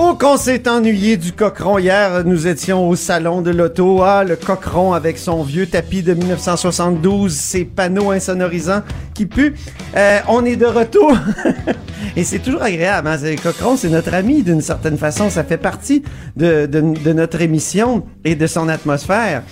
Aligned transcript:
Oh, 0.00 0.14
qu'on 0.14 0.36
s'est 0.36 0.68
ennuyé 0.68 1.16
du 1.16 1.32
cochon 1.32 1.76
hier. 1.76 2.22
Nous 2.24 2.46
étions 2.46 2.88
au 2.88 2.94
salon 2.94 3.42
de 3.42 3.50
l'auto. 3.50 4.00
Ah, 4.04 4.22
le 4.22 4.36
cochon 4.36 4.92
avec 4.92 5.18
son 5.18 5.42
vieux 5.42 5.66
tapis 5.66 6.04
de 6.04 6.14
1972, 6.14 7.34
ses 7.34 7.64
panneaux 7.64 8.12
insonorisants 8.12 8.82
qui 9.12 9.26
puent. 9.26 9.54
Euh, 9.96 10.20
on 10.28 10.44
est 10.44 10.54
de 10.54 10.66
retour. 10.66 11.18
Et 12.16 12.22
c'est 12.22 12.38
toujours 12.38 12.62
agréable. 12.62 13.08
Hein? 13.08 13.16
Le 13.20 13.42
cochon, 13.42 13.76
c'est 13.76 13.88
notre 13.88 14.14
ami 14.14 14.44
d'une 14.44 14.60
certaine 14.62 14.98
façon. 14.98 15.30
Ça 15.30 15.42
fait 15.42 15.58
partie 15.58 16.04
de 16.36 17.12
notre 17.12 17.40
émission 17.40 18.06
et 18.24 18.36
de 18.36 18.46
son 18.46 18.68
atmosphère. 18.68 19.42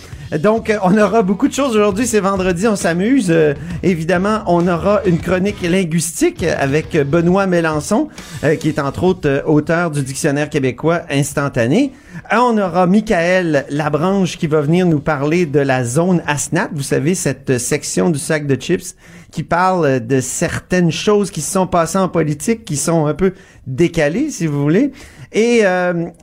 Donc, 0.43 0.71
euh, 0.71 0.79
on 0.83 0.97
aura 0.99 1.23
beaucoup 1.23 1.47
de 1.47 1.53
choses 1.53 1.77
aujourd'hui. 1.77 2.07
C'est 2.07 2.21
vendredi, 2.21 2.67
on 2.67 2.75
s'amuse. 2.77 3.29
Euh, 3.31 3.55
évidemment, 3.83 4.43
on 4.47 4.67
aura 4.67 5.01
une 5.07 5.19
chronique 5.19 5.63
linguistique 5.63 6.43
avec 6.43 6.97
Benoît 6.97 7.47
Mélenchon, 7.47 8.09
euh, 8.43 8.57
qui 8.57 8.69
est 8.69 8.79
entre 8.81 9.05
autres 9.05 9.29
euh, 9.29 9.43
auteur 9.47 9.91
du 9.93 10.03
dictionnaire 10.03 10.51
québécois 10.51 11.03
instantané. 11.11 11.93
Euh, 12.33 12.37
on 12.39 12.59
aura 12.59 12.87
Michael 12.87 13.67
Labranche 13.71 14.37
qui 14.37 14.49
va 14.49 14.61
venir 14.63 14.85
nous 14.87 15.01
parler 15.01 15.47
de 15.47 15.61
la 15.61 15.85
zone 15.85 16.23
ASNAT. 16.27 16.71
Vous 16.75 16.83
savez, 16.83 17.15
cette 17.15 17.59
section 17.59 18.11
du 18.11 18.19
sac 18.19 18.47
de 18.49 18.57
chips 18.61 18.97
qui 19.31 19.43
parle 19.45 20.05
de 20.05 20.21
certaines 20.21 20.91
choses 20.91 21.31
qui 21.31 21.41
se 21.41 21.53
sont 21.53 21.67
passées 21.67 21.99
en 21.99 22.09
politique, 22.09 22.65
qui 22.65 22.77
sont 22.77 23.07
un 23.07 23.15
peu 23.15 23.33
décalées, 23.67 24.31
si 24.31 24.47
vous 24.47 24.63
voulez. 24.63 24.93
Et, 25.33 25.59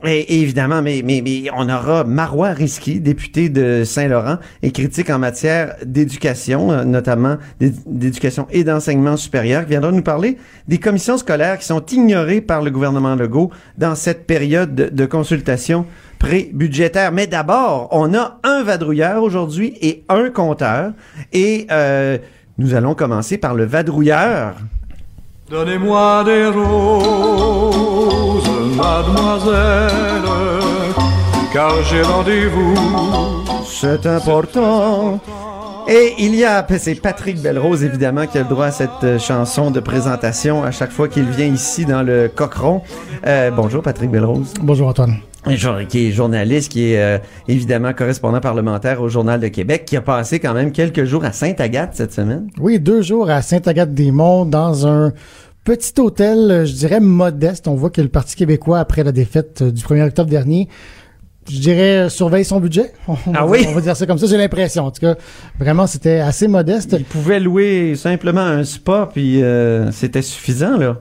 et- 0.04 0.08
et 0.34 0.40
évidemment, 0.40 0.82
mais, 0.82 1.02
mais, 1.04 1.20
mais 1.22 1.44
on 1.56 1.68
aura 1.68 2.02
Marois 2.04 2.48
Risky, 2.50 2.98
député 3.00 3.50
de 3.50 3.82
Saint-Laurent 3.94 4.36
et 4.62 4.72
critique 4.72 5.10
en 5.10 5.18
matière 5.18 5.74
d'éducation, 5.84 6.70
euh, 6.70 6.84
notamment 6.84 7.36
d'é- 7.60 7.72
d'éducation 7.86 8.46
et 8.50 8.64
d'enseignement 8.64 9.16
supérieur, 9.16 9.64
viendra 9.64 9.92
nous 9.92 10.02
parler 10.02 10.38
des 10.68 10.78
commissions 10.78 11.16
scolaires 11.18 11.58
qui 11.58 11.66
sont 11.66 11.84
ignorées 11.86 12.40
par 12.40 12.62
le 12.62 12.70
gouvernement 12.70 13.14
Legault 13.14 13.50
dans 13.78 13.94
cette 13.94 14.26
période 14.26 14.74
de, 14.74 14.88
de 14.90 15.06
consultation 15.06 15.86
pré-budgétaire. 16.18 17.12
Mais 17.12 17.26
d'abord, 17.26 17.88
on 17.92 18.14
a 18.14 18.38
un 18.44 18.62
vadrouilleur 18.62 19.22
aujourd'hui 19.22 19.74
et 19.82 20.04
un 20.08 20.30
compteur. 20.30 20.92
Et 21.32 21.66
euh, 21.70 22.18
nous 22.58 22.74
allons 22.74 22.94
commencer 22.94 23.38
par 23.38 23.54
le 23.54 23.64
vadrouilleur. 23.64 24.54
Donnez-moi 25.50 26.24
des 26.24 26.46
roses, 26.46 28.48
mademoiselle, 28.76 30.22
car 31.52 31.82
j'ai 31.84 32.02
rendez-vous. 32.02 33.43
C'est 33.80 34.06
important. 34.06 35.20
Et 35.88 36.14
il 36.20 36.36
y 36.36 36.44
a, 36.44 36.64
c'est 36.78 36.94
Patrick 36.94 37.42
Belrose 37.42 37.82
évidemment 37.82 38.26
qui 38.26 38.38
a 38.38 38.42
le 38.42 38.48
droit 38.48 38.66
à 38.66 38.70
cette 38.70 38.88
euh, 39.02 39.18
chanson 39.18 39.72
de 39.72 39.80
présentation 39.80 40.62
à 40.62 40.70
chaque 40.70 40.92
fois 40.92 41.08
qu'il 41.08 41.24
vient 41.24 41.46
ici 41.46 41.84
dans 41.84 42.02
le 42.02 42.30
Cochron. 42.32 42.82
Euh, 43.26 43.50
bonjour 43.50 43.82
Patrick 43.82 44.10
Belrose. 44.10 44.54
Bonjour 44.62 44.88
Antoine. 44.88 45.16
Qui 45.88 46.06
est 46.06 46.12
journaliste, 46.12 46.70
qui 46.70 46.92
est 46.92 47.02
euh, 47.02 47.18
évidemment 47.48 47.92
correspondant 47.92 48.40
parlementaire 48.40 49.02
au 49.02 49.08
Journal 49.08 49.40
de 49.40 49.48
Québec, 49.48 49.84
qui 49.84 49.96
a 49.96 50.00
passé 50.00 50.38
quand 50.38 50.54
même 50.54 50.70
quelques 50.70 51.04
jours 51.04 51.24
à 51.24 51.32
Sainte-Agathe 51.32 51.94
cette 51.94 52.12
semaine. 52.12 52.46
Oui, 52.60 52.78
deux 52.78 53.02
jours 53.02 53.28
à 53.28 53.42
Sainte-Agathe-des-Monts 53.42 54.46
dans 54.46 54.86
un 54.86 55.12
petit 55.64 56.00
hôtel, 56.00 56.64
je 56.64 56.72
dirais 56.72 57.00
modeste. 57.00 57.66
On 57.66 57.74
voit 57.74 57.90
que 57.90 58.00
le 58.00 58.08
Parti 58.08 58.36
québécois, 58.36 58.78
après 58.78 59.02
la 59.02 59.12
défaite 59.12 59.62
du 59.64 59.82
1er 59.82 60.06
octobre 60.06 60.30
dernier, 60.30 60.68
je 61.48 61.58
dirais, 61.58 62.08
surveille 62.10 62.44
son 62.44 62.60
budget. 62.60 62.92
On 63.08 63.16
Ah 63.34 63.46
oui? 63.46 63.64
On 63.68 63.72
va 63.72 63.80
dire 63.80 63.96
ça 63.96 64.06
comme 64.06 64.18
ça, 64.18 64.26
j'ai 64.26 64.36
l'impression. 64.36 64.84
En 64.86 64.90
tout 64.90 65.00
cas, 65.00 65.14
vraiment, 65.58 65.86
c'était 65.86 66.20
assez 66.20 66.48
modeste. 66.48 66.96
Il 66.98 67.04
pouvait 67.04 67.40
louer 67.40 67.94
simplement 67.96 68.40
un 68.40 68.64
spa, 68.64 69.08
puis 69.12 69.42
euh, 69.42 69.90
c'était 69.92 70.22
suffisant, 70.22 70.76
là. 70.76 70.96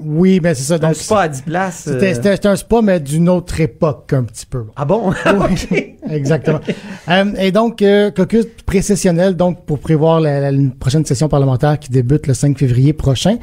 Oui, 0.00 0.38
ben 0.40 0.54
c'est 0.54 0.62
ça. 0.62 0.74
Un 0.74 0.78
Donc, 0.78 0.94
spa 0.94 1.22
à 1.22 1.28
10 1.28 1.42
places. 1.42 1.88
euh, 1.88 1.98
c'était 2.00 2.46
un 2.46 2.56
spa, 2.56 2.82
mais 2.82 3.00
d'une 3.00 3.28
autre 3.28 3.60
époque, 3.60 4.12
un 4.12 4.22
petit 4.24 4.46
peu. 4.46 4.64
Ah 4.76 4.84
bon? 4.84 5.12
Oui, 5.70 5.96
exactement. 6.10 6.60
Euh, 7.08 7.24
et 7.38 7.52
donc, 7.52 7.82
euh, 7.82 8.10
caucus 8.10 8.46
précessionnel, 8.66 9.34
donc 9.34 9.64
pour 9.64 9.78
prévoir 9.78 10.20
la, 10.20 10.50
prochaine 10.78 11.04
session 11.04 11.28
parlementaire 11.28 11.78
qui 11.78 11.90
débute 11.90 12.26
le 12.26 12.34
5 12.34 12.56
février 12.58 12.92
prochain. 12.92 13.38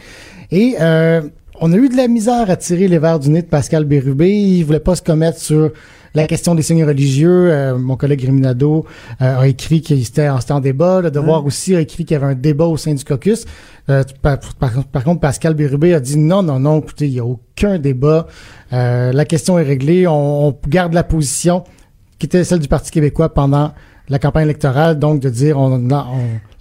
Et 0.51 0.75
euh, 0.79 1.21
on 1.61 1.71
a 1.73 1.75
eu 1.75 1.89
de 1.89 1.95
la 1.97 2.07
misère 2.07 2.49
à 2.49 2.55
tirer 2.55 2.87
les 2.87 2.99
verres 2.99 3.19
du 3.19 3.29
nez 3.29 3.41
de 3.41 3.47
Pascal 3.47 3.85
Bérubé. 3.85 4.29
Il 4.31 4.63
voulait 4.63 4.79
pas 4.79 4.95
se 4.95 5.01
commettre 5.01 5.39
sur 5.39 5.71
la 6.13 6.27
question 6.27 6.55
des 6.55 6.61
signes 6.61 6.83
religieux. 6.85 7.51
Euh, 7.51 7.77
mon 7.77 7.95
collègue 7.97 8.23
Réminado 8.25 8.85
euh, 9.21 9.39
a 9.39 9.47
écrit 9.47 9.81
qu'il 9.81 10.01
était 10.01 10.29
en, 10.29 10.39
en 10.49 10.59
débat. 10.59 11.01
Le 11.01 11.11
Devoir 11.11 11.45
aussi 11.45 11.75
a 11.75 11.81
écrit 11.81 12.05
qu'il 12.05 12.15
y 12.15 12.17
avait 12.17 12.31
un 12.31 12.35
débat 12.35 12.65
au 12.65 12.77
sein 12.77 12.93
du 12.93 13.03
caucus. 13.03 13.45
Euh, 13.89 14.03
par, 14.21 14.39
par- 14.59 14.83
par 14.85 15.03
contre, 15.03 15.19
Pascal 15.19 15.53
Bérubé 15.53 15.93
a 15.93 15.99
dit 15.99 16.17
non, 16.17 16.41
non, 16.41 16.59
non, 16.59 16.79
écoutez, 16.79 17.07
il 17.07 17.13
n'y 17.13 17.19
a 17.19 17.25
aucun 17.25 17.79
débat. 17.79 18.27
Euh, 18.73 19.11
la 19.11 19.25
question 19.25 19.59
est 19.59 19.63
réglée. 19.63 20.07
On, 20.07 20.47
on 20.49 20.55
garde 20.67 20.93
la 20.93 21.03
position 21.03 21.63
qui 22.17 22.27
était 22.27 22.43
celle 22.45 22.59
du 22.59 22.67
Parti 22.69 22.91
québécois 22.91 23.33
pendant 23.33 23.73
la 24.09 24.19
campagne 24.19 24.43
électorale, 24.45 24.99
donc 24.99 25.19
de 25.19 25.29
dire 25.29 25.57
on, 25.59 25.71
on, 25.73 25.91
on 25.91 26.05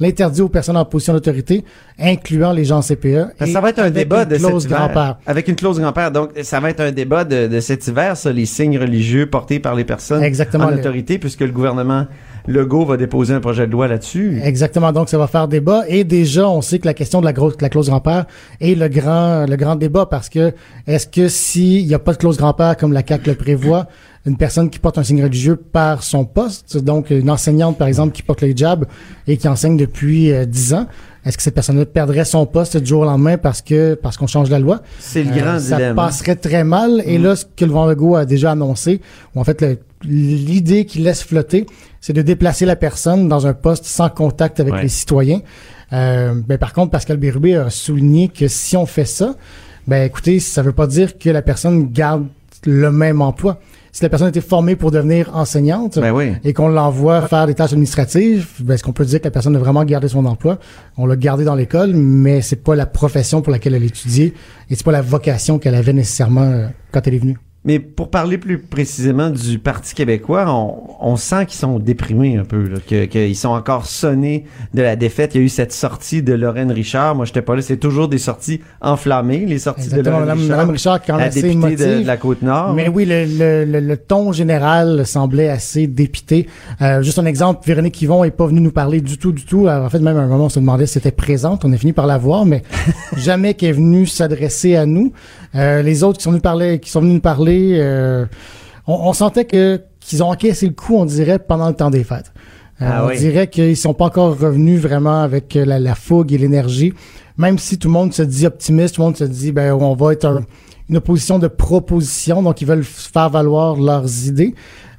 l'interdit 0.00 0.40
aux 0.40 0.48
personnes 0.48 0.76
en 0.76 0.84
position 0.84 1.12
d'autorité, 1.12 1.64
incluant 1.98 2.52
les 2.52 2.64
gens 2.64 2.78
en 2.78 2.82
CPE. 2.82 3.26
Et 3.40 3.46
ça 3.46 3.60
va 3.60 3.70
être 3.70 3.78
un 3.78 3.82
avec 3.84 3.94
débat 3.94 4.22
une 4.22 4.28
de 4.30 4.34
cet 4.36 4.46
clause 4.48 4.64
hiver. 4.64 4.78
grand-père. 4.78 5.18
Avec 5.26 5.48
une 5.48 5.54
clause 5.56 5.78
grand-père. 5.80 6.10
Donc, 6.10 6.30
ça 6.42 6.60
va 6.60 6.70
être 6.70 6.80
un 6.80 6.92
débat 6.92 7.24
de, 7.24 7.46
de 7.46 7.60
cet 7.60 7.86
hiver, 7.86 8.16
ça, 8.16 8.32
les 8.32 8.46
signes 8.46 8.78
religieux 8.78 9.26
portés 9.26 9.60
par 9.60 9.74
les 9.74 9.84
personnes 9.84 10.22
Exactement, 10.22 10.64
en 10.66 10.70
le- 10.70 10.78
autorité, 10.78 11.18
puisque 11.18 11.40
le 11.40 11.52
gouvernement 11.52 12.06
Legault 12.46 12.84
va 12.84 12.96
déposer 12.98 13.32
un 13.32 13.40
projet 13.40 13.66
de 13.66 13.72
loi 13.72 13.88
là-dessus. 13.88 14.38
Exactement, 14.44 14.92
donc 14.92 15.08
ça 15.08 15.16
va 15.16 15.26
faire 15.26 15.48
débat. 15.48 15.84
Et 15.88 16.04
déjà, 16.04 16.46
on 16.48 16.60
sait 16.60 16.78
que 16.78 16.86
la 16.86 16.92
question 16.94 17.20
de 17.20 17.24
la, 17.24 17.32
grosse, 17.32 17.54
la 17.60 17.68
clause 17.70 17.88
grand-père 17.88 18.26
est 18.60 18.74
le 18.74 18.88
grand, 18.88 19.46
le 19.48 19.56
grand 19.56 19.76
débat 19.76 20.04
parce 20.06 20.28
que 20.28 20.52
est-ce 20.86 21.06
que 21.06 21.28
s'il 21.28 21.86
n'y 21.86 21.94
a 21.94 21.98
pas 21.98 22.12
de 22.12 22.18
clause 22.18 22.36
grand-père 22.36 22.76
comme 22.76 22.92
la 22.92 23.02
CAC 23.02 23.26
le 23.26 23.34
prévoit, 23.34 23.86
une 24.26 24.36
personne 24.36 24.70
qui 24.70 24.78
porte 24.78 24.96
un 24.98 25.02
signe 25.02 25.22
religieux 25.22 25.56
perd 25.56 26.02
son 26.02 26.24
poste, 26.24 26.78
donc 26.78 27.10
une 27.10 27.28
enseignante 27.30 27.76
par 27.76 27.88
exemple 27.88 28.12
qui 28.12 28.22
porte 28.22 28.40
le 28.40 28.48
hijab 28.48 28.86
et 29.26 29.36
qui 29.36 29.46
enseigne 29.48 29.76
depuis 29.76 30.32
euh, 30.32 30.46
10 30.46 30.74
ans, 30.74 30.86
est-ce 31.26 31.36
que 31.36 31.42
cette 31.42 31.54
personne-là 31.54 31.84
perdrait 31.86 32.24
son 32.24 32.44
poste 32.46 32.76
du 32.76 32.86
jour 32.86 33.02
au 33.02 33.04
lendemain 33.04 33.36
parce 33.38 33.60
que 33.62 33.94
parce 33.94 34.16
qu'on 34.16 34.26
change 34.26 34.48
la 34.50 34.58
loi? 34.58 34.80
C'est 34.98 35.22
le 35.24 35.30
Euh, 35.30 35.34
grand 35.40 35.58
ça 35.58 35.76
dilemme. 35.76 35.96
passerait 35.96 36.36
très 36.36 36.64
mal. 36.64 37.02
Et 37.06 37.18
là, 37.18 37.34
ce 37.36 37.44
que 37.44 37.64
le 37.64 37.70
Vent 37.72 37.86
Legault 37.86 38.14
a 38.16 38.24
déjà 38.26 38.50
annoncé, 38.52 39.00
ou 39.34 39.40
en 39.40 39.44
fait, 39.44 39.64
l'idée 40.02 40.84
qu'il 40.84 41.02
laisse 41.04 41.22
flotter, 41.22 41.66
c'est 42.00 42.12
de 42.12 42.22
déplacer 42.22 42.66
la 42.66 42.76
personne 42.76 43.28
dans 43.28 43.46
un 43.46 43.54
poste 43.54 43.84
sans 43.86 44.10
contact 44.10 44.60
avec 44.60 44.74
Ouais. 44.74 44.82
les 44.82 44.88
citoyens. 44.88 45.40
Euh, 45.92 46.34
ben, 46.46 46.58
par 46.58 46.72
contre, 46.72 46.90
Pascal 46.90 47.16
Bérubé 47.16 47.56
a 47.56 47.70
souligné 47.70 48.28
que 48.28 48.48
si 48.48 48.76
on 48.76 48.84
fait 48.86 49.04
ça, 49.04 49.34
ben 49.86 50.02
écoutez, 50.04 50.40
ça 50.40 50.62
veut 50.62 50.72
pas 50.72 50.86
dire 50.86 51.18
que 51.18 51.30
la 51.30 51.42
personne 51.42 51.90
garde 51.90 52.26
le 52.66 52.90
même 52.90 53.20
emploi. 53.22 53.60
Si 53.94 54.02
la 54.02 54.08
personne 54.08 54.26
a 54.26 54.30
été 54.30 54.40
formée 54.40 54.74
pour 54.74 54.90
devenir 54.90 55.30
enseignante 55.36 56.00
Ben 56.00 56.10
oui. 56.10 56.32
et 56.42 56.52
qu'on 56.52 56.66
l'envoie 56.66 57.28
faire 57.28 57.46
des 57.46 57.54
tâches 57.54 57.74
administratives, 57.74 58.48
ben, 58.58 58.74
est-ce 58.74 58.82
qu'on 58.82 58.92
peut 58.92 59.04
dire 59.04 59.20
que 59.20 59.26
la 59.26 59.30
personne 59.30 59.54
a 59.54 59.58
vraiment 59.60 59.84
gardé 59.84 60.08
son 60.08 60.26
emploi? 60.26 60.58
On 60.96 61.06
l'a 61.06 61.14
gardé 61.14 61.44
dans 61.44 61.54
l'école, 61.54 61.94
mais 61.94 62.42
c'est 62.42 62.64
pas 62.64 62.74
la 62.74 62.86
profession 62.86 63.40
pour 63.40 63.52
laquelle 63.52 63.72
elle 63.72 63.84
a 63.84 63.86
étudié 63.86 64.34
et 64.68 64.74
c'est 64.74 64.82
pas 64.84 64.90
la 64.90 65.00
vocation 65.00 65.60
qu'elle 65.60 65.76
avait 65.76 65.92
nécessairement 65.92 66.42
euh, 66.42 66.66
quand 66.90 67.06
elle 67.06 67.14
est 67.14 67.18
venue. 67.18 67.38
Mais 67.66 67.78
pour 67.78 68.10
parler 68.10 68.36
plus 68.36 68.58
précisément 68.58 69.30
du 69.30 69.58
Parti 69.58 69.94
québécois, 69.94 70.44
on, 70.48 70.74
on 71.00 71.16
sent 71.16 71.46
qu'ils 71.46 71.58
sont 71.58 71.78
déprimés 71.78 72.36
un 72.36 72.44
peu, 72.44 72.68
là, 72.68 72.76
que- 72.86 73.06
qu'ils 73.06 73.36
sont 73.36 73.48
encore 73.48 73.86
sonnés 73.86 74.44
de 74.74 74.82
la 74.82 74.96
défaite. 74.96 75.34
Il 75.34 75.38
y 75.38 75.40
a 75.40 75.44
eu 75.44 75.48
cette 75.48 75.72
sortie 75.72 76.22
de 76.22 76.34
Lorraine 76.34 76.70
Richard. 76.70 77.14
Moi, 77.14 77.24
j'étais 77.24 77.40
pas 77.40 77.56
là. 77.56 77.62
C'est 77.62 77.78
toujours 77.78 78.08
des 78.08 78.18
sorties 78.18 78.60
enflammées, 78.82 79.46
les 79.46 79.58
sorties 79.58 79.84
Exactement, 79.84 80.20
de 80.20 80.24
Lorraine 80.26 80.38
Richard. 80.70 81.00
En 81.10 81.16
la 81.16 81.28
députée 81.30 81.42
de, 81.48 81.52
émotive. 81.52 82.02
de 82.02 82.06
la 82.06 82.16
Côte-Nord. 82.18 82.74
Mais 82.74 82.88
oui, 82.88 83.06
le, 83.06 83.24
le, 83.24 83.64
le, 83.64 83.80
le 83.80 83.96
ton 83.96 84.32
général 84.32 85.06
semblait 85.06 85.48
assez 85.48 85.86
dépité. 85.86 86.46
Euh, 86.82 87.02
juste 87.02 87.18
un 87.18 87.24
exemple, 87.26 87.62
Véronique 87.66 88.00
Yvon 88.02 88.24
est 88.24 88.30
pas 88.30 88.46
venue 88.46 88.60
nous 88.60 88.72
parler 88.72 89.00
du 89.00 89.16
tout, 89.16 89.32
du 89.32 89.46
tout. 89.46 89.66
Euh, 89.68 89.86
En 89.86 89.88
fait, 89.88 90.00
même 90.00 90.16
à 90.18 90.20
un 90.20 90.26
moment, 90.26 90.44
on 90.46 90.48
se 90.50 90.60
demandait 90.60 90.86
si 90.86 90.98
elle 90.98 91.02
était 91.02 91.12
présente. 91.12 91.64
On 91.64 91.72
a 91.72 91.76
fini 91.78 91.94
par 91.94 92.06
la 92.06 92.18
voir, 92.18 92.44
mais 92.44 92.62
jamais 93.16 93.54
qu'elle 93.54 93.70
est 93.70 93.72
venue 93.72 94.06
s'adresser 94.06 94.76
à 94.76 94.84
nous. 94.84 95.12
Euh, 95.54 95.82
les 95.82 96.02
autres 96.02 96.18
qui 96.18 96.24
sont 96.24 96.30
venus 96.30 96.42
parler, 96.42 96.78
qui 96.80 96.90
sont 96.90 97.00
venus 97.00 97.14
nous 97.14 97.20
parler, 97.20 97.76
euh, 97.80 98.26
on, 98.86 98.94
on 98.94 99.12
sentait 99.12 99.44
que 99.44 99.80
qu'ils 100.00 100.22
ont 100.22 100.28
encaissé 100.30 100.66
le 100.66 100.72
coup, 100.74 100.96
on 100.96 101.04
dirait, 101.06 101.38
pendant 101.38 101.68
le 101.68 101.74
temps 101.74 101.90
des 101.90 102.04
fêtes. 102.04 102.32
Euh, 102.82 102.88
Ah 102.90 103.04
on 103.04 103.08
oui. 103.08 103.18
dirait 103.18 103.46
qu'ils 103.46 103.76
sont 103.76 103.94
pas 103.94 104.06
encore 104.06 104.36
revenus 104.38 104.80
vraiment 104.80 105.22
avec 105.22 105.54
euh, 105.56 105.64
la, 105.64 105.78
la 105.78 105.94
fougue 105.94 106.32
et 106.32 106.38
l'énergie. 106.38 106.92
Même 107.38 107.58
si 107.58 107.78
tout 107.78 107.88
le 107.88 107.92
monde 107.94 108.12
se 108.12 108.22
dit 108.22 108.46
optimiste, 108.46 108.96
tout 108.96 109.00
le 109.00 109.06
monde 109.06 109.16
se 109.16 109.24
dit 109.24 109.52
ben 109.52 109.72
on 109.72 109.94
va 109.94 110.12
être 110.12 110.24
un- 110.26 110.44
une 110.90 110.96
opposition 110.98 111.38
de 111.38 111.48
proposition, 111.48 112.42
donc 112.42 112.60
ils 112.60 112.66
veulent 112.66 112.84
faire 112.84 113.30
valoir 113.30 113.76
leurs 113.76 114.26
idées. 114.26 114.54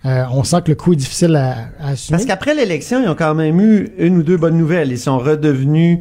Euh, 0.05 0.23
on 0.31 0.43
sent 0.43 0.57
que 0.63 0.69
le 0.71 0.75
coup 0.75 0.93
est 0.93 0.97
difficile 0.97 1.35
à, 1.35 1.55
à 1.79 1.89
assumer. 1.91 2.17
Parce 2.17 2.25
qu'après 2.25 2.55
l'élection, 2.55 3.01
ils 3.03 3.09
ont 3.09 3.15
quand 3.15 3.35
même 3.35 3.59
eu 3.59 3.89
une 3.97 4.17
ou 4.17 4.23
deux 4.23 4.37
bonnes 4.37 4.57
nouvelles. 4.57 4.91
Ils 4.91 4.97
sont 4.99 5.17
redevenus 5.17 5.99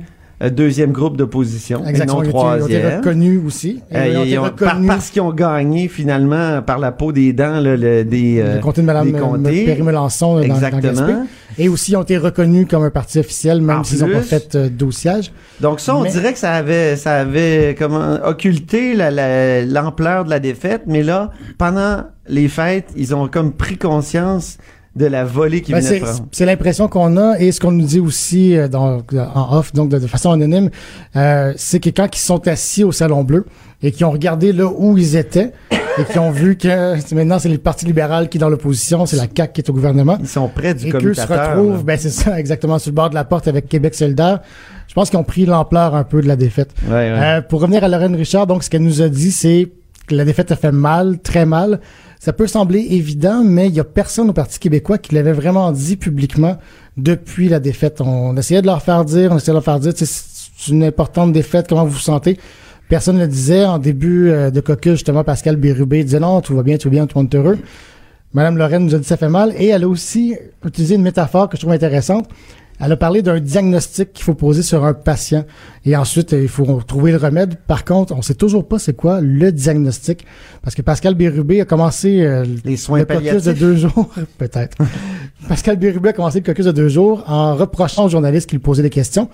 deuxième 0.50 0.93
groupe 0.93 1.17
d'opposition, 1.17 1.82
et 1.85 1.91
Exactement, 1.91 2.19
non 2.23 2.23
été- 2.25 2.31
ils 2.32 2.37
ont 2.37 2.55
été 2.56 2.58
troisième. 2.75 2.96
reconnus 2.99 3.41
aussi. 3.46 3.82
Euh, 3.94 4.06
ils 4.08 4.17
ont 4.17 4.20
été 4.23 4.31
ils 4.32 4.38
ont- 4.38 4.43
par- 4.43 4.50
reconnus 4.70 4.88
parce 4.88 5.11
qu'ils 5.11 5.23
ont 5.23 5.32
gagné 5.32 5.88
finalement 5.88 6.62
par 6.62 6.79
la 6.79 6.93
peau 6.93 7.12
des 7.12 7.32
dents 7.32 7.61
là, 7.61 7.76
le- 7.76 8.05
des, 8.05 8.41
euh, 8.41 8.56
le 8.56 8.61
comté 8.61 8.81
de 8.82 8.87
Mme 8.87 9.12
des 9.12 9.19
comtés. 9.19 9.67
Euh, 9.70 9.82
dans. 9.93 10.43
Exactement. 10.43 11.26
Et 11.56 11.69
aussi, 11.69 11.93
ils 11.93 11.96
ont 11.96 12.02
été 12.02 12.17
reconnus 12.19 12.67
comme 12.69 12.82
un 12.82 12.91
parti 12.91 13.20
officiel, 13.20 13.61
même 13.61 13.85
s'ils 13.85 14.00
n'ont 14.00 14.08
pas 14.12 14.23
fait 14.23 14.55
euh, 14.56 14.69
d'ossiage. 14.69 15.31
Donc 15.61 15.79
ça, 15.79 15.94
on 15.96 16.02
Mais- 16.02 16.11
dirait 16.11 16.32
que 16.32 16.38
ça 16.41 16.52
avait, 16.52 16.96
ça 16.96 17.14
avait 17.20 17.76
comment 17.79 18.19
occulté 18.25 18.94
la- 18.94 19.12
la- 19.12 19.64
l'ampleur 19.64 20.25
de 20.25 20.31
la 20.31 20.41
défaite, 20.41 20.82
mais 20.88 21.02
là, 21.05 21.31
pendant 21.56 22.02
les 22.26 22.49
fêtes, 22.49 22.88
ils 22.96 23.14
ont 23.14 23.29
comme 23.29 23.52
pris 23.52 23.76
conscience 23.79 24.58
de 24.96 25.06
la 25.06 25.25
volée 25.25 25.61
qui 25.61 25.73
Ben, 25.73 25.79
venait 25.79 25.88
c'est 25.88 26.00
de 26.00 26.05
prendre. 26.05 26.26
c'est 26.31 26.46
l'impression 26.46 26.88
qu'on 26.88 27.17
a 27.17 27.38
et 27.41 27.50
ce 27.52 27.58
qu'on 27.61 27.73
nous 27.73 27.85
dit 27.85 28.00
aussi 28.00 28.56
euh, 28.56 28.69
dans, 28.69 29.02
en 29.35 29.56
off, 29.58 29.73
donc 29.73 29.88
de, 29.88 29.99
de 29.99 30.06
façon 30.06 30.31
anonyme, 30.31 30.70
euh, 31.17 31.52
c'est 31.56 31.81
que 31.81 31.91
quand 31.91 32.08
ils 32.17 32.20
sont 32.20 32.46
assis 32.46 32.85
au 32.85 32.93
Salon 32.93 33.25
Bleu 33.25 33.44
et 33.82 33.91
qui 33.93 34.05
ont 34.05 34.11
regardé 34.12 34.52
là 34.52 34.67
où 34.67 34.96
ils 34.96 35.17
étaient 35.17 35.50
et 35.99 36.05
qui 36.11 36.19
ont 36.19 36.31
vu 36.31 36.56
que 36.56 36.94
maintenant 37.14 37.38
c'est 37.38 37.49
le 37.49 37.58
Parti 37.58 37.87
libéral 37.87 38.29
qui 38.29 38.38
est 38.38 38.41
dans 38.41 38.49
l'opposition, 38.49 39.05
c'est 39.06 39.17
la 39.17 39.26
CAQ 39.35 39.52
qui 39.52 39.61
est 39.62 39.70
au 39.70 39.73
gouvernement. 39.73 40.17
Ils 40.20 40.29
sont 40.29 40.49
près 40.49 40.75
du 40.75 40.87
et 40.88 40.91
qu'eux 40.91 41.12
se 41.14 41.20
retrouvent, 41.23 41.79
là. 41.79 41.82
ben 41.85 41.99
c'est 41.99 42.11
ça, 42.11 42.38
exactement, 42.38 42.79
sur 42.79 42.91
le 42.91 42.94
bord 42.94 43.11
de 43.11 43.14
la 43.14 43.25
porte 43.25 43.49
avec 43.49 43.69
Québec 43.69 43.94
solidaire. 43.94 44.41
Je 44.87 44.94
pense 44.94 45.11
qu'ils 45.11 45.19
ont 45.19 45.25
pris 45.25 45.44
l'ampleur 45.44 45.94
un 45.96 46.05
peu 46.05 46.23
de 46.23 46.29
la 46.29 46.37
défaite. 46.37 46.70
Ouais, 46.87 46.93
ouais. 46.93 47.11
Euh, 47.20 47.41
pour 47.43 47.61
revenir 47.61 47.82
à 47.82 47.88
Lorraine 47.88 48.14
Richard, 48.14 48.46
donc 48.46 48.62
ce 48.62 48.70
qu'elle 48.70 48.82
nous 48.82 49.02
a 49.02 49.08
dit, 49.08 49.32
c'est 49.32 49.69
que 50.06 50.14
la 50.14 50.25
défaite 50.25 50.52
a 50.52 50.56
fait 50.56 50.73
mal, 50.73 51.19
très 51.19 51.46
mal. 51.46 51.81
Ça 52.24 52.32
peut 52.32 52.46
sembler 52.46 52.78
évident, 52.78 53.44
mais 53.44 53.68
il 53.68 53.74
y 53.74 53.80
a 53.80 53.84
personne 53.84 54.30
au 54.30 54.32
Parti 54.32 54.58
québécois 54.58 54.96
qui 54.96 55.14
l'avait 55.14 55.34
vraiment 55.34 55.70
dit 55.72 55.98
publiquement 55.98 56.56
depuis 56.96 57.50
la 57.50 57.60
défaite. 57.60 58.00
On 58.00 58.34
essayait 58.38 58.62
de 58.62 58.66
leur 58.66 58.80
faire 58.80 59.04
dire, 59.04 59.30
on 59.30 59.36
essayait 59.36 59.50
de 59.50 59.56
leur 59.56 59.62
faire 59.62 59.78
dire, 59.78 59.92
c'est 59.94 60.70
une 60.70 60.84
importante 60.84 61.34
défaite, 61.34 61.66
comment 61.68 61.84
vous 61.84 61.90
vous 61.90 61.98
sentez? 61.98 62.38
Personne 62.88 63.16
ne 63.16 63.20
le 63.20 63.28
disait. 63.28 63.66
En 63.66 63.76
début 63.76 64.30
euh, 64.30 64.50
de 64.50 64.60
caucus, 64.60 64.92
justement, 64.92 65.22
Pascal 65.22 65.56
Bérubé 65.56 66.02
disait 66.02 66.18
non, 66.18 66.40
tout 66.40 66.56
va 66.56 66.62
bien, 66.62 66.78
tout 66.78 66.88
va 66.88 66.92
bien, 66.92 67.06
tout 67.06 67.18
le 67.18 67.24
monde 67.24 67.34
est 67.34 67.36
heureux. 67.36 67.58
Madame 68.32 68.56
Lorraine 68.56 68.86
nous 68.86 68.94
a 68.94 68.98
dit 68.98 69.04
ça 69.04 69.18
fait 69.18 69.28
mal 69.28 69.52
et 69.58 69.66
elle 69.66 69.84
a 69.84 69.88
aussi 69.88 70.34
utilisé 70.64 70.94
une 70.94 71.02
métaphore 71.02 71.50
que 71.50 71.58
je 71.58 71.60
trouve 71.60 71.74
intéressante. 71.74 72.30
Elle 72.80 72.92
a 72.92 72.96
parlé 72.96 73.22
d'un 73.22 73.38
diagnostic 73.38 74.12
qu'il 74.12 74.24
faut 74.24 74.34
poser 74.34 74.62
sur 74.62 74.84
un 74.84 74.94
patient 74.94 75.44
et 75.84 75.96
ensuite 75.96 76.32
il 76.32 76.48
faut 76.48 76.80
trouver 76.86 77.12
le 77.12 77.18
remède. 77.18 77.56
Par 77.66 77.84
contre, 77.84 78.14
on 78.14 78.22
sait 78.22 78.34
toujours 78.34 78.66
pas 78.66 78.78
c'est 78.78 78.94
quoi 78.94 79.20
le 79.20 79.52
diagnostic 79.52 80.26
parce 80.62 80.74
que 80.74 80.82
Pascal 80.82 81.14
Bérubé 81.14 81.60
a 81.60 81.64
commencé 81.64 82.22
euh, 82.22 82.44
Les 82.64 82.76
soins 82.76 83.00
le 83.00 83.04
caucus 83.04 83.44
de 83.44 83.52
deux 83.52 83.76
jours, 83.76 84.10
peut-être. 84.38 84.76
Pascal 85.48 85.76
Bérubé 85.76 86.08
a 86.08 86.12
commencé 86.12 86.40
le 86.40 86.44
caucus 86.44 86.66
de 86.66 86.72
deux 86.72 86.88
jours 86.88 87.24
en 87.28 87.54
reprochant 87.54 88.06
aux 88.06 88.08
journalistes 88.08 88.48
qui 88.48 88.56
lui 88.56 88.62
posaient 88.62 88.82
des 88.82 88.90
questions 88.90 89.28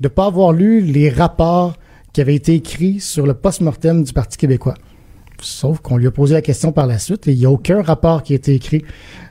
de 0.00 0.08
pas 0.08 0.26
avoir 0.26 0.52
lu 0.52 0.80
les 0.80 1.10
rapports 1.10 1.74
qui 2.12 2.20
avaient 2.20 2.34
été 2.34 2.54
écrits 2.54 3.00
sur 3.00 3.26
le 3.26 3.34
post-mortem 3.34 4.04
du 4.04 4.12
Parti 4.12 4.38
québécois. 4.38 4.74
Sauf 5.42 5.80
qu'on 5.80 5.98
lui 5.98 6.06
a 6.06 6.10
posé 6.10 6.34
la 6.34 6.42
question 6.42 6.72
par 6.72 6.86
la 6.86 6.98
suite 6.98 7.28
et 7.28 7.32
il 7.32 7.38
n'y 7.38 7.44
a 7.44 7.50
aucun 7.50 7.82
rapport 7.82 8.22
qui 8.22 8.32
a 8.32 8.36
été 8.36 8.54
écrit. 8.54 8.84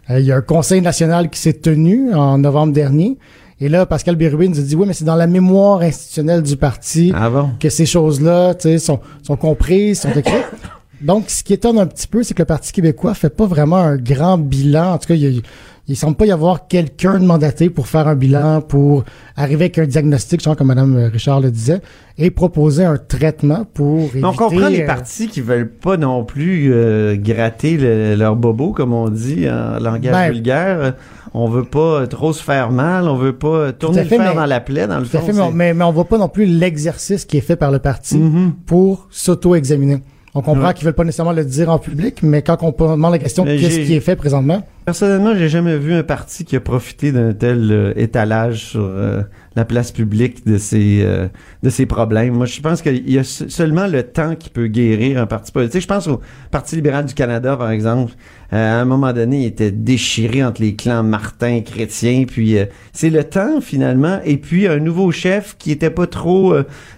Euh, 0.10 0.20
il 0.20 0.26
y 0.26 0.32
a 0.32 0.36
un 0.36 0.42
conseil 0.42 0.82
national 0.82 1.30
qui 1.30 1.40
s'est 1.40 1.54
tenu 1.54 2.14
en 2.14 2.38
novembre 2.38 2.74
dernier. 2.74 3.18
Et 3.62 3.70
là, 3.70 3.86
Pascal 3.86 4.18
Bérubé 4.18 4.50
nous 4.50 4.60
a 4.60 4.62
dit, 4.62 4.76
oui, 4.76 4.86
mais 4.86 4.94
c'est 4.94 5.06
dans 5.06 5.16
la 5.16 5.28
mémoire 5.28 5.82
institutionnelle 5.82 6.42
du 6.42 6.58
parti 6.58 7.14
Ah 7.16 7.30
bon? 7.30 7.52
que 7.60 7.70
ces 7.70 7.86
choses-là, 7.86 8.54
tu 8.54 8.64
sais, 8.64 8.80
sont, 8.80 9.00
sont 9.24 9.38
comprises, 9.38 10.02
sont 10.02 10.12
écrites. 10.12 10.46
Donc, 11.02 11.30
ce 11.30 11.44
qui 11.44 11.54
étonne 11.54 11.78
un 11.78 11.86
petit 11.86 12.08
peu, 12.08 12.24
c'est 12.24 12.34
que 12.34 12.42
le 12.42 12.46
Parti 12.46 12.72
québécois 12.72 13.14
fait 13.14 13.30
pas 13.30 13.46
vraiment 13.46 13.78
un 13.78 13.98
grand 13.98 14.38
bilan. 14.38 14.94
En 14.94 14.98
tout 14.98 15.08
cas, 15.10 15.14
il, 15.14 15.42
il 15.88 15.96
semble 15.96 16.16
pas 16.16 16.26
y 16.26 16.32
avoir 16.32 16.68
quelqu'un 16.68 17.20
de 17.20 17.26
mandaté 17.26 17.70
pour 17.70 17.88
faire 17.88 18.08
un 18.08 18.16
bilan, 18.16 18.62
pour 18.62 19.04
arriver 19.38 19.66
avec 19.66 19.78
un 19.78 19.86
diagnostic, 19.86 20.42
genre 20.42 20.56
comme 20.56 20.68
Mme 20.68 21.10
Richard 21.14 21.42
le 21.42 21.52
disait, 21.52 21.80
et 22.18 22.32
proposer 22.32 22.84
un 22.86 22.98
traitement 22.98 23.66
pour 23.74 24.00
éviter... 24.00 24.24
On 24.26 24.34
comprend 24.34 24.68
les 24.68 24.82
euh, 24.82 24.88
partis 24.88 25.28
qui 25.28 25.42
veulent 25.42 25.70
pas 25.70 25.98
non 25.98 26.24
plus 26.24 26.72
euh, 26.74 27.16
gratter 27.18 27.78
le- 27.78 28.16
leur 28.16 28.36
bobo, 28.36 28.72
comme 28.72 28.94
on 28.94 29.10
dit 29.10 29.48
en 29.50 29.80
langage 29.80 30.14
Ben, 30.14 30.32
vulgaire. 30.32 30.94
On 31.38 31.50
veut 31.50 31.66
pas 31.66 32.08
trop 32.08 32.32
se 32.34 32.42
faire 32.42 32.72
mal, 32.72 33.08
on 33.10 33.16
veut 33.18 33.34
pas 33.36 33.72
tourner 33.74 34.06
fait, 34.06 34.18
le 34.18 34.24
fer 34.24 34.30
mais- 34.34 34.40
dans 34.40 34.46
la 34.46 34.62
plaie, 34.62 34.88
dans 34.88 35.00
le 35.00 35.06
fond. 35.06 35.20
fait, 35.20 35.34
mais, 35.34 35.42
on- 35.42 35.52
mais, 35.52 35.74
mais 35.74 35.84
on 35.84 35.92
voit 35.92 36.06
pas 36.06 36.18
non 36.18 36.30
plus 36.30 36.46
l'exercice 36.46 37.26
qui 37.26 37.38
est 37.38 37.42
fait 37.42 37.58
par 37.58 37.72
le 37.72 37.80
parti 37.80 38.18
Mhm. 38.18 38.54
pour 38.66 39.08
s'auto-examiner. 39.12 40.02
On 40.34 40.42
comprend 40.42 40.68
Ouais. 40.68 40.74
qu'ils 40.74 40.86
veulent 40.86 40.94
pas 40.94 41.04
nécessairement 41.04 41.32
le 41.34 41.46
dire 41.46 41.70
en 41.70 41.78
public, 41.78 42.20
mais 42.24 42.42
quand 42.42 42.58
on 42.64 42.72
demande 42.94 43.12
la 43.12 43.20
question 43.20 43.44
qu'est-ce 43.46 43.82
qui 43.82 43.94
est 43.96 44.00
fait 44.00 44.16
présentement, 44.16 44.64
Personnellement, 44.86 45.34
j'ai 45.36 45.50
jamais 45.50 45.80
vu 45.80 45.94
un 45.96 46.04
parti 46.04 46.46
qui 46.46 46.56
a 46.56 46.60
profité 46.60 47.12
d'un 47.12 47.34
tel 47.34 47.72
euh, 47.72 47.94
étalage 47.96 48.66
sur 48.66 48.82
euh, 48.84 49.24
la 49.56 49.66
place 49.66 49.92
publique 49.92 50.46
de 50.46 50.60
ses 50.60 51.02
euh, 51.04 51.28
de 51.64 51.72
ses 51.72 51.88
problèmes. 51.88 52.36
Moi, 52.36 52.46
je 52.46 52.62
pense 52.62 52.84
qu'il 52.84 53.10
y 53.10 53.18
a 53.18 53.24
se- 53.24 53.50
seulement 53.50 53.88
le 53.88 54.04
temps 54.04 54.36
qui 54.36 54.52
peut 54.52 54.68
guérir 54.68 55.20
un 55.20 55.26
parti 55.26 55.52
politique. 55.52 55.82
Je 55.82 55.88
pense 55.88 56.08
au 56.08 56.22
Parti 56.52 56.76
libéral 56.76 57.06
du 57.06 57.16
Canada, 57.16 57.58
par 57.58 57.72
exemple. 57.72 58.14
À 58.52 58.80
un 58.80 58.86
moment 58.86 59.12
donné, 59.12 59.42
il 59.42 59.46
était 59.48 59.72
déchiré 59.72 60.44
entre 60.44 60.62
les 60.62 60.76
clans 60.76 61.02
Martin 61.02 61.62
chrétien. 61.62 62.26
Puis 62.28 62.56
c'est 62.94 63.10
le 63.10 63.24
temps 63.24 63.62
finalement. 63.62 64.20
Et 64.24 64.38
puis 64.38 64.68
un 64.68 64.78
nouveau 64.78 65.12
chef 65.12 65.56
qui 65.58 65.72
était 65.72 65.90
pas 65.90 66.06
trop 66.06 66.54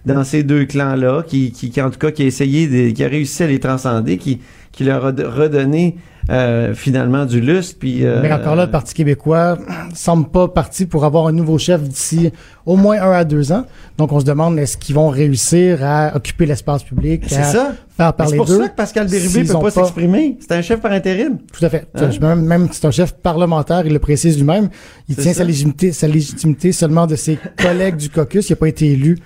dans 0.06 0.26
ces 0.26 0.44
deux 0.44 0.66
clans-là, 0.66 1.24
qui, 1.26 1.54
qui, 1.54 1.70
qui, 1.70 1.82
en 1.82 1.90
tout 1.90 2.00
cas 2.00 2.12
qui 2.12 2.24
a 2.24 2.26
essayé, 2.26 2.68
de, 2.68 2.94
qui 2.94 3.02
a 3.02 3.08
réussi 3.08 3.44
à 3.44 3.48
les 3.48 3.60
transcender, 3.62 4.18
qui 4.18 4.42
qui 4.74 4.84
leur 4.84 5.06
a 5.06 5.10
redonné 5.10 5.96
euh, 6.30 6.74
finalement 6.74 7.26
du 7.26 7.40
lustre. 7.42 7.78
Puis, 7.80 8.06
euh, 8.06 8.22
Mais 8.22 8.32
encore 8.32 8.56
là, 8.56 8.66
le 8.66 8.72
Parti 8.72 8.94
québécois 8.94 9.58
semble 9.94 10.30
pas 10.30 10.48
parti 10.48 10.86
pour 10.86 11.06
avoir 11.06 11.28
un 11.28 11.32
nouveau 11.32 11.58
chef 11.58 11.82
d'ici 11.82 12.32
au 12.66 12.76
moins 12.76 13.02
un 13.02 13.12
à 13.12 13.24
deux 13.24 13.52
ans. 13.52 13.66
Donc, 13.98 14.12
on 14.12 14.20
se 14.20 14.26
demande 14.26 14.60
est-ce 14.60 14.78
qu'ils 14.78 14.96
vont 14.96 15.10
réussir 15.10 15.80
à 15.84 16.16
occuper 16.16 16.46
l'espace 16.46 16.84
public, 16.84 17.24
c'est 17.28 17.44
ça. 17.44 17.74
faire 17.96 18.14
parler 18.14 18.32
C'est 18.32 18.38
pour 18.38 18.48
ça 18.48 18.68
que 18.70 18.76
Pascal 18.76 19.08
Bérubé 19.08 19.44
peut 19.44 19.60
pas 19.60 19.72
s'exprimer. 19.72 20.38
C'est 20.40 20.52
un 20.54 20.62
chef 20.62 20.82
par 20.82 20.92
intérim. 20.92 21.38
Tout 21.58 21.64
à 21.66 21.70
fait. 21.70 21.88
Hein? 21.96 22.10
Même, 22.22 22.46
même 22.46 22.68
c'est 22.72 22.86
un 22.86 22.92
chef 22.92 23.14
parlementaire, 23.14 23.86
il 23.86 23.94
le 23.94 24.00
précise 24.00 24.38
lui-même. 24.38 24.70
Il 25.10 25.16
tient 25.16 25.32
ça. 25.34 25.40
sa 25.40 25.44
légitimité, 25.46 25.92
sa 25.92 26.08
légitimité 26.08 26.72
seulement 26.72 27.08
de 27.08 27.16
ses 27.16 27.40
collègues 27.62 27.96
du 27.98 28.10
caucus. 28.10 28.50
Il 28.50 28.54
n'a 28.54 28.58
pas 28.58 28.68
été 28.68 28.92
élu 28.92 29.18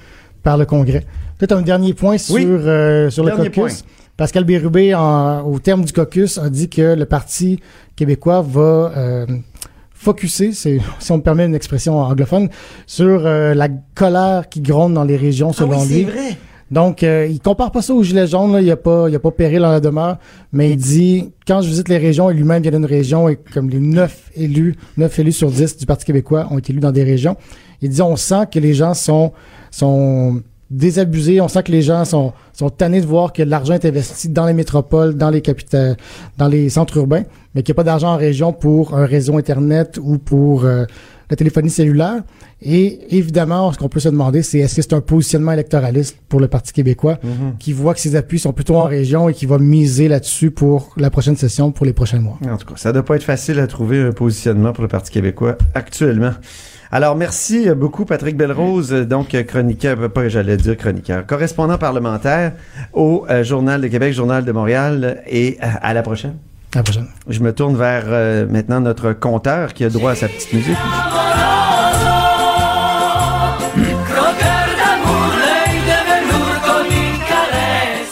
par 0.43 0.58
le 0.58 0.65
Congrès. 0.65 1.05
Peut-être 1.38 1.53
un 1.58 1.62
dernier 1.63 1.93
point 1.93 2.17
sur, 2.20 2.36
Oui. 2.36 2.46
euh, 2.46 3.10
sur 3.10 3.24
le 3.24 3.31
caucus. 3.31 3.51
point. 3.51 3.70
Pascal 4.22 4.44
Bérubé, 4.44 4.94
en- 4.94 5.42
au 5.48 5.58
terme 5.58 5.84
du 5.84 5.92
caucus, 5.94 6.38
a 6.38 6.51
dit 6.51 6.70
que 6.70 6.94
le 6.94 7.06
Parti 7.06 7.60
québécois 7.96 8.46
va 8.48 8.92
euh, 8.96 9.25
focuser, 9.96 10.51
c'est, 10.51 10.78
si 11.00 11.12
on 11.12 11.18
me 11.18 11.24
permet 11.24 11.48
une 11.48 11.56
expression 11.56 11.98
anglophone, 11.98 12.50
sur 12.86 13.25
euh, 13.25 13.56
la 13.56 13.68
colère 13.96 14.48
qui 14.48 14.62
gronde 14.62 14.94
dans 14.94 15.06
les 15.06 15.18
régions, 15.18 15.54
selon 15.54 15.72
ah 15.72 15.78
oui, 15.82 15.88
lui. 15.88 15.96
c'est 16.06 16.12
vrai. 16.12 16.38
Donc, 16.70 17.01
euh, 17.01 17.25
il 17.32 17.40
compare 17.40 17.72
pas 17.72 17.82
ça 17.82 17.96
aux 17.96 18.04
gilets 18.04 18.28
jaunes. 18.28 18.54
Là. 18.54 18.62
Il 18.62 18.66
n'y 18.66 18.70
a 18.70 18.78
pas, 18.78 19.10
il 19.10 19.13
y 19.13 19.16
a 19.16 19.20
pas 19.20 19.32
péril 19.32 19.62
dans 19.62 19.72
la 19.72 19.80
demeure. 19.80 20.20
Mais 20.54 20.70
il 20.70 20.78
dit, 20.78 21.32
quand 21.48 21.62
je 21.62 21.68
visite 21.70 21.90
les 21.90 21.98
régions, 21.98 22.30
et 22.30 22.36
lui-même 22.36 22.62
vient 22.62 22.72
d'une 22.72 22.86
région, 22.86 23.28
et 23.28 23.38
comme 23.38 23.72
les 23.72 23.80
neuf 23.80 24.30
élus, 24.36 24.75
neuf 24.98 25.18
élus 25.18 25.32
sur 25.32 25.50
dix 25.50 25.78
du 25.78 25.88
Parti 25.88 26.06
québécois 26.06 26.46
ont 26.51 26.60
été 26.60 26.74
élus 26.74 26.80
dans 26.80 26.92
des 26.92 27.04
régions, 27.04 27.38
il 27.82 27.90
dit, 27.90 28.04
on 28.04 28.16
sent 28.18 28.46
que 28.54 28.60
les 28.60 28.75
gens 28.75 28.94
sont, 28.94 29.32
sont 29.72 30.44
désabusé. 30.72 31.42
On 31.42 31.48
sent 31.48 31.63
que 31.63 31.72
les 31.72 31.84
gens 31.84 32.06
sont, 32.06 32.34
sont 32.54 32.70
tannés 32.70 33.01
de 33.01 33.06
voir 33.06 33.34
que 33.34 33.44
l'argent 33.44 33.75
est 33.75 33.86
investi 33.86 34.30
dans 34.30 34.48
les 34.48 34.54
métropoles, 34.54 35.16
dans 35.16 35.30
les 35.30 35.42
capitales, 35.42 35.98
dans 36.38 36.48
les 36.48 36.70
centres 36.70 36.98
urbains, 36.98 37.24
mais 37.54 37.62
qu'il 37.62 37.74
n'y 37.74 37.75
a 37.75 37.80
pas 37.80 37.84
d'argent 37.84 38.13
en 38.13 38.18
région 38.18 38.54
pour 38.54 38.96
un 38.96 39.06
réseau 39.06 39.38
Internet 39.38 40.00
ou 40.01 40.18
pour 40.18 40.66
euh, 40.66 40.86
la 41.30 41.36
téléphonie 41.36 41.70
cellulaire. 41.70 42.24
Et 42.62 43.18
évidemment, 43.18 43.72
ce 43.74 43.78
qu'on 43.78 43.90
peut 43.90 44.00
se 44.00 44.10
demander, 44.10 44.44
c'est 44.44 44.60
est-ce 44.60 44.75
que 44.75 44.82
c'est 44.82 44.94
un 44.94 45.01
positionnement 45.01 45.51
électoraliste 45.51 46.18
pour 46.30 46.40
le 46.40 46.48
Parti 46.48 46.74
québécois 46.74 47.18
qui 47.58 47.74
voit 47.74 47.96
que 47.96 48.00
ses 48.00 48.16
appuis 48.16 48.38
sont 48.38 48.54
plutôt 48.54 48.75
en 48.75 48.84
région 48.84 49.30
et 49.30 49.34
qui 49.34 49.48
va 49.48 49.58
miser 49.58 50.08
là-dessus 50.08 50.51
pour 50.51 50.94
la 50.98 51.10
prochaine 51.10 51.36
session, 51.36 51.72
pour 51.72 51.88
les 51.88 51.94
prochains 51.94 52.20
mois? 52.20 52.38
En 52.48 52.58
tout 52.58 52.68
cas, 52.68 52.75
ça 52.75 52.94
doit 52.94 53.04
pas 53.04 53.16
être 53.16 53.24
facile 53.24 53.60
à 53.60 53.66
trouver 53.66 54.00
un 54.00 54.12
positionnement 54.12 54.74
pour 54.74 54.84
le 54.84 54.90
Parti 54.90 55.10
québécois 55.10 55.58
actuellement. 55.74 56.34
Alors, 56.93 57.15
merci 57.15 57.69
beaucoup, 57.69 58.03
Patrick 58.03 58.36
Belrose, 58.36 58.91
donc 58.91 59.29
chroniqueur, 59.48 60.12
pas 60.12 60.27
j'allais 60.27 60.57
dire 60.57 60.75
chroniqueur, 60.75 61.25
correspondant 61.25 61.77
parlementaire 61.77 62.51
au 62.93 63.25
euh, 63.29 63.43
Journal 63.45 63.79
de 63.79 63.88
Québec, 63.88 64.13
Journal 64.13 64.43
de 64.43 64.51
Montréal, 64.51 65.21
et 65.25 65.57
euh, 65.63 65.67
à 65.81 65.93
la 65.93 66.01
prochaine. 66.01 66.36
À 66.74 66.79
la 66.79 66.83
prochaine. 66.83 67.07
Je 67.29 67.39
me 67.39 67.53
tourne 67.53 67.77
vers 67.77 68.03
euh, 68.07 68.45
maintenant 68.50 68.81
notre 68.81 69.13
compteur 69.13 69.74
qui 69.74 69.86
a 69.86 69.89
droit 69.89 70.12
à 70.12 70.15
sa 70.15 70.27
petite 70.27 70.51
musique. 70.53 70.77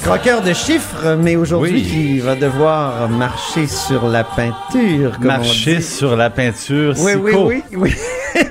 Croqueur 0.03 0.41
de 0.41 0.53
chiffres, 0.53 1.17
mais 1.21 1.36
aujourd'hui 1.36 1.71
Oui. 1.74 1.83
qui 1.83 2.19
va 2.19 2.36
devoir 2.36 3.07
marcher 3.09 3.67
sur 3.67 4.07
la 4.07 4.24
peinture. 4.24 5.12
comme 5.17 5.25
on 5.25 5.27
Marcher 5.27 5.75
dit. 5.77 5.83
sur 5.83 6.15
la 6.15 6.31
peinture. 6.31 6.95
Oui, 6.98 7.12
oui, 7.13 7.31
Sico. 7.31 7.48
oui, 7.48 7.63
oui. 7.75 7.93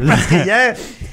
Parce 0.06 0.26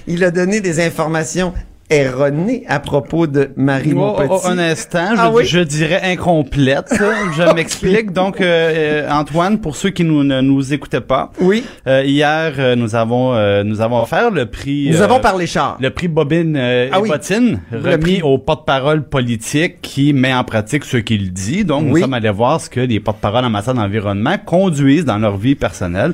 il 0.08 0.24
a 0.24 0.32
donné 0.32 0.62
des 0.62 0.86
informations 0.86 1.54
erronées 1.90 2.64
à 2.68 2.80
propos 2.80 3.28
de 3.28 3.50
Marie 3.56 3.94
Oh, 3.96 4.16
oh, 4.18 4.22
Montpetit. 4.28 4.48
un 4.48 4.58
instant, 4.58 5.10
je, 5.16 5.20
Ah 5.22 5.32
oui? 5.32 5.46
je 5.46 5.60
dirais 5.60 6.02
incomplète. 6.04 6.94
je 7.38 7.44
m'explique. 7.56 8.12
Donc, 8.12 8.42
euh, 8.42 9.04
euh, 9.06 9.10
Antoine, 9.12 9.60
pour 9.60 9.76
ceux 9.76 9.90
qui 9.92 10.04
nous, 10.04 10.24
ne 10.24 10.42
nous 10.42 10.74
écoutaient 10.74 11.02
pas, 11.02 11.32
Oui, 11.40 11.64
euh, 11.88 12.04
hier, 12.04 12.54
euh, 12.58 12.76
nous 12.76 12.96
avons 12.96 13.34
euh, 13.36 13.64
nous 13.64 13.82
avons 13.82 14.02
offert 14.02 14.32
le 14.32 14.46
prix. 14.48 14.90
nous 14.92 15.02
euh, 15.02 15.04
avons 15.06 15.20
parlé 15.20 15.46
char. 15.48 15.78
Le 15.80 15.90
prix 15.92 16.08
Bobine 16.08 16.56
euh, 16.58 16.90
Ah 16.92 16.98
et 16.98 17.02
oui. 17.02 17.10
Bottine, 17.10 17.60
Le 17.72 17.80
remis 17.80 17.98
prix- 17.98 18.22
au 18.24 18.38
porte-parole 18.38 19.04
politique 19.04 19.82
qui 19.82 20.14
met 20.14 20.34
en 20.34 20.44
pratique 20.44 20.86
ce 20.86 20.98
qu'il 20.98 21.32
dit. 21.34 21.66
Donc, 21.66 21.86
nous 21.86 21.98
sommes 21.98 22.14
allés 22.14 22.30
voir 22.30 22.60
ce 22.62 22.70
que 22.70 22.80
les 22.80 23.00
porte-paroles 23.00 23.46
en 23.46 23.50
matière 23.50 23.76
d'environnement 23.76 24.36
conduisent 24.44 25.06
dans 25.06 25.18
leur 25.18 25.38
vie 25.38 25.56
personnelle. 25.56 26.14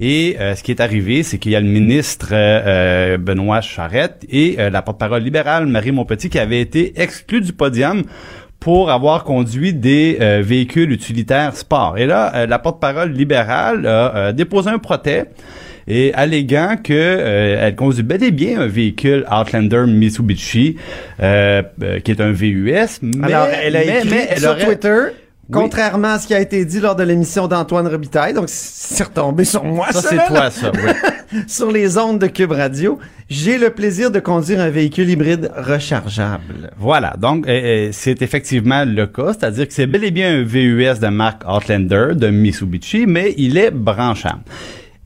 Et 0.00 0.36
euh, 0.40 0.56
ce 0.56 0.62
qui 0.64 0.72
est 0.72 0.80
arrivé, 0.80 1.22
c'est 1.22 1.38
qu'il 1.38 1.52
y 1.52 1.56
a 1.56 1.60
le 1.60 1.66
ministre 1.68 2.32
Benoît 3.18 3.60
Charette 3.60 4.24
et 4.28 4.56
euh, 4.58 4.68
la 4.70 4.82
porte-parole 4.82 5.11
libérale 5.18 5.66
Marie 5.66 5.92
Montpetit 5.92 6.28
qui 6.30 6.38
avaient 6.38 6.60
été 6.60 6.92
exclus 7.00 7.40
du 7.40 7.52
podium 7.52 8.02
pour 8.60 8.90
avoir 8.92 9.24
conduit 9.24 9.72
des 9.74 10.18
euh, 10.20 10.40
véhicules 10.44 10.92
utilitaires 10.92 11.56
sport. 11.56 11.98
Et 11.98 12.06
là, 12.06 12.32
euh, 12.34 12.46
la 12.46 12.58
porte-parole 12.60 13.10
libérale 13.10 13.86
a 13.86 14.16
euh, 14.16 14.32
déposé 14.32 14.70
un 14.70 14.78
protest 14.78 15.26
et 15.88 16.14
alléguant 16.14 16.76
que 16.82 16.92
elle 16.92 17.74
conduit 17.74 18.04
bel 18.04 18.22
et 18.22 18.30
bien 18.30 18.60
un 18.60 18.66
véhicule 18.68 19.24
Outlander 19.32 19.84
Mitsubishi 19.88 20.76
qui 21.18 21.22
est 22.12 22.20
un 22.20 22.30
VUS. 22.30 23.00
Mais, 23.02 23.26
Alors, 23.34 23.48
elle 23.64 23.74
a 23.74 23.82
écrit 23.82 24.08
mais 24.08 24.28
elle 24.30 24.38
sur 24.38 24.50
aurait- 24.50 24.64
Twitter, 24.64 24.98
contrairement 25.52 26.12
à 26.14 26.18
ce 26.20 26.28
qui 26.28 26.34
a 26.34 26.40
été 26.40 26.64
dit 26.64 26.78
lors 26.78 26.94
de 26.94 27.02
l'émission 27.02 27.48
d'Antoine 27.48 27.88
Robitaille, 27.88 28.32
donc 28.32 28.44
c'est 28.46 29.02
retombé 29.02 29.44
sur 29.44 29.64
moi, 29.64 29.86
Ça, 29.90 30.02
ça, 30.02 30.08
c'est 30.10 30.26
toi, 30.32 30.50
ça. 30.52 30.70
oui. 30.72 30.92
sur 31.46 31.70
les 31.70 31.98
ondes 31.98 32.18
de 32.20 32.26
Cube 32.26 32.52
Radio. 32.52 32.98
J'ai 33.28 33.58
le 33.58 33.70
plaisir 33.70 34.10
de 34.10 34.18
conduire 34.20 34.60
un 34.60 34.68
véhicule 34.70 35.08
hybride 35.08 35.50
rechargeable. 35.56 36.70
Voilà, 36.78 37.14
donc 37.18 37.46
euh, 37.46 37.50
euh, 37.50 37.88
c'est 37.92 38.20
effectivement 38.22 38.84
le 38.84 39.06
cas, 39.06 39.32
c'est-à-dire 39.32 39.66
que 39.66 39.72
c'est 39.72 39.86
bel 39.86 40.04
et 40.04 40.10
bien 40.10 40.38
un 40.38 40.42
VUS 40.42 40.98
de 41.00 41.08
marque 41.08 41.42
Outlander 41.48 42.08
de 42.14 42.28
Mitsubishi, 42.28 43.06
mais 43.06 43.34
il 43.38 43.56
est 43.56 43.70
branchable. 43.70 44.42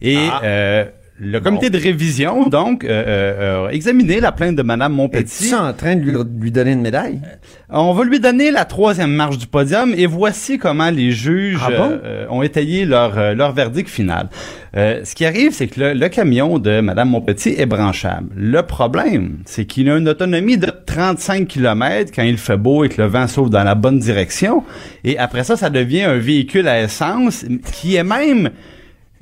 Et 0.02 0.16
Ah. 0.30 0.40
euh, 0.44 0.84
le 1.18 1.40
comité 1.40 1.70
de 1.70 1.78
révision, 1.78 2.46
donc, 2.48 2.84
euh, 2.84 2.88
euh, 2.90 3.68
a 3.68 3.72
examiné 3.72 4.20
la 4.20 4.32
plainte 4.32 4.54
de 4.56 4.62
Madame 4.62 4.92
Es-tu 4.92 4.96
Montpetit. 5.00 5.54
en 5.54 5.72
train 5.72 5.96
de 5.96 6.02
lui, 6.02 6.12
lui 6.40 6.50
donner 6.50 6.72
une 6.72 6.82
médaille? 6.82 7.20
On 7.70 7.94
va 7.94 8.04
lui 8.04 8.20
donner 8.20 8.50
la 8.50 8.66
troisième 8.66 9.12
marche 9.12 9.38
du 9.38 9.46
podium 9.46 9.94
et 9.96 10.04
voici 10.06 10.58
comment 10.58 10.90
les 10.90 11.12
juges 11.12 11.58
Ah 11.64 11.70
bon? 11.70 11.90
euh, 11.92 11.98
euh, 12.04 12.26
ont 12.28 12.42
étayé 12.42 12.84
leur, 12.84 13.16
euh, 13.18 13.34
leur 13.34 13.52
verdict 13.52 13.88
final. 13.88 14.28
Euh, 14.76 15.00
ce 15.04 15.14
qui 15.14 15.24
arrive, 15.24 15.52
c'est 15.52 15.68
que 15.68 15.80
le, 15.80 15.92
le 15.94 16.08
camion 16.10 16.58
de 16.58 16.80
Madame 16.80 17.08
Montpetit 17.08 17.54
est 17.56 17.64
branchable. 17.66 18.28
Le 18.36 18.60
problème, 18.62 19.38
c'est 19.46 19.64
qu'il 19.64 19.88
a 19.88 19.96
une 19.96 20.08
autonomie 20.10 20.58
de 20.58 20.70
35 20.84 21.48
km 21.48 22.12
quand 22.14 22.24
il 22.24 22.36
fait 22.36 22.58
beau 22.58 22.84
et 22.84 22.90
que 22.90 23.00
le 23.00 23.08
vent 23.08 23.26
souffle 23.26 23.48
dans 23.50 23.64
la 23.64 23.74
bonne 23.74 23.98
direction. 23.98 24.64
Et 25.02 25.16
après 25.16 25.44
ça, 25.44 25.56
ça 25.56 25.70
devient 25.70 26.02
un 26.02 26.18
véhicule 26.18 26.68
à 26.68 26.82
essence 26.82 27.46
qui 27.72 27.96
est 27.96 28.04
même 28.04 28.50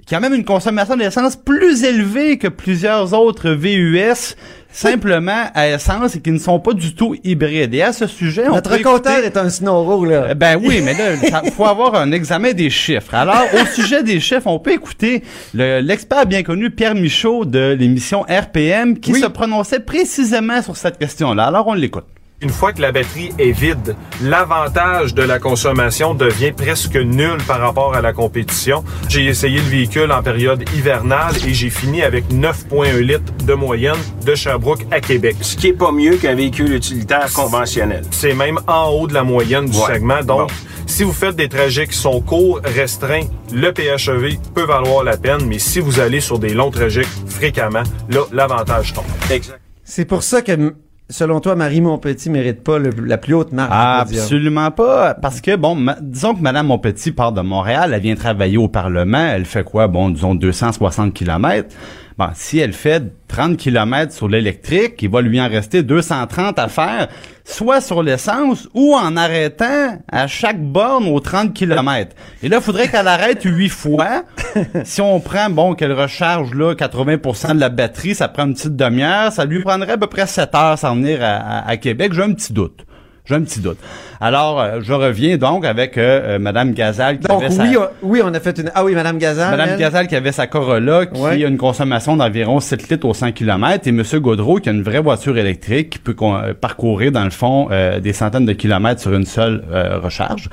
qui 0.06 0.14
a 0.14 0.20
même 0.20 0.34
une 0.34 0.44
consommation 0.44 0.96
d'essence 0.96 1.36
plus 1.36 1.82
élevée 1.84 2.36
que 2.38 2.48
plusieurs 2.48 3.14
autres 3.14 3.50
VUS 3.50 4.36
simplement 4.70 5.44
à 5.54 5.68
essence 5.68 6.16
et 6.16 6.20
qui 6.20 6.32
ne 6.32 6.38
sont 6.38 6.58
pas 6.58 6.72
du 6.72 6.94
tout 6.94 7.14
hybrides. 7.22 7.72
Et 7.74 7.82
à 7.82 7.92
ce 7.92 8.06
sujet, 8.08 8.48
on 8.48 8.54
Notre 8.56 8.70
peut 8.70 8.80
écouter- 8.80 9.24
est 9.24 9.36
un 9.36 9.48
snowro, 9.48 10.04
là. 10.04 10.14
euh, 10.30 10.34
Ben 10.34 10.58
oui, 10.60 10.80
mais 10.84 10.94
là, 10.94 11.14
il 11.44 11.50
faut 11.52 11.64
avoir 11.64 11.94
un 11.94 12.10
examen 12.10 12.52
des 12.52 12.70
chiffres. 12.70 13.14
Alors, 13.14 13.44
au 13.54 13.64
sujet 13.66 14.02
des 14.02 14.18
chiffres, 14.18 14.46
on 14.48 14.58
peut 14.58 14.72
écouter 14.72 15.22
le- 15.54 15.80
l'expert 15.80 16.26
bien 16.26 16.42
connu 16.42 16.70
Pierre 16.70 16.96
Michaud 16.96 17.44
de 17.44 17.76
l'émission 17.78 18.22
RPM 18.28 18.98
qui 18.98 19.12
Oui. 19.12 19.20
se 19.20 19.26
prononçait 19.26 19.78
précisément 19.80 20.60
sur 20.60 20.76
cette 20.76 20.98
question-là. 20.98 21.44
Alors, 21.44 21.68
on 21.68 21.74
l'écoute. 21.74 22.06
Une 22.40 22.50
fois 22.50 22.72
que 22.72 22.82
la 22.82 22.92
batterie 22.92 23.30
est 23.38 23.52
vide, 23.52 23.96
l'avantage 24.20 25.14
de 25.14 25.22
la 25.22 25.38
consommation 25.38 26.14
devient 26.14 26.52
presque 26.52 26.96
nul 26.96 27.38
par 27.46 27.60
rapport 27.60 27.94
à 27.94 28.02
la 28.02 28.12
compétition. 28.12 28.84
J'ai 29.08 29.24
essayé 29.26 29.58
le 29.60 29.64
véhicule 29.68 30.10
en 30.12 30.22
période 30.22 30.62
hivernale 30.76 31.34
et 31.46 31.54
j'ai 31.54 31.70
fini 31.70 32.02
avec 32.02 32.24
9,1 32.30 32.98
litres 33.00 33.32
de 33.46 33.54
moyenne 33.54 33.96
de 34.26 34.34
Sherbrooke 34.34 34.84
à 34.90 35.00
Québec. 35.00 35.36
Ce 35.40 35.56
qui 35.56 35.68
est 35.68 35.72
pas 35.72 35.92
mieux 35.92 36.16
qu'un 36.16 36.34
véhicule 36.34 36.72
utilitaire 36.74 37.32
conventionnel. 37.32 38.02
C'est 38.10 38.34
même 38.34 38.58
en 38.66 38.88
haut 38.90 39.06
de 39.06 39.14
la 39.14 39.22
moyenne 39.22 39.66
du 39.66 39.78
Ouais. 39.78 39.94
segment. 39.94 40.22
Donc, 40.22 40.48
Bon. 40.50 40.54
si 40.86 41.02
vous 41.04 41.12
faites 41.12 41.36
des 41.36 41.48
trajets 41.48 41.86
qui 41.86 41.96
sont 41.96 42.20
courts, 42.20 42.60
restreints, 42.64 43.28
le 43.52 43.70
PHEV 43.72 44.38
peut 44.54 44.64
valoir 44.64 45.02
la 45.04 45.16
peine, 45.16 45.46
mais 45.46 45.58
si 45.60 45.78
vous 45.80 45.98
allez 46.00 46.20
sur 46.20 46.38
des 46.38 46.52
longs 46.52 46.72
trajets 46.72 47.06
fréquemment, 47.26 47.84
là, 48.10 48.20
l'avantage 48.32 48.92
tombe. 48.92 49.04
Exact. 49.30 49.60
C'est 49.84 50.04
pour 50.04 50.22
ça 50.22 50.42
que, 50.42 50.74
selon 51.10 51.40
toi, 51.40 51.54
Marie 51.54 51.80
Montpetit 51.80 52.30
mérite 52.30 52.62
pas 52.62 52.78
la 52.78 53.18
plus 53.18 53.34
haute 53.34 53.52
marque. 53.52 53.70
Absolument 53.72 54.70
pas, 54.70 55.14
parce 55.14 55.40
que 55.40 55.56
bon, 55.56 55.76
disons 56.00 56.34
que 56.34 56.40
Madame 56.40 56.66
Montpetit 56.66 57.12
part 57.12 57.32
de 57.32 57.40
Montréal, 57.40 57.92
elle 57.94 58.00
vient 58.00 58.14
travailler 58.14 58.56
au 58.56 58.68
Parlement, 58.68 59.18
elle 59.18 59.44
fait 59.44 59.64
quoi, 59.64 59.86
bon, 59.88 60.10
disons 60.10 60.34
260 60.34 61.12
kilomètres. 61.12 61.74
Bon, 62.16 62.28
si 62.34 62.60
elle 62.60 62.72
fait 62.72 63.02
30 63.26 63.56
kilomètres 63.56 64.12
sur 64.12 64.28
l'électrique, 64.28 64.94
il 65.02 65.10
va 65.10 65.20
lui 65.20 65.40
en 65.40 65.48
rester 65.48 65.82
230 65.82 66.60
à 66.60 66.68
faire, 66.68 67.08
soit 67.44 67.80
sur 67.80 68.04
l'essence 68.04 68.68
ou 68.72 68.94
en 68.94 69.16
arrêtant 69.16 69.98
à 70.12 70.28
chaque 70.28 70.60
borne 70.62 71.08
aux 71.08 71.18
30 71.18 71.52
kilomètres. 71.52 72.14
Et 72.44 72.48
là, 72.48 72.58
il 72.58 72.62
faudrait 72.62 72.86
qu'elle 72.86 73.08
arrête 73.08 73.42
huit 73.42 73.68
fois. 73.68 74.22
si 74.84 75.00
on 75.00 75.18
prend, 75.18 75.50
bon, 75.50 75.74
qu'elle 75.74 75.92
recharge 75.92 76.54
là 76.54 76.74
80% 76.74 77.54
de 77.56 77.60
la 77.60 77.68
batterie, 77.68 78.14
ça 78.14 78.28
prend 78.28 78.44
une 78.46 78.54
petite 78.54 78.76
demi-heure, 78.76 79.32
ça 79.32 79.44
lui 79.44 79.60
prendrait 79.62 79.94
à 79.94 79.98
peu 79.98 80.06
près 80.06 80.28
7 80.28 80.54
heures 80.54 80.78
s'en 80.78 80.94
venir 80.94 81.18
à, 81.20 81.34
à- 81.38 81.68
à 81.68 81.76
Québec. 81.76 82.12
J'ai 82.12 82.22
un 82.22 82.32
petit 82.32 82.52
doute. 82.52 82.86
J'ai 83.26 83.36
un 83.36 83.40
petit 83.40 83.60
doute. 83.60 83.78
Alors, 84.20 84.60
euh, 84.60 84.80
je 84.82 84.92
reviens 84.92 85.38
donc 85.38 85.64
avec 85.64 85.96
euh, 85.96 86.34
euh, 86.34 86.38
Madame 86.38 86.72
Gazal 86.74 87.18
qui 87.20 87.26
Donc, 87.26 87.42
avait 87.42 87.50
sa... 87.54 87.62
oui, 87.62 87.74
on, 87.78 87.86
oui, 88.02 88.20
on 88.22 88.34
a 88.34 88.38
fait 88.38 88.58
une... 88.58 88.70
Ah 88.74 88.84
oui, 88.84 88.94
Madame 88.94 89.16
Gazal. 89.16 89.50
Madame 89.50 89.70
elle? 89.72 89.78
Gazal 89.78 90.08
qui 90.08 90.14
avait 90.14 90.30
sa 90.30 90.46
Corolla 90.46 91.06
qui 91.06 91.18
Ouais. 91.18 91.42
a 91.42 91.48
une 91.48 91.56
consommation 91.56 92.18
d'environ 92.18 92.60
7 92.60 92.90
litres 92.90 93.08
au 93.08 93.14
100 93.14 93.32
km 93.32 93.88
et 93.88 93.92
Monsieur 93.92 94.20
Gaudreau 94.20 94.56
qui 94.56 94.68
a 94.68 94.72
une 94.72 94.82
vraie 94.82 95.00
voiture 95.00 95.38
électrique 95.38 95.88
qui 95.88 95.98
peut 96.00 96.14
euh, 96.20 96.52
parcourir 96.52 97.12
dans 97.12 97.24
le 97.24 97.30
fond 97.30 97.68
euh, 97.70 97.98
des 97.98 98.12
centaines 98.12 98.44
de 98.44 98.52
kilomètres 98.52 99.00
sur 99.00 99.14
une 99.14 99.24
seule 99.24 99.64
euh, 99.72 100.00
recharge. 100.00 100.50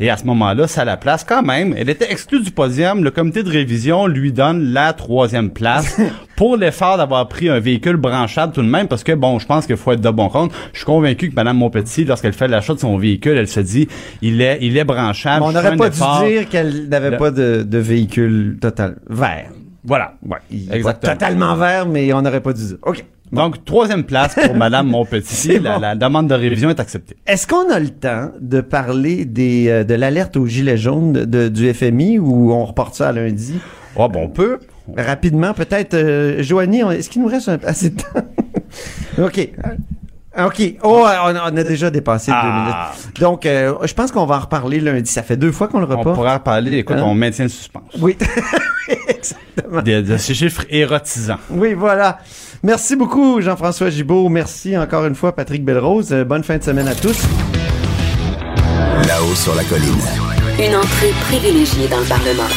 Et 0.00 0.08
à 0.08 0.16
ce 0.16 0.24
moment-là, 0.24 0.66
ça 0.66 0.86
la 0.86 0.96
place 0.96 1.24
quand 1.24 1.42
même. 1.42 1.74
Elle 1.76 1.90
était 1.90 2.10
exclue 2.10 2.40
du 2.40 2.50
podium. 2.52 3.04
Le 3.04 3.10
comité 3.10 3.42
de 3.42 3.50
révision 3.50 4.06
lui 4.06 4.32
donne 4.32 4.72
la 4.72 4.94
troisième 4.94 5.50
place 5.50 6.00
pour 6.36 6.56
l'effort 6.56 6.96
d'avoir 6.96 7.28
pris 7.28 7.48
un 7.48 7.60
véhicule 7.60 7.96
branchable 7.96 8.52
tout 8.52 8.62
de 8.62 8.68
même 8.68 8.88
parce 8.88 9.04
que 9.04 9.12
bon, 9.12 9.38
je 9.38 9.46
pense 9.46 9.66
qu'il 9.66 9.76
faut 9.76 9.92
être 9.92 10.00
de 10.00 10.10
bon 10.10 10.28
compte. 10.28 10.52
Je 10.72 10.78
suis 10.78 10.86
convaincu 10.86 11.30
que 11.30 11.34
Madame 11.34 11.56
Montpetit, 11.58 12.04
lorsqu'elle 12.04 12.32
fait 12.32 12.48
l'achat 12.48 12.74
de 12.74 12.80
son 12.80 12.96
véhicule, 12.98 13.36
elle 13.38 13.48
se 13.48 13.60
dit 13.60 13.88
il 14.22 14.40
est 14.40 14.58
il 14.60 14.76
est 14.76 14.84
branchable. 14.84 15.40
Mais 15.40 15.46
on 15.48 15.52
n'aurait 15.52 15.76
pas 15.76 15.90
dû 15.90 16.28
dire 16.28 16.48
qu'elle 16.48 16.88
n'avait 16.88 17.10
Le- 17.10 17.16
pas 17.18 17.30
de, 17.30 17.62
de 17.62 17.78
véhicule 17.78 18.58
total 18.60 18.96
vert. 19.08 19.50
Voilà. 19.84 20.14
Ouais, 20.26 20.38
Exactement. 20.72 21.12
totalement 21.12 21.54
vert, 21.56 21.86
mais 21.86 22.12
on 22.12 22.22
n'aurait 22.22 22.40
pas 22.40 22.52
dû 22.52 22.64
dire. 22.64 22.76
OK. 22.82 23.04
Donc, 23.32 23.64
troisième 23.64 24.04
place 24.04 24.34
pour 24.34 24.54
Madame 24.56 24.86
Montpetit. 24.88 25.58
La, 25.58 25.74
bon. 25.74 25.80
la 25.80 25.94
demande 25.96 26.28
de 26.28 26.34
révision 26.34 26.70
est 26.70 26.78
acceptée. 26.78 27.16
Est-ce 27.26 27.46
qu'on 27.46 27.68
a 27.70 27.78
le 27.80 27.88
temps 27.90 28.30
de 28.40 28.60
parler 28.60 29.24
des, 29.24 29.68
euh, 29.68 29.84
de 29.84 29.94
l'alerte 29.94 30.36
au 30.36 30.46
gilet 30.46 30.76
jaune 30.76 31.12
de- 31.12 31.24
de- 31.24 31.48
du 31.48 31.72
FMI 31.74 32.18
ou 32.18 32.52
on 32.52 32.64
reporte 32.64 32.94
ça 32.94 33.08
à 33.08 33.12
lundi? 33.12 33.54
Oh, 33.96 34.08
bon, 34.08 34.24
on 34.24 34.28
peut. 34.28 34.58
Rapidement, 34.96 35.54
peut-être, 35.54 35.94
euh, 35.94 36.42
Joanie, 36.42 36.84
on- 36.84 36.90
est-ce 36.90 37.08
qu'il 37.08 37.22
nous 37.22 37.28
reste 37.28 37.48
un- 37.48 37.58
assez 37.64 37.90
de 37.90 38.00
temps? 38.02 38.20
OK. 39.24 39.48
OK. 40.36 40.62
Oh, 40.82 41.06
on, 41.24 41.30
on 41.30 41.56
a 41.56 41.62
déjà 41.64 41.90
dépassé 41.90 42.32
Ah. 42.34 42.42
deux 42.44 42.50
minutes. 43.04 43.20
Donc, 43.20 43.46
euh, 43.46 43.74
je 43.84 43.94
pense 43.94 44.10
qu'on 44.12 44.26
va 44.26 44.36
en 44.36 44.40
reparler 44.40 44.80
lundi. 44.80 45.10
Ça 45.10 45.22
fait 45.22 45.36
deux 45.36 45.52
fois 45.52 45.68
qu'on 45.68 45.78
le 45.80 45.86
On 45.86 45.96
repas. 45.98 46.12
pourra 46.12 46.34
en 46.36 46.40
parler. 46.40 46.78
Écoute, 46.78 46.96
Hein? 46.98 47.04
on 47.06 47.14
maintient 47.14 47.44
le 47.44 47.50
suspense. 47.50 47.84
Oui. 48.00 48.16
Exactement. 49.08 49.80
De, 49.82 50.00
de 50.02 50.16
ces 50.16 50.34
chiffres 50.34 50.64
érotisants. 50.68 51.38
Oui, 51.50 51.72
voilà. 51.74 52.18
Merci 52.62 52.96
beaucoup, 52.96 53.40
Jean-François 53.40 53.90
Gibault. 53.90 54.28
Merci 54.28 54.76
encore 54.76 55.06
une 55.06 55.14
fois, 55.14 55.34
Patrick 55.34 55.64
Belrose. 55.64 56.12
Euh, 56.12 56.24
bonne 56.24 56.42
fin 56.44 56.58
de 56.58 56.62
semaine 56.64 56.88
à 56.88 56.94
tous. 56.94 57.22
Là-haut 59.06 59.34
sur 59.34 59.54
la 59.54 59.64
colline. 59.64 59.94
Une 60.58 60.74
entrée 60.76 61.12
privilégiée 61.28 61.88
dans 61.88 62.00
le 62.00 62.06
Parlement. 62.06 62.48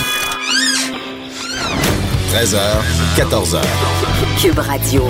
13h, 2.32 2.58
14h. 3.18 3.62
Cube 4.42 4.60
Radio. 4.60 5.04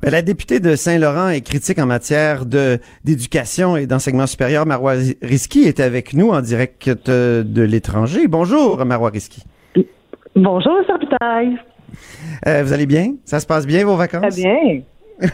Ben, 0.00 0.10
la 0.10 0.22
députée 0.22 0.60
de 0.60 0.74
Saint-Laurent 0.76 1.28
est 1.28 1.40
critique 1.42 1.78
en 1.78 1.86
matière 1.86 2.46
de 2.46 2.78
d'éducation 3.04 3.76
et 3.76 3.86
d'enseignement 3.86 4.26
supérieur. 4.26 4.66
Marois 4.66 4.94
Risky 5.22 5.64
est 5.64 5.80
avec 5.80 6.14
nous 6.14 6.30
en 6.30 6.40
direct 6.40 6.88
de, 6.88 7.44
de 7.46 7.62
l'étranger. 7.62 8.26
Bonjour, 8.28 8.84
Marois 8.84 9.10
Risky. 9.10 9.42
Bonjour, 10.34 10.72
M. 10.88 10.98
Butaille. 11.00 11.58
Euh, 12.46 12.62
vous 12.64 12.72
allez 12.72 12.86
bien? 12.86 13.14
Ça 13.24 13.40
se 13.40 13.46
passe 13.46 13.66
bien, 13.66 13.84
vos 13.84 13.96
vacances? 13.96 14.20
Très 14.34 14.42
bien. 14.42 14.56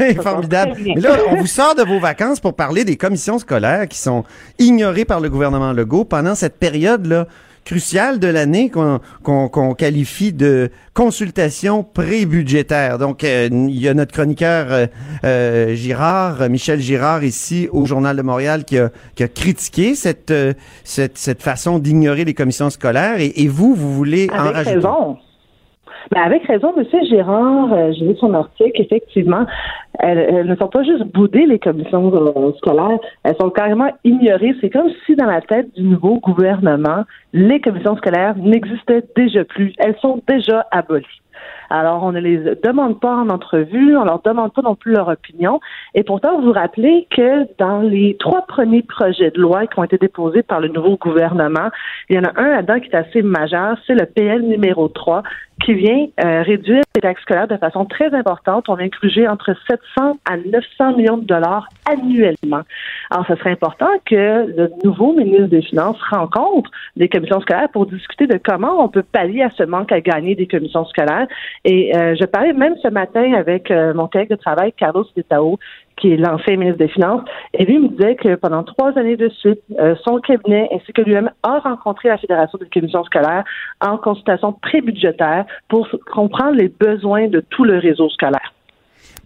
Oui, 0.01 0.15
Formidable. 0.17 0.73
passe 0.73 0.75
très 0.75 0.83
bien. 0.85 0.95
Mais 0.97 1.01
là, 1.01 1.17
on 1.31 1.37
vous 1.37 1.47
sort 1.47 1.75
de 1.75 1.83
vos 1.83 1.99
vacances 1.99 2.41
pour 2.41 2.55
parler 2.55 2.85
des 2.85 2.97
commissions 2.97 3.39
scolaires 3.39 3.89
qui 3.89 3.97
sont 3.97 4.25
ignorées 4.59 5.07
par 5.07 5.21
le 5.21 5.31
gouvernement 5.31 5.73
Legault 5.73 6.05
pendant 6.05 6.35
cette 6.35 6.59
période-là 6.59 7.27
cruciale 7.73 8.19
de 8.19 8.29
l'année 8.29 8.71
qu'on 8.71 8.99
qu'on- 9.23 9.49
qu'on 9.51 9.75
qualifie 9.75 10.33
de 10.33 10.71
consultation 10.95 11.85
pré-budgétaire. 11.85 12.97
Donc, 12.99 13.23
euh, 13.25 13.49
il 13.53 13.79
y 13.79 13.89
a 13.89 13.95
notre 13.95 14.13
chroniqueur 14.13 14.67
euh, 14.73 14.87
euh, 15.25 15.75
Girard, 15.75 16.49
Michel 16.49 16.81
Girard, 16.81 17.23
ici 17.25 17.69
au 17.71 17.85
Journal 17.85 18.17
de 18.17 18.23
Montréal, 18.23 18.65
qui 18.65 18.79
a, 18.79 18.91
qui 19.15 19.23
a 19.23 19.29
critiqué 19.29 19.95
cette, 19.95 20.31
euh, 20.31 20.55
cette, 20.83 21.19
cette 21.19 21.43
façon 21.43 21.79
d'ignorer 21.79 22.25
les 22.25 22.33
commissions 22.35 22.71
scolaires. 22.71 23.21
Et, 23.21 23.33
et 23.43 23.49
vous, 23.49 23.75
vous 23.75 23.95
voulez 23.95 24.29
en 24.33 24.39
Avec 24.39 24.55
rajouter? 24.55 24.75
raison. 24.77 25.19
Ben, 26.11 26.23
avec 26.23 26.47
raison, 26.47 26.73
M. 26.77 26.85
Gérard, 27.09 27.73
euh, 27.73 27.93
j'ai 27.93 28.07
lu 28.07 28.17
son 28.17 28.35
article, 28.35 28.81
effectivement, 28.81 29.47
elles, 29.99 30.19
elles 30.19 30.47
ne 30.47 30.57
sont 30.57 30.69
pas 30.69 30.83
juste 30.83 31.05
boudées, 31.05 31.47
les 31.47 31.59
commissions 31.59 32.13
euh, 32.15 32.53
scolaires, 32.59 32.99
elles 33.25 33.37
sont 33.41 33.51
carrément 33.51 33.91
ignorées. 34.05 34.55
C'est 34.61 34.71
comme 34.71 34.91
si 35.07 35.17
dans 35.17 35.27
la 35.27 35.41
tête 35.41 35.75
du 35.75 35.83
nouveau 35.83 36.19
gouvernement, 36.21 37.05
les 37.33 37.61
commissions 37.61 37.97
scolaires 37.97 38.37
n'existaient 38.37 39.05
déjà 39.17 39.45
plus. 39.45 39.75
Elles 39.79 39.97
sont 40.01 40.23
déjà 40.27 40.67
abolies. 40.71 41.07
Alors, 41.71 42.03
on 42.03 42.13
ne 42.13 42.21
les 42.21 42.39
demande 42.65 42.99
pas 43.01 43.15
en 43.15 43.29
entrevue, 43.29 43.97
on 43.97 44.05
leur 44.05 44.23
demande 44.23 44.53
pas 44.53 44.63
non 44.63 44.75
plus 44.75 44.93
leur 44.93 45.09
opinion. 45.09 45.61
Et 45.95 46.03
pourtant, 46.03 46.39
vous 46.39 46.47
vous 46.47 46.53
rappelez 46.53 47.07
que 47.11 47.47
dans 47.59 47.81
les 47.81 48.17
trois 48.19 48.43
premiers 48.47 48.83
projets 48.83 49.31
de 49.31 49.41
loi 49.41 49.67
qui 49.67 49.79
ont 49.79 49.85
été 49.85 49.99
déposés 49.99 50.43
par 50.43 50.61
le 50.61 50.69
nouveau 50.69 50.97
gouvernement, 50.97 51.69
il 52.09 52.17
y 52.17 52.19
en 52.19 52.25
a 52.25 52.33
un 52.37 52.49
là-dedans 52.51 52.81
qui 52.81 52.89
est 52.89 52.97
assez 52.97 53.23
majeur, 53.23 53.77
c'est 53.87 53.95
le 53.95 54.07
PL 54.07 54.43
numéro 54.43 54.89
3, 54.89 55.23
qui 55.65 55.75
vient 55.75 56.07
euh, 56.25 56.43
réduire 56.43 56.83
les 56.95 57.01
taxes 57.01 57.23
scolaires 57.23 57.49
de 57.49 57.57
façon 57.57 57.85
très 57.85 58.15
importante. 58.15 58.69
On 58.69 58.75
vient 58.75 58.89
gruger 58.89 59.27
entre 59.29 59.55
700 59.69 60.19
à 60.25 60.37
900 60.37 60.97
millions 60.97 61.19
de 61.19 61.25
dollars 61.25 61.69
annuellement. 61.91 62.63
Alors, 63.11 63.27
ce 63.27 63.35
serait 63.37 63.53
important 63.53 63.91
que 64.05 64.47
le 64.57 64.71
nouveau 64.85 65.13
ministre 65.13 65.47
des 65.49 65.63
Finances 65.63 66.01
rencontre 66.11 66.71
des 66.97 67.09
commissions 67.09 67.41
scolaires 67.41 67.69
pour 67.73 67.87
discuter 67.87 68.27
de 68.27 68.39
comment 68.43 68.83
on 68.83 68.89
peut 68.89 69.03
pallier 69.03 69.43
à 69.43 69.51
ce 69.57 69.63
manque 69.63 69.93
à 69.93 70.01
gagner 70.01 70.35
des 70.35 70.47
commissions 70.47 70.85
scolaires. 70.87 71.27
Et 71.65 71.97
euh, 71.97 72.15
je 72.19 72.25
parlais 72.25 72.53
même 72.53 72.77
ce 72.83 72.89
matin 72.89 73.33
avec 73.35 73.71
euh, 73.71 73.95
mon 73.95 74.09
collègue 74.09 74.31
de 74.31 74.37
travail, 74.37 74.73
Carlos 74.77 75.07
Detao, 75.17 75.59
qui 76.01 76.13
est 76.13 76.17
l'ancien 76.17 76.57
ministre 76.57 76.79
des 76.79 76.89
Finances, 76.89 77.23
et 77.55 77.65
lui 77.65 77.79
me 77.79 77.89
disait 77.89 78.17
que 78.17 78.35
pendant 78.37 78.63
trois 78.63 78.97
années 78.99 79.17
de 79.17 79.29
suite, 79.29 79.61
euh, 79.79 79.95
son 80.05 80.19
cabinet 80.21 80.69
ainsi 80.73 80.93
que 80.93 81.03
lui-même 81.03 81.31
a 81.43 81.59
rencontré 81.59 82.09
la 82.09 82.19
Fédération 82.19 82.59
des 82.59 82.69
commissions 82.73 83.05
scolaires 83.05 83.45
en 83.81 83.99
consultation 83.99 84.53
pré-budgétaire 84.53 85.45
pour 85.69 85.89
comprendre 86.13 86.57
les 86.57 86.69
besoins 86.69 87.29
de 87.29 87.41
tout 87.41 87.65
le 87.65 87.79
réseau 87.79 88.09
scolaire. 88.11 88.53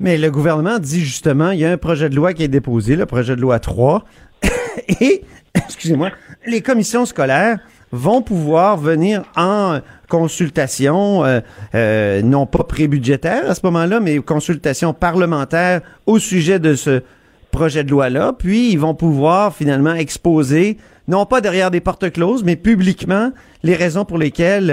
Mais 0.01 0.19
le 0.19 0.31
gouvernement 0.31 0.79
dit 0.79 1.01
justement, 1.01 1.51
il 1.51 1.61
y 1.61 1.65
a 1.65 1.71
un 1.71 1.77
projet 1.77 2.09
de 2.09 2.17
loi 2.17 2.33
qui 2.33 2.43
est 2.43 2.49
déposé, 2.49 2.97
le 2.97 3.07
projet 3.07 3.37
de 3.37 3.41
loi 3.41 3.59
3, 3.59 4.05
et, 5.01 5.23
excusez-moi, 5.55 6.11
les 6.47 6.61
commissions 6.61 7.05
scolaires 7.05 7.59
vont 7.93 8.23
pouvoir 8.23 8.79
venir 8.79 9.23
en 9.37 9.81
consultation, 10.09 11.25
euh, 11.25 11.41
euh, 11.75 12.23
non 12.23 12.47
pas 12.47 12.65
pré-budgétaire 12.65 13.49
à 13.49 13.55
ce 13.55 13.61
moment-là, 13.65 14.01
mais 14.01 14.19
consultation 14.19 14.95
parlementaire 14.95 15.83
au 16.07 16.19
sujet 16.19 16.59
de 16.59 16.75
ce 16.75 17.03
projet 17.51 17.85
de 17.85 17.91
loi-là, 17.91 18.33
puis 18.37 18.73
ils 18.73 18.79
vont 18.79 18.95
pouvoir 18.95 19.55
finalement 19.55 19.95
exposer, 19.95 20.79
non 21.07 21.27
pas 21.27 21.43
derrière 21.43 21.71
des 21.71 21.81
portes 21.81 22.11
closes, 22.11 22.45
mais 22.45 22.57
publiquement, 22.57 23.31
les 23.63 23.75
raisons 23.75 24.07
pour 24.07 24.17
lesquelles 24.17 24.71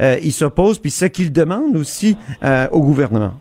euh, 0.00 0.16
ils 0.22 0.32
s'opposent, 0.32 0.78
puis 0.78 0.90
ce 0.90 1.04
qu'ils 1.04 1.32
demandent 1.32 1.76
aussi 1.76 2.16
au 2.72 2.80
gouvernement. 2.80 3.34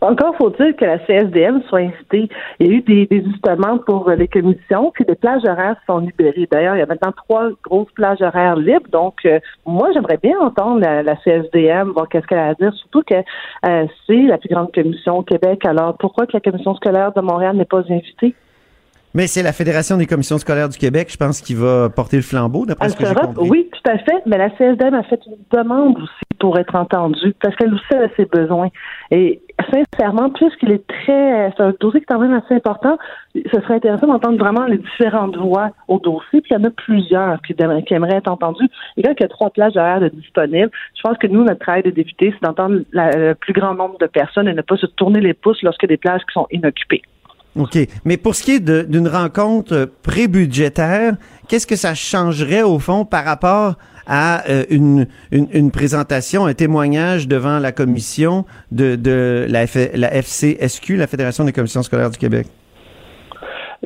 Encore 0.00 0.36
faut-il 0.36 0.74
que 0.74 0.84
la 0.84 0.98
CSDM 1.00 1.62
soit 1.68 1.80
invitée. 1.80 2.28
Il 2.60 2.66
y 2.66 2.70
a 2.70 2.72
eu 2.72 2.80
des 2.82 3.06
désistements 3.06 3.78
pour 3.78 4.08
euh, 4.08 4.14
les 4.14 4.28
commissions, 4.28 4.90
puis 4.92 5.04
des 5.04 5.14
plages 5.14 5.44
horaires 5.44 5.76
sont 5.86 5.98
libérées. 5.98 6.48
D'ailleurs, 6.50 6.76
il 6.76 6.80
y 6.80 6.82
a 6.82 6.86
maintenant 6.86 7.12
trois 7.12 7.48
grosses 7.62 7.90
plages 7.94 8.22
horaires 8.22 8.56
libres. 8.56 8.88
Donc, 8.90 9.16
euh, 9.24 9.38
moi, 9.66 9.90
j'aimerais 9.92 10.18
bien 10.22 10.38
entendre 10.40 10.80
la, 10.80 11.02
la 11.02 11.16
CSDM, 11.16 11.90
voir 11.90 12.08
qu'est-ce 12.08 12.26
qu'elle 12.26 12.38
a 12.38 12.48
à 12.48 12.54
dire, 12.54 12.72
surtout 12.74 13.02
que 13.02 13.14
euh, 13.14 13.86
c'est 14.06 14.22
la 14.22 14.38
plus 14.38 14.48
grande 14.48 14.72
commission 14.72 15.18
au 15.18 15.22
Québec. 15.22 15.64
Alors, 15.64 15.96
pourquoi 15.96 16.26
que 16.26 16.32
la 16.34 16.40
commission 16.40 16.74
scolaire 16.74 17.12
de 17.12 17.20
Montréal 17.20 17.56
n'est 17.56 17.64
pas 17.64 17.80
invitée? 17.80 18.34
Mais 19.14 19.28
c'est 19.28 19.44
la 19.44 19.52
Fédération 19.52 19.96
des 19.96 20.06
commissions 20.06 20.38
scolaires 20.38 20.68
du 20.68 20.76
Québec, 20.76 21.08
je 21.10 21.16
pense, 21.16 21.40
qui 21.40 21.54
va 21.54 21.88
porter 21.88 22.16
le 22.16 22.22
flambeau, 22.22 22.66
d'après 22.66 22.88
ce 22.88 22.96
que 22.96 23.06
j'ai 23.06 23.14
compris. 23.14 23.48
oui, 23.48 23.70
tout 23.70 23.90
à 23.90 23.96
fait, 23.98 24.22
mais 24.26 24.38
la 24.38 24.50
CSDM 24.50 24.92
a 24.92 25.04
fait 25.04 25.20
une 25.26 25.36
demande 25.56 25.98
aussi 25.98 26.23
pour 26.44 26.58
être 26.58 26.74
entendue, 26.74 27.34
parce 27.40 27.56
qu'elle 27.56 27.72
aussi 27.72 27.94
a 27.94 28.06
ses 28.18 28.26
besoins. 28.26 28.68
Et 29.10 29.40
sincèrement, 29.72 30.28
puisqu'il 30.28 30.72
est 30.72 30.86
très, 30.86 31.50
c'est 31.56 31.62
un 31.62 31.72
dossier 31.80 32.00
qui 32.00 32.04
est 32.04 32.14
quand 32.14 32.18
même 32.18 32.34
assez 32.34 32.56
important, 32.56 32.98
ce 33.34 33.60
serait 33.62 33.76
intéressant 33.76 34.08
d'entendre 34.08 34.36
vraiment 34.36 34.66
les 34.66 34.76
différentes 34.76 35.38
voix 35.38 35.70
au 35.88 35.98
dossier, 35.98 36.42
puis 36.42 36.50
il 36.50 36.52
y 36.52 36.60
en 36.60 36.64
a 36.64 36.70
plusieurs 36.70 37.40
qui, 37.40 37.54
qui 37.54 37.94
aimeraient 37.94 38.16
être 38.16 38.30
entendues. 38.30 38.68
Et 38.98 39.02
quand 39.02 39.14
il 39.18 39.22
y 39.22 39.24
a 39.24 39.28
trois 39.28 39.48
plages 39.48 39.74
horaires 39.74 40.00
de 40.00 40.10
disponibles, 40.10 40.70
je 40.94 41.00
pense 41.00 41.16
que 41.16 41.28
nous, 41.28 41.44
notre 41.44 41.60
travail 41.60 41.82
de 41.82 41.92
député, 41.92 42.34
c'est 42.34 42.46
d'entendre 42.46 42.80
le 42.92 43.32
plus 43.32 43.54
grand 43.54 43.72
nombre 43.72 43.96
de 43.96 44.06
personnes 44.06 44.46
et 44.46 44.52
ne 44.52 44.60
pas 44.60 44.76
se 44.76 44.84
tourner 44.84 45.22
les 45.22 45.32
pouces 45.32 45.62
lorsque 45.62 45.86
des 45.86 45.96
plages 45.96 46.20
qui 46.28 46.34
sont 46.34 46.46
inoccupées. 46.50 47.00
OK. 47.56 47.78
Mais 48.04 48.18
pour 48.18 48.34
ce 48.34 48.42
qui 48.42 48.56
est 48.56 48.60
d'une 48.60 49.08
rencontre 49.08 49.88
pré-budgétaire, 50.02 51.14
qu'est-ce 51.48 51.66
que 51.66 51.76
ça 51.76 51.94
changerait 51.94 52.62
au 52.62 52.78
fond 52.78 53.06
par 53.06 53.24
rapport 53.24 53.76
à 54.06 54.48
euh, 54.48 54.64
une, 54.70 55.06
une, 55.30 55.48
une 55.52 55.70
présentation, 55.70 56.46
un 56.46 56.54
témoignage 56.54 57.28
devant 57.28 57.58
la 57.58 57.72
commission 57.72 58.44
de, 58.72 58.96
de 58.96 59.46
la, 59.48 59.66
F- 59.66 59.94
la 59.94 60.10
FCSQ, 60.22 60.96
la 60.96 61.06
Fédération 61.06 61.44
des 61.44 61.52
commissions 61.52 61.82
scolaires 61.82 62.10
du 62.10 62.18
Québec? 62.18 62.46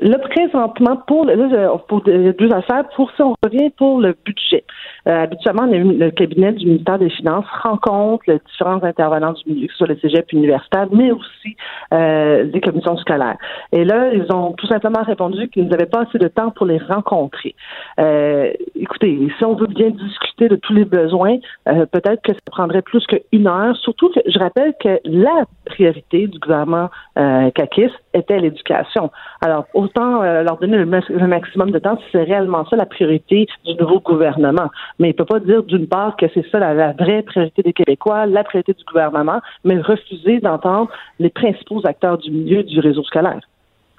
Là, 0.00 0.18
présentement, 0.18 0.96
pour, 1.06 1.24
là, 1.24 1.76
pour 1.88 2.02
de- 2.02 2.32
deux 2.38 2.52
affaires, 2.52 2.84
pour 2.94 3.10
si 3.12 3.22
on 3.22 3.34
revient 3.44 3.70
pour 3.70 4.00
le 4.00 4.14
budget. 4.24 4.64
Euh, 5.06 5.22
habituellement, 5.24 5.66
le, 5.66 5.78
le 5.78 6.10
cabinet 6.10 6.52
du 6.52 6.66
ministère 6.66 6.98
des 6.98 7.10
Finances 7.10 7.46
rencontre 7.62 8.24
les 8.28 8.38
différents 8.50 8.82
intervenants 8.82 9.32
du 9.32 9.42
milieu, 9.52 9.66
que 9.66 9.72
ce 9.72 9.78
soit 9.78 9.86
le 9.88 9.98
cégep 9.98 10.32
universitaire, 10.32 10.86
mais 10.92 11.10
aussi 11.10 11.56
euh, 11.94 12.44
les 12.44 12.60
commissions 12.60 12.96
scolaires. 12.98 13.36
Et 13.72 13.84
là, 13.84 14.12
ils 14.12 14.30
ont 14.32 14.52
tout 14.52 14.66
simplement 14.66 15.02
répondu 15.02 15.48
qu'ils 15.48 15.68
n'avaient 15.68 15.86
pas 15.86 16.02
assez 16.02 16.18
de 16.18 16.28
temps 16.28 16.50
pour 16.50 16.66
les 16.66 16.78
rencontrer. 16.78 17.54
Euh, 17.98 18.52
écoutez, 18.76 19.18
si 19.38 19.44
on 19.44 19.54
veut 19.54 19.66
bien 19.66 19.90
discuter 19.90 20.48
de 20.48 20.56
tous 20.56 20.74
les 20.74 20.84
besoins, 20.84 21.38
euh, 21.68 21.86
peut-être 21.86 22.22
que 22.22 22.32
ça 22.32 22.38
prendrait 22.46 22.82
plus 22.82 23.04
qu'une 23.06 23.46
heure, 23.46 23.76
surtout 23.76 24.10
que 24.10 24.20
je 24.26 24.38
rappelle 24.38 24.74
que 24.80 25.00
la 25.04 25.44
priorité 25.64 26.26
du 26.26 26.38
gouvernement 26.38 26.90
euh, 27.18 27.50
CAQIS 27.50 27.90
était 28.14 28.38
l'éducation. 28.38 29.10
Alors, 29.40 29.64
autant 29.88 30.22
euh, 30.22 30.42
leur 30.42 30.58
donner 30.58 30.76
le, 30.76 30.86
max- 30.86 31.08
le 31.08 31.26
maximum 31.26 31.70
de 31.70 31.78
temps 31.78 31.98
c'est 32.12 32.22
réellement 32.22 32.66
ça 32.68 32.76
la 32.76 32.86
priorité 32.86 33.46
du 33.64 33.74
nouveau 33.74 34.00
gouvernement. 34.00 34.70
Mais 34.98 35.10
il 35.10 35.14
peut 35.14 35.24
pas 35.24 35.40
dire 35.40 35.62
d'une 35.62 35.86
part 35.86 36.16
que 36.16 36.26
c'est 36.34 36.44
ça 36.50 36.58
la, 36.58 36.92
vraie 36.92 37.22
priorité 37.22 37.62
des 37.62 37.72
Québécois, 37.72 38.26
la 38.26 38.44
priorité 38.44 38.72
du 38.74 38.84
gouvernement, 38.84 39.40
mais 39.64 39.80
refuser 39.80 40.40
d'entendre 40.40 40.90
les 41.18 41.30
principaux 41.30 41.80
acteurs 41.84 42.18
du 42.18 42.30
milieu 42.30 42.62
du 42.62 42.80
réseau 42.80 43.02
scolaire. 43.02 43.40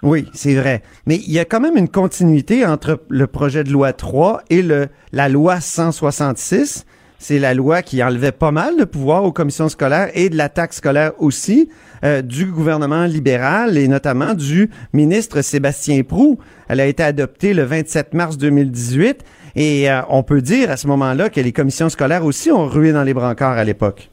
Oui, 0.01 0.25
c'est 0.33 0.55
vrai. 0.55 0.81
Mais 1.05 1.15
il 1.15 1.31
y 1.31 1.39
a 1.39 1.45
quand 1.45 1.59
même 1.59 1.75
une 1.75 1.89
continuité 1.89 2.65
entre 2.65 3.01
le 3.09 3.27
projet 3.27 3.63
de 3.63 3.71
loi 3.71 3.91
3 3.91 4.43
et 4.49 4.63
la 5.11 5.29
loi 5.29 5.59
166. 5.59 6.85
C'est 7.17 7.39
la 7.39 7.53
loi 7.53 7.81
qui 7.81 8.01
enlevait 8.01 8.31
pas 8.31 8.51
mal 8.51 8.77
de 8.77 8.85
pouvoir 8.85 9.25
aux 9.25 9.33
commissions 9.33 9.67
scolaires 9.67 10.09
et 10.13 10.29
de 10.29 10.37
la 10.37 10.47
taxe 10.47 10.77
scolaire 10.77 11.11
aussi 11.19 11.69
euh, 12.03 12.21
du 12.21 12.45
gouvernement 12.45 13.05
libéral 13.05 13.77
et 13.77 13.87
notamment 13.87 14.33
du 14.33 14.69
ministre 14.93 15.41
Sébastien 15.41 16.03
Prou. 16.03 16.39
Elle 16.67 16.79
a 16.79 16.85
été 16.85 17.03
adoptée 17.03 17.53
le 17.53 17.63
27 17.63 18.13
mars 18.13 18.37
2018 18.37 19.23
et 19.55 19.89
euh, 19.89 20.01
on 20.09 20.23
peut 20.23 20.41
dire 20.41 20.71
à 20.71 20.77
ce 20.77 20.87
moment-là 20.87 21.29
que 21.29 21.41
les 21.41 21.51
commissions 21.51 21.89
scolaires 21.89 22.25
aussi 22.25 22.51
ont 22.51 22.65
rué 22.65 22.91
dans 22.91 23.03
les 23.03 23.13
brancards 23.13 23.57
à 23.57 23.63
l'époque. 23.63 24.09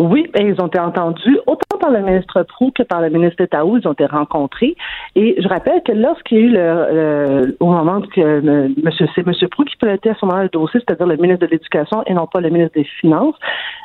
Oui, 0.00 0.30
et 0.34 0.44
ils 0.44 0.58
ont 0.62 0.68
été 0.68 0.78
entendus 0.78 1.38
autant 1.46 1.78
par 1.78 1.90
le 1.90 2.00
ministre 2.00 2.42
Prou 2.44 2.70
que 2.74 2.82
par 2.82 3.02
le 3.02 3.10
ministre 3.10 3.44
Taou. 3.44 3.76
Ils 3.76 3.86
ont 3.86 3.92
été 3.92 4.06
rencontrés. 4.06 4.74
Et 5.14 5.36
je 5.38 5.46
rappelle 5.46 5.82
que 5.84 5.92
lorsqu'il 5.92 6.38
y 6.38 6.40
a 6.40 6.44
eu 6.44 6.50
le, 6.50 7.56
au 7.60 7.66
moment 7.66 8.00
que 8.00 8.20
euh, 8.20 8.68
monsieur, 8.82 9.06
c'est 9.14 9.26
M. 9.26 9.34
Prou 9.50 9.64
qui 9.64 9.76
pilotait 9.76 10.08
à 10.08 10.14
ce 10.14 10.24
moment-là 10.24 10.44
le 10.44 10.48
dossier, 10.48 10.80
c'est-à-dire 10.80 11.06
le 11.06 11.16
ministre 11.16 11.46
de 11.46 11.50
l'Éducation 11.50 12.02
et 12.06 12.14
non 12.14 12.26
pas 12.26 12.40
le 12.40 12.48
ministre 12.48 12.72
des 12.76 12.86
Finances, 13.00 13.34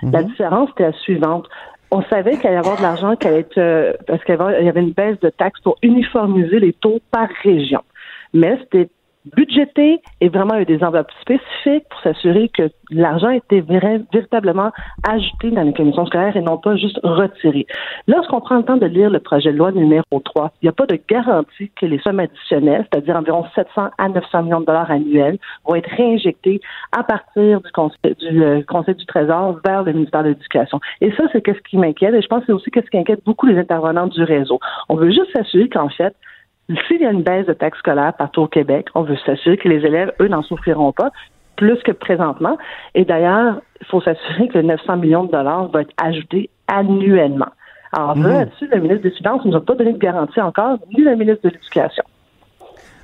la 0.03 0.23
différence 0.23 0.69
était 0.71 0.83
la 0.83 0.93
suivante 0.93 1.49
on 1.95 2.03
savait 2.09 2.37
qu'il 2.37 2.47
allait 2.47 2.57
y 2.57 2.59
avoir 2.59 2.77
de 2.77 2.81
l'argent 2.81 3.15
qui 3.15 3.27
allait 3.27 3.47
euh, 3.57 3.93
parce 4.05 4.23
qu'il 4.25 4.35
y 4.35 4.69
avait 4.69 4.81
une 4.81 4.91
baisse 4.91 5.19
de 5.21 5.29
taxes 5.29 5.61
pour 5.61 5.77
uniformiser 5.81 6.59
les 6.59 6.73
taux 6.73 6.99
par 7.09 7.29
région. 7.43 7.81
Mais 8.33 8.57
c'était 8.61 8.89
budgété 9.35 10.01
et 10.21 10.29
vraiment 10.29 10.57
eu 10.57 10.65
des 10.65 10.83
enveloppes 10.83 11.11
spécifiques 11.21 11.87
pour 11.89 11.99
s'assurer 12.01 12.49
que 12.49 12.69
l'argent 12.91 13.29
était 13.29 13.61
véritablement 13.61 14.71
ajouté 15.07 15.51
dans 15.51 15.63
les 15.63 15.73
commissions 15.73 16.05
scolaires 16.05 16.37
et 16.37 16.41
non 16.41 16.57
pas 16.57 16.75
juste 16.75 16.99
retiré. 17.03 17.65
Lorsqu'on 18.07 18.41
prend 18.41 18.57
le 18.57 18.63
temps 18.63 18.77
de 18.77 18.85
lire 18.85 19.09
le 19.09 19.19
projet 19.19 19.51
de 19.51 19.57
loi 19.57 19.71
numéro 19.71 20.03
3, 20.23 20.51
il 20.61 20.65
n'y 20.65 20.69
a 20.69 20.73
pas 20.73 20.85
de 20.85 20.99
garantie 21.09 21.71
que 21.79 21.85
les 21.85 21.99
sommes 21.99 22.19
additionnelles, 22.19 22.85
c'est-à-dire 22.91 23.15
environ 23.15 23.45
700 23.55 23.89
à 23.97 24.09
900 24.09 24.43
millions 24.43 24.61
de 24.61 24.65
dollars 24.65 24.91
annuels, 24.91 25.37
vont 25.65 25.75
être 25.75 25.89
réinjectées 25.89 26.61
à 26.91 27.03
partir 27.03 27.61
du 27.61 27.71
Conseil 27.71 28.15
du, 28.19 28.43
euh, 28.43 28.61
conseil 28.67 28.95
du 28.95 29.05
Trésor 29.05 29.59
vers 29.65 29.83
le 29.83 29.93
ministère 29.93 30.23
de 30.23 30.29
l'Éducation. 30.29 30.79
Et 31.01 31.11
ça, 31.13 31.23
c'est 31.31 31.45
ce 31.45 31.61
qui 31.69 31.77
m'inquiète 31.77 32.13
et 32.13 32.21
je 32.21 32.27
pense 32.27 32.41
que 32.41 32.47
c'est 32.47 32.53
aussi 32.53 32.71
ce 32.73 32.89
qui 32.89 32.97
inquiète 32.97 33.23
beaucoup 33.25 33.45
les 33.45 33.57
intervenants 33.57 34.07
du 34.07 34.23
réseau. 34.23 34.59
On 34.89 34.95
veut 34.95 35.11
juste 35.11 35.31
s'assurer 35.35 35.69
qu'en 35.69 35.89
fait, 35.89 36.15
s'il 36.87 37.01
y 37.01 37.05
a 37.05 37.11
une 37.11 37.23
baisse 37.23 37.45
de 37.45 37.53
taxes 37.53 37.79
scolaires 37.79 38.13
partout 38.13 38.41
au 38.41 38.47
Québec, 38.47 38.87
on 38.95 39.03
veut 39.03 39.17
s'assurer 39.25 39.57
que 39.57 39.67
les 39.67 39.85
élèves, 39.85 40.11
eux, 40.19 40.27
n'en 40.27 40.41
souffriront 40.41 40.91
pas 40.91 41.11
plus 41.55 41.77
que 41.83 41.91
présentement. 41.91 42.57
Et 42.95 43.05
d'ailleurs, 43.05 43.61
il 43.81 43.87
faut 43.87 44.01
s'assurer 44.01 44.47
que 44.49 44.57
le 44.57 44.63
900 44.63 44.97
millions 44.97 45.23
de 45.25 45.31
dollars 45.31 45.67
va 45.69 45.81
être 45.81 45.93
ajouté 45.97 46.49
annuellement. 46.67 47.49
Alors 47.93 48.17
mhm. 48.17 48.27
là-dessus, 48.27 48.67
le 48.71 48.81
ministre 48.81 49.03
des 49.03 49.11
Finances 49.11 49.45
ne 49.45 49.51
nous 49.51 49.57
a 49.57 49.65
pas 49.65 49.75
donné 49.75 49.93
de 49.93 49.97
garantie 49.97 50.41
encore, 50.41 50.79
ni 50.95 51.03
le 51.03 51.15
ministre 51.15 51.41
de 51.43 51.49
l'Éducation. 51.49 52.03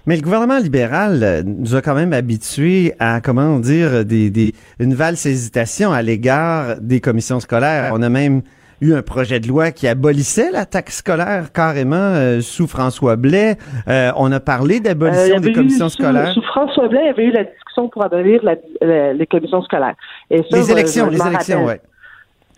Mais 0.08 0.15
le 0.15 0.24
gouvernement 0.24 0.58
libéral 0.58 1.19
euh, 1.21 1.43
nous 1.45 1.76
a 1.76 1.82
quand 1.82 1.93
même 1.93 2.12
habitués 2.12 2.93
à, 3.00 3.21
comment 3.21 3.60
dire, 3.60 4.04
des, 4.04 4.32
des, 4.32 4.54
une 4.80 4.95
valse 4.95 5.26
hésitation 5.28 5.91
à 5.91 6.02
l'égard 6.02 6.78
des 6.82 7.00
commissions 7.00 7.39
scolaires. 7.39 7.91
On 7.93 8.02
a 8.02 8.10
même 8.10 8.41
eu 8.82 8.94
un 8.94 9.02
projet 9.02 9.39
de 9.39 9.48
loi 9.48 9.72
qui 9.72 9.88
abolissait 9.88 10.52
la 10.52 10.65
taxe 10.65 10.98
scolaire 10.98 11.52
carrément 11.54 11.96
euh, 11.96 12.41
sous 12.41 12.67
François 12.67 13.15
Blais. 13.15 13.58
Euh, 13.88 14.12
on 14.17 14.32
a 14.32 14.39
parlé 14.39 14.80
d'abolition 14.80 15.38
euh, 15.38 15.39
des 15.39 15.54
commissions 15.54 15.89
scolaires. 15.89 16.32
Sous 16.34 16.41
François 16.41 16.88
Blais, 16.88 17.02
il 17.04 17.06
y 17.06 17.10
avait 17.10 17.26
eu 17.26 17.32
la 17.32 17.44
discussion 17.44 17.89
pour 17.89 18.04
abolir 18.04 18.41
les 18.44 19.28
commissions 19.28 19.62
scolaires. 19.62 19.96
les 20.30 20.72
élections, 20.72 21.10
les 21.10 21.26
élections, 21.26 21.65
oui. 21.65 21.74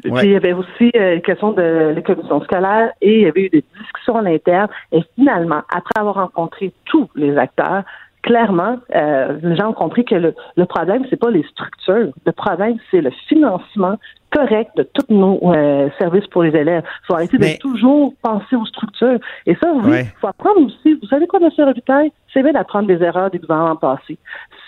Puis 0.02 0.12
il 0.24 0.32
y 0.32 0.36
avait 0.36 0.54
aussi 0.54 0.92
une 0.94 1.22
question 1.22 1.54
de 1.54 1.94
les 1.96 2.04
commissions 2.04 2.42
scolaires 2.44 2.92
et 3.02 3.20
il 3.20 3.22
y 3.22 3.26
avait 3.26 3.44
eu 3.44 3.50
des 3.50 3.64
discussions 3.80 4.18
à 4.18 4.22
l'interne. 4.22 4.68
Et 4.92 5.02
finalement, 5.16 5.62
après 5.74 5.98
avoir 5.98 6.16
rencontré 6.16 6.74
tous 6.86 7.10
les 7.16 7.38
acteurs, 7.38 7.84
clairement, 8.24 8.78
les 8.94 9.56
gens 9.56 9.70
ont 9.70 9.74
compris 9.74 10.04
que 10.06 10.16
le, 10.16 10.34
le 10.56 10.66
problème, 10.66 11.06
c'est 11.10 11.20
pas 11.20 11.30
les 11.30 11.44
structures. 11.44 12.12
Le 12.26 12.32
problème, 12.32 12.78
c'est 12.90 13.02
le 13.02 13.12
financement 13.28 13.98
correct 14.34 14.72
de 14.76 14.84
tous 14.94 15.14
nos 15.14 15.40
euh, 15.44 15.90
services 16.00 16.28
pour 16.28 16.44
les 16.44 16.56
élèves. 16.56 16.84
Il 16.86 17.06
faut 17.06 17.14
arrêter 17.14 17.38
de 17.38 17.58
toujours 17.60 18.14
penser 18.22 18.56
aux 18.56 18.66
structures. 18.66 19.20
Et 19.46 19.56
ça, 19.56 19.72
oui, 19.74 20.00
il 20.02 20.20
faut 20.20 20.28
apprendre 20.28 20.66
aussi. 20.66 20.96
Vous 20.96 21.08
savez 21.08 21.28
quoi, 21.28 21.40
M. 21.40 21.50
Robitaille? 21.58 22.12
C'est 22.34 22.42
bien 22.42 22.52
d'apprendre 22.52 22.88
des 22.88 23.02
erreurs 23.04 23.30
des 23.30 23.38
gouvernements 23.38 23.76
passés. 23.76 24.18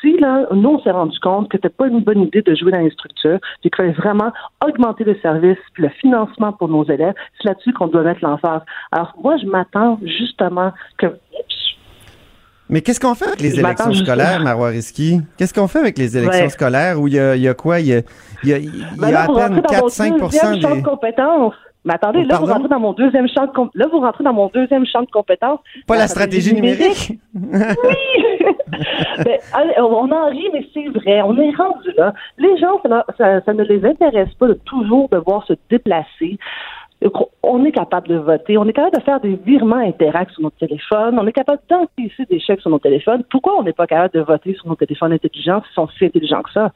Si, 0.01 0.17
là, 0.19 0.45
nous, 0.51 0.69
on 0.69 0.79
s'est 0.81 0.91
rendu 0.91 1.17
compte 1.19 1.49
que 1.49 1.57
c'était 1.57 1.69
pas 1.69 1.87
une 1.87 2.01
bonne 2.01 2.21
idée 2.21 2.43
de 2.43 2.53
jouer 2.53 2.71
dans 2.71 2.79
les 2.79 2.91
structures, 2.91 3.39
puis 3.61 3.71
qu'il 3.71 3.75
fallait 3.75 3.93
vraiment 3.93 4.31
augmenter 4.63 5.03
le 5.03 5.15
service 5.15 5.57
puis 5.73 5.83
le 5.83 5.89
financement 5.89 6.53
pour 6.53 6.67
nos 6.67 6.83
élèves, 6.83 7.15
c'est 7.37 7.47
là-dessus 7.47 7.73
qu'on 7.73 7.87
doit 7.87 8.03
mettre 8.03 8.23
l'emphase. 8.23 8.61
Alors, 8.91 9.15
moi, 9.23 9.37
je 9.37 9.47
m'attends 9.47 9.99
justement 10.03 10.73
que 10.99 11.07
mais 12.69 12.81
qu'est-ce 12.81 12.99
qu'on 12.99 13.15
fait 13.15 13.27
avec 13.27 13.41
les 13.41 13.59
élections 13.59 13.93
scolaires, 13.93 14.41
Marois 14.41 14.69
Risky? 14.69 15.21
Qu'est-ce 15.37 15.53
qu'on 15.53 15.67
fait 15.67 15.79
avec 15.79 15.97
les 15.97 16.17
élections 16.17 16.49
scolaires 16.49 16.99
où 16.99 17.07
il 17.07 17.13
y 17.13 17.19
a, 17.19 17.35
y 17.35 17.47
a, 17.47 17.53
quoi? 17.53 17.79
Il 17.79 17.87
y 17.87 17.93
a, 17.93 18.01
y 18.43 18.53
a, 18.53 18.57
y 18.57 19.13
a 19.13 19.21
à 19.21 19.27
peine 19.27 19.59
4-5 19.59 20.75
des... 20.75 20.81
compétences. 20.81 21.53
Mais 21.85 21.93
attendez, 21.93 22.23
là, 22.23 22.39
vous 22.39 22.47
rentrez 22.47 22.67
dans 22.67 22.79
mon 22.79 22.93
deuxième 22.93 23.27
champ 23.27 23.45
de 23.45 23.69
là, 23.75 23.85
vous 23.91 23.99
rentrez 23.99 24.23
dans 24.23 24.33
mon 24.33 24.47
deuxième 24.47 24.87
champ 24.87 25.01
de 25.01 25.11
compétences. 25.11 25.59
Pas 25.85 25.97
la, 25.97 26.07
stratégie, 26.07 26.55
numérique? 26.55 27.19
oui! 27.35 27.55
mais, 29.23 29.39
on 29.77 30.11
en 30.11 30.29
rit, 30.29 30.49
mais 30.51 30.65
c'est 30.73 30.87
vrai. 30.87 31.21
On 31.21 31.37
est 31.37 31.55
rendu 31.55 31.91
là. 31.95 32.11
Les 32.39 32.57
gens, 32.57 32.81
ça, 33.19 33.41
ça, 33.45 33.53
ne 33.53 33.63
les 33.63 33.85
intéresse 33.85 34.33
pas 34.39 34.47
de 34.47 34.59
toujours 34.65 35.09
devoir 35.09 35.45
se 35.45 35.53
déplacer 35.69 36.39
on 37.43 37.65
est 37.65 37.71
capable 37.71 38.07
de 38.07 38.15
voter, 38.15 38.57
on 38.57 38.65
est 38.65 38.73
capable 38.73 38.97
de 38.97 39.03
faire 39.03 39.19
des 39.19 39.35
virements 39.35 39.75
interacts 39.75 40.31
sur 40.31 40.43
notre 40.43 40.57
téléphone, 40.57 41.17
on 41.19 41.27
est 41.27 41.31
capable 41.31 41.61
d'encaisser 41.69 42.25
des 42.29 42.39
chèques 42.39 42.61
sur 42.61 42.69
nos 42.69 42.79
téléphones. 42.79 43.23
Pourquoi 43.29 43.59
on 43.59 43.63
n'est 43.63 43.73
pas 43.73 43.87
capable 43.87 44.13
de 44.13 44.21
voter 44.21 44.55
sur 44.55 44.67
nos 44.67 44.75
téléphones 44.75 45.13
intelligents 45.13 45.61
s'ils 45.63 45.73
sont 45.73 45.87
si 45.97 46.05
intelligents 46.05 46.41
que 46.41 46.51
ça? 46.51 46.71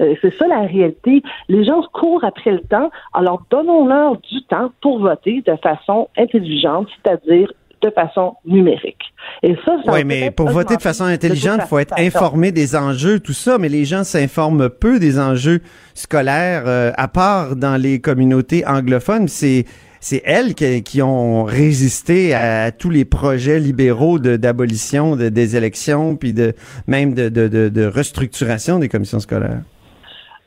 Euh, 0.00 0.14
c'est 0.22 0.34
ça 0.36 0.46
la 0.46 0.60
réalité. 0.60 1.22
Les 1.48 1.64
gens 1.64 1.82
courent 1.92 2.24
après 2.24 2.52
le 2.52 2.60
temps, 2.60 2.90
alors 3.12 3.42
donnons-leur 3.50 4.16
du 4.18 4.42
temps 4.44 4.70
pour 4.80 5.00
voter 5.00 5.42
de 5.42 5.56
façon 5.56 6.08
intelligente, 6.16 6.88
c'est-à-dire 7.02 7.52
de 7.82 7.90
façon 7.90 8.34
numérique. 8.44 9.02
Et 9.42 9.56
ça, 9.64 9.76
oui, 9.86 10.04
mais 10.04 10.30
pour 10.30 10.48
voter 10.48 10.76
de 10.76 10.82
façon 10.82 11.04
intelligente, 11.04 11.60
il 11.62 11.66
faut 11.66 11.78
être 11.78 11.94
informé 11.98 12.52
des 12.52 12.76
enjeux, 12.76 13.20
tout 13.20 13.32
ça, 13.32 13.58
mais 13.58 13.68
les 13.68 13.84
gens 13.84 14.04
s'informent 14.04 14.68
peu 14.68 14.98
des 14.98 15.18
enjeux 15.18 15.60
scolaires, 15.94 16.64
euh, 16.66 16.92
à 16.96 17.08
part 17.08 17.56
dans 17.56 17.80
les 17.80 18.00
communautés 18.00 18.66
anglophones. 18.66 19.28
C'est 19.28 19.64
c'est 20.00 20.22
elles 20.24 20.54
qui, 20.54 21.02
ont 21.02 21.42
résisté 21.42 22.32
à, 22.32 22.70
tous 22.70 22.90
les 22.90 23.04
projets 23.04 23.58
libéraux 23.58 24.20
d'abolition 24.20 25.16
de, 25.16 25.28
des 25.28 25.56
élections, 25.56 26.16
puis 26.16 26.32
de 26.32 26.54
même 26.86 27.14
de, 27.14 27.28
de, 27.28 27.48
de, 27.48 27.86
restructuration 27.86 28.78
des 28.78 28.88
commissions 28.88 29.18
scolaires. 29.18 29.62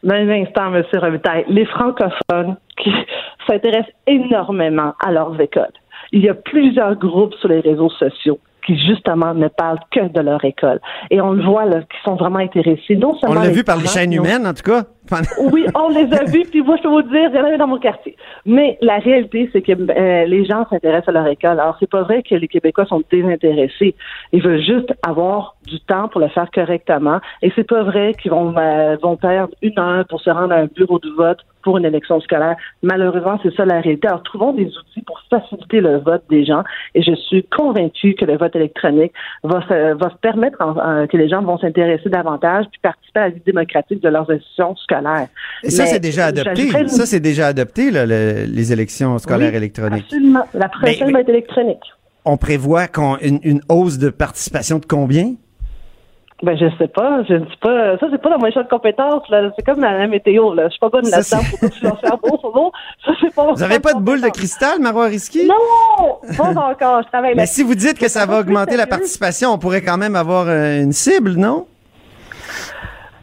Un 0.07 0.29
instant, 0.29 0.73
M. 0.73 0.83
Robitaille. 0.93 1.43
Les 1.49 1.65
francophones 1.65 2.55
qui 2.77 2.91
s'intéressent 3.47 3.93
énormément 4.07 4.93
à 5.05 5.11
leurs 5.11 5.39
écoles 5.39 5.73
il 6.11 6.21
y 6.21 6.29
a 6.29 6.33
plusieurs 6.33 6.95
groupes 6.95 7.33
sur 7.35 7.49
les 7.49 7.59
réseaux 7.59 7.89
sociaux 7.89 8.39
qui 8.65 8.77
justement 8.77 9.33
ne 9.33 9.47
parlent 9.47 9.79
que 9.91 10.07
de 10.07 10.19
leur 10.21 10.43
école. 10.45 10.79
Et 11.09 11.19
on 11.21 11.31
le 11.31 11.43
voit, 11.43 11.65
là, 11.65 11.81
qui 11.81 11.97
sont 12.03 12.15
vraiment 12.15 12.39
intéressés. 12.39 12.95
Non 12.95 13.17
on 13.23 13.33
l'a 13.33 13.49
vu 13.49 13.63
par 13.63 13.77
les 13.77 13.87
chaînes 13.87 14.13
humaines, 14.13 14.45
en 14.45 14.53
tout 14.53 14.63
cas. 14.63 14.83
oui, 15.51 15.65
on 15.75 15.89
les 15.89 16.13
a 16.13 16.23
vus, 16.23 16.45
puis 16.49 16.61
moi, 16.61 16.77
je 16.77 16.83
peux 16.83 16.89
vous 16.89 17.01
dire, 17.01 17.29
il 17.31 17.35
y 17.35 17.39
en 17.39 17.45
avait 17.45 17.57
dans 17.57 17.67
mon 17.67 17.79
quartier. 17.79 18.15
Mais 18.45 18.77
la 18.81 18.99
réalité, 18.99 19.49
c'est 19.51 19.61
que 19.61 19.71
euh, 19.71 20.25
les 20.25 20.45
gens 20.45 20.65
s'intéressent 20.69 21.09
à 21.09 21.11
leur 21.11 21.27
école. 21.27 21.59
Alors, 21.59 21.75
c'est 21.79 21.89
pas 21.89 22.03
vrai 22.03 22.23
que 22.23 22.35
les 22.35 22.47
Québécois 22.47 22.85
sont 22.85 23.03
désintéressés. 23.11 23.95
Ils 24.31 24.41
veulent 24.41 24.63
juste 24.63 24.93
avoir 25.05 25.55
du 25.65 25.79
temps 25.81 26.07
pour 26.07 26.21
le 26.21 26.29
faire 26.29 26.49
correctement. 26.51 27.19
Et 27.41 27.51
c'est 27.55 27.67
pas 27.67 27.83
vrai 27.83 28.13
qu'ils 28.21 28.31
vont, 28.31 28.55
euh, 28.57 28.95
vont 29.01 29.17
perdre 29.17 29.53
une 29.61 29.77
heure 29.79 30.05
pour 30.07 30.21
se 30.21 30.29
rendre 30.29 30.53
à 30.53 30.57
un 30.57 30.67
bureau 30.67 30.99
de 30.99 31.09
vote 31.09 31.39
pour 31.63 31.77
une 31.77 31.85
élection 31.85 32.19
scolaire. 32.21 32.55
Malheureusement, 32.83 33.39
c'est 33.43 33.53
ça 33.55 33.65
la 33.65 33.81
réalité. 33.81 34.07
Alors, 34.07 34.23
trouvons 34.23 34.53
des 34.53 34.65
outils 34.65 35.01
pour 35.05 35.19
faciliter 35.29 35.81
le 35.81 35.97
vote 35.97 36.23
des 36.29 36.45
gens. 36.45 36.63
Et 36.95 37.01
je 37.01 37.15
suis 37.15 37.43
convaincue 37.43 38.15
que 38.15 38.25
le 38.25 38.37
vote 38.37 38.55
électronique 38.55 39.13
va, 39.43 39.63
va 39.69 40.09
permettre 40.21 40.57
que 41.09 41.17
les 41.17 41.29
gens 41.29 41.41
vont 41.41 41.57
s'intéresser 41.57 42.09
davantage 42.09 42.65
puis 42.71 42.79
participer 42.81 43.19
à 43.19 43.23
la 43.23 43.29
vie 43.29 43.41
démocratique 43.45 44.01
de 44.01 44.09
leurs 44.09 44.29
institutions 44.29 44.75
scolaires. 44.75 45.27
Et 45.63 45.69
ça, 45.69 45.85
c'est 45.85 45.99
déjà 45.99 46.27
adopté. 46.27 46.69
Ça, 46.87 47.05
c'est 47.05 47.19
déjà 47.19 47.47
adopté, 47.47 47.91
là, 47.91 48.05
les 48.05 48.73
élections 48.73 49.17
scolaires 49.17 49.55
électroniques. 49.55 50.05
Absolument. 50.05 50.45
La 50.53 50.69
prochaine 50.69 51.11
va 51.11 51.21
être 51.21 51.29
électronique. 51.29 51.83
On 52.25 52.37
prévoit 52.37 52.87
une, 53.21 53.39
une 53.43 53.61
hausse 53.67 53.97
de 53.97 54.09
participation 54.09 54.77
de 54.77 54.85
combien? 54.85 55.33
Ben, 56.43 56.57
je 56.57 56.65
sais 56.77 56.87
pas. 56.87 57.23
Je 57.29 57.33
ne 57.35 57.45
sais 57.45 57.57
pas. 57.61 57.97
Ça, 57.99 58.07
c'est 58.11 58.21
pas 58.21 58.29
dans 58.29 58.39
mon 58.39 58.51
champ 58.51 58.63
de 58.63 58.67
compétences, 58.67 59.27
là. 59.29 59.51
C'est 59.55 59.65
comme 59.65 59.79
la, 59.79 60.07
météo, 60.07 60.53
là. 60.53 60.65
Je 60.65 60.71
suis 60.71 60.79
pas 60.79 60.89
bonne 60.89 61.07
là-dedans. 61.07 61.39
Que 61.61 61.67
tu 61.67 61.85
vas 61.85 61.95
faire 61.97 62.17
beau, 62.17 62.39
beau. 62.51 62.71
Ça, 63.05 63.11
c'est 63.21 63.33
pas 63.33 63.53
Vous 63.53 63.63
avez 63.63 63.79
pas 63.79 63.93
de 63.93 63.99
boule 63.99 64.21
de 64.21 64.29
cristal, 64.29 64.79
Marois 64.79 65.05
Risky? 65.05 65.47
Non! 65.47 66.17
Pas 66.37 66.49
encore. 66.49 67.03
Je 67.03 67.07
travaille 67.09 67.35
Mais 67.35 67.45
si 67.45 67.63
vous 67.63 67.75
dites 67.75 67.99
que 67.99 68.07
ça 68.07 68.25
va 68.25 68.39
augmenter 68.39 68.75
la 68.75 68.87
participation, 68.87 69.51
on 69.51 69.59
pourrait 69.59 69.81
quand 69.81 69.97
même 69.97 70.15
avoir 70.15 70.47
euh, 70.47 70.81
une 70.81 70.93
cible, 70.93 71.33
non? 71.33 71.67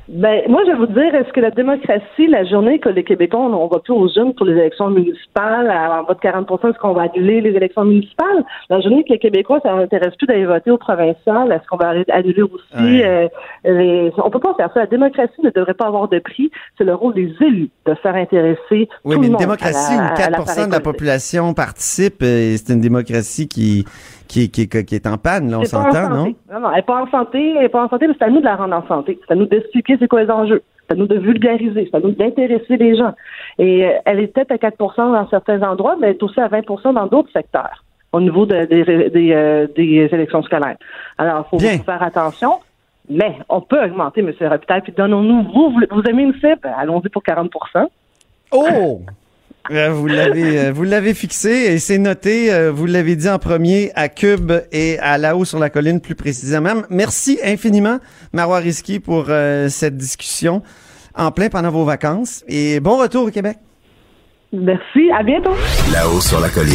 Ben, 0.09 0.41
moi, 0.49 0.63
je 0.67 0.73
vais 0.73 0.79
vous 0.79 0.87
dire, 0.87 1.15
est-ce 1.15 1.31
que 1.35 1.41
la 1.41 1.51
démocratie, 1.51 2.29
la 2.29 2.43
journée 2.45 2.79
que 2.79 2.89
les 2.89 3.05
Québécois, 3.05 3.41
on, 3.41 3.67
va 3.67 3.79
plus 3.79 3.93
aux 3.93 4.09
jeunes 4.09 4.33
pour 4.33 4.47
les 4.47 4.55
élections 4.55 4.89
municipales, 4.89 5.71
en 5.71 6.05
bas 6.05 6.15
de 6.15 6.21
40 6.21 6.51
est-ce 6.65 6.79
qu'on 6.79 6.95
va 6.95 7.03
annuler 7.03 7.43
les 7.43 7.51
élections 7.51 7.85
municipales? 7.85 8.43
La 8.71 8.81
journée 8.81 9.05
que 9.05 9.13
les 9.13 9.19
Québécois, 9.19 9.61
ça 9.63 9.75
n'intéresse 9.75 10.15
plus 10.17 10.27
d'aller 10.27 10.47
voter 10.47 10.71
au 10.71 10.79
provincial, 10.79 11.53
est-ce 11.53 11.67
qu'on 11.69 11.77
va 11.77 11.93
annuler 12.09 12.43
aussi 12.43 13.03
euh, 13.05 13.29
les... 13.65 14.11
On 14.17 14.31
peut 14.31 14.41
pas 14.41 14.55
faire 14.55 14.71
ça. 14.73 14.81
La 14.81 14.87
démocratie 14.87 15.43
ne 15.43 15.51
devrait 15.51 15.75
pas 15.75 15.89
avoir 15.89 16.09
de 16.09 16.19
prix. 16.21 16.51
C'est 16.79 16.85
le 16.85 16.95
rôle 16.95 17.13
des 17.13 17.31
élus 17.43 17.69
de 17.85 17.95
faire 17.95 18.15
intéresser 18.15 18.89
oui, 19.05 19.15
tout 19.15 19.21
mais 19.21 19.27
une 19.27 19.37
démocratie 19.37 19.95
où 19.95 20.15
4% 20.15 20.69
de 20.69 20.73
la 20.73 20.81
population 20.81 21.53
participe, 21.53 22.23
euh, 22.23 22.57
c'est 22.57 22.73
une 22.73 22.81
démocratie 22.81 23.47
qui 23.47 23.85
qui, 24.29 24.51
qui, 24.51 24.69
qui 24.69 24.95
est 24.95 25.07
en 25.07 25.17
panne, 25.17 25.51
là, 25.51 25.59
on 25.59 25.65
s'entend, 25.65 26.11
non? 26.11 26.35
Non, 26.53 26.61
non, 26.61 26.71
elle 26.71 26.77
n'est 26.77 26.83
pas 26.83 27.03
en 27.03 27.11
santé, 27.11 27.55
elle 27.57 27.63
n'est 27.63 27.69
pas 27.69 27.85
en 27.85 27.89
santé, 27.89 28.07
mais 28.07 28.15
c'est 28.19 28.27
à 28.27 28.31
nous 28.31 28.41
de 28.41 28.45
la 28.45 28.57
rendre 28.57 28.77
en 28.77 28.87
santé. 28.87 29.19
C'est 29.27 29.33
à 29.33 29.37
nous 29.37 29.47
d'expliquer 29.47 29.97
c'est 29.99 30.09
quoi 30.09 30.23
les 30.23 30.31
enjeux? 30.31 30.63
C'est 30.87 30.93
à 30.93 30.97
nous 30.97 31.07
de 31.07 31.19
vulgariser, 31.19 31.89
c'est 31.91 31.97
à 31.97 32.01
nous 32.01 32.13
d'intéresser 32.13 32.77
les 32.77 32.97
gens. 32.97 33.15
Et 33.59 33.85
euh, 33.87 33.91
elle 34.07 34.21
est 34.21 34.29
peut-être 34.29 34.53
à 34.53 34.57
4% 34.57 34.97
dans 34.97 35.29
certains 35.29 35.63
endroits, 35.63 35.97
mais 36.01 36.09
elle 36.09 36.15
est 36.15 36.23
aussi 36.23 36.41
à 36.41 36.49
20% 36.49 36.95
dans 36.95 37.07
d'autres 37.07 37.31
secteurs 37.33 37.85
au 38.13 38.21
niveau 38.23 38.47
de- 38.47 38.65
des, 38.65 39.11
des, 39.11 39.33
euh, 39.33 39.67
des 39.77 40.09
élections 40.13 40.43
scolaires. 40.43 40.77
Alors, 41.19 41.45
il 41.47 41.51
faut 41.51 41.57
Bien. 41.59 41.79
faire 41.79 42.03
attention. 42.03 42.53
Mais 43.11 43.37
on 43.49 43.61
peut 43.63 43.83
augmenter, 43.83 44.21
M. 44.21 44.33
Robitaille, 44.49 44.83
puis 44.83 44.93
donnons-nous, 44.97 45.43
vous, 45.45 45.71
vous, 45.71 45.81
vous 45.91 46.03
aimez 46.09 46.25
une 46.25 46.35
cible, 46.35 46.71
allons-y 46.77 47.09
pour 47.09 47.23
40% 47.23 47.87
Oh! 48.53 49.01
Euh, 49.71 49.91
vous 49.91 50.07
l'avez 50.07 50.59
euh, 50.59 50.73
vous 50.73 50.85
l'avez 50.85 51.13
fixé 51.13 51.51
et 51.51 51.79
c'est 51.79 51.99
noté, 51.99 52.53
euh, 52.53 52.73
vous 52.73 52.87
l'avez 52.87 53.17
dit 53.17 53.29
en 53.29 53.39
premier 53.39 53.93
à 53.95 54.09
Cube 54.09 54.53
et 54.73 54.99
à 55.01 55.19
là-haut 55.19 55.45
sur 55.45 55.59
la 55.59 55.69
colline 55.69 56.01
plus 56.01 56.15
précisément. 56.15 56.73
Merci 56.89 57.39
infiniment 57.45 57.99
Marois 58.33 58.59
Risky 58.59 58.99
pour 58.99 59.27
euh, 59.29 59.69
cette 59.69 59.97
discussion 59.97 60.63
en 61.15 61.31
plein 61.33 61.49
pendant 61.51 61.71
vos 61.71 61.85
vacances 61.85 62.45
et 62.49 62.81
bon 62.81 62.97
retour 62.97 63.27
au 63.27 63.31
Québec. 63.31 63.59
Merci, 64.53 65.11
à 65.15 65.23
bientôt. 65.23 65.55
Là-haut 65.93 66.21
sur 66.23 66.41
la 66.41 66.49
colline. 66.49 66.75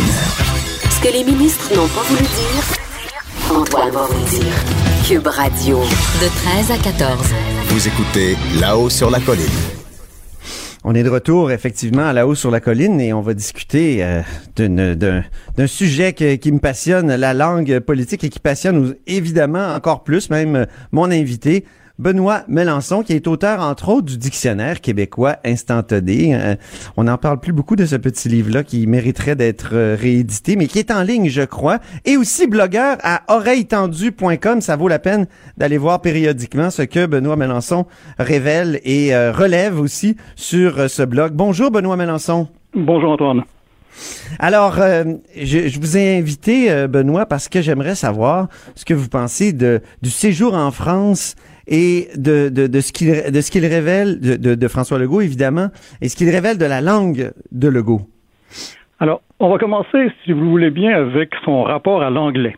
Ce 0.91 1.01
que 1.01 1.11
les 1.11 1.23
ministres 1.23 1.75
n'ont 1.75 1.87
pas 1.87 2.01
voulu 2.03 2.21
dire, 2.21 3.57
Antoine 3.57 3.89
va 3.89 4.05
vous 4.05 4.13
le 4.13 4.29
dire. 4.29 4.53
Cube 5.07 5.27
Radio. 5.27 5.79
De 5.79 6.27
13 6.67 6.71
à 6.71 6.77
14. 6.77 7.33
Vous 7.69 7.87
écoutez 7.87 8.35
Là-haut 8.61 8.89
sur 8.89 9.09
la 9.09 9.19
colline. 9.19 9.82
On 10.85 10.95
est 10.95 11.03
de 11.03 11.09
retour 11.09 11.49
effectivement 11.51 12.05
à 12.05 12.11
là-haut 12.11 12.35
sur 12.35 12.51
la 12.51 12.59
colline 12.59 12.99
et 12.99 13.13
on 13.13 13.21
va 13.21 13.33
discuter 13.33 14.03
euh, 14.03 14.21
d'un 14.57 15.67
sujet 15.67 16.11
qui 16.13 16.51
me 16.51 16.59
passionne, 16.59 17.15
la 17.15 17.33
langue 17.33 17.79
politique 17.79 18.25
et 18.25 18.29
qui 18.29 18.39
passionne 18.39 18.95
évidemment 19.07 19.73
encore 19.73 20.03
plus 20.03 20.29
même 20.29 20.55
euh, 20.57 20.65
mon 20.91 21.09
invité. 21.09 21.63
Benoît 21.99 22.41
Melançon, 22.47 23.03
qui 23.03 23.13
est 23.13 23.27
auteur, 23.27 23.61
entre 23.61 23.89
autres, 23.89 24.07
du 24.07 24.17
dictionnaire 24.17 24.81
québécois 24.81 25.35
instantané. 25.45 26.35
Euh, 26.35 26.55
on 26.97 27.03
n'en 27.03 27.19
parle 27.19 27.39
plus 27.39 27.53
beaucoup 27.53 27.75
de 27.75 27.85
ce 27.85 27.95
petit 27.95 28.29
livre-là 28.29 28.63
qui 28.63 28.87
mériterait 28.87 29.35
d'être 29.35 29.69
euh, 29.73 29.95
réédité, 29.99 30.55
mais 30.55 30.65
qui 30.65 30.79
est 30.79 30.89
en 30.89 31.03
ligne, 31.03 31.29
je 31.29 31.43
crois. 31.43 31.77
Et 32.05 32.17
aussi 32.17 32.47
blogueur 32.47 32.97
à 33.03 33.21
oreilletendu.com. 33.27 34.61
Ça 34.61 34.75
vaut 34.75 34.87
la 34.87 34.97
peine 34.97 35.27
d'aller 35.57 35.77
voir 35.77 36.01
périodiquement 36.01 36.71
ce 36.71 36.81
que 36.81 37.05
Benoît 37.05 37.35
Melançon 37.35 37.85
révèle 38.17 38.81
et 38.83 39.13
euh, 39.13 39.31
relève 39.31 39.79
aussi 39.79 40.17
sur 40.35 40.79
euh, 40.79 40.87
ce 40.87 41.03
blog. 41.03 41.33
Bonjour, 41.33 41.69
Benoît 41.69 41.95
Melançon. 41.95 42.47
Bonjour, 42.73 43.11
Antoine. 43.11 43.43
Alors, 44.39 44.79
euh, 44.79 45.03
je, 45.37 45.67
je 45.67 45.79
vous 45.79 45.97
ai 45.97 46.17
invité, 46.17 46.71
euh, 46.71 46.87
Benoît, 46.87 47.25
parce 47.25 47.49
que 47.49 47.61
j'aimerais 47.61 47.95
savoir 47.95 48.47
ce 48.75 48.85
que 48.85 48.93
vous 48.93 49.09
pensez 49.09 49.53
de, 49.53 49.81
du 50.01 50.09
séjour 50.09 50.53
en 50.53 50.71
France 50.71 51.35
et 51.67 52.07
de, 52.15 52.49
de, 52.49 52.67
de 52.67 52.79
ce 52.81 52.91
qu'il 52.91 53.09
de 53.31 53.41
ce 53.41 53.51
qu'il 53.51 53.65
révèle 53.65 54.19
de, 54.19 54.35
de, 54.35 54.55
de 54.55 54.67
François 54.67 54.97
Legault, 54.99 55.21
évidemment, 55.21 55.67
et 56.01 56.09
ce 56.09 56.15
qu'il 56.15 56.29
révèle 56.29 56.57
de 56.57 56.65
la 56.65 56.81
langue 56.81 57.31
de 57.51 57.67
Legault. 57.67 58.01
Alors, 58.99 59.21
on 59.39 59.49
va 59.49 59.57
commencer, 59.57 60.11
si 60.23 60.31
vous 60.31 60.49
voulez 60.49 60.69
bien, 60.71 60.91
avec 60.95 61.31
son 61.43 61.63
rapport 61.63 62.01
à 62.03 62.09
l'anglais. 62.09 62.55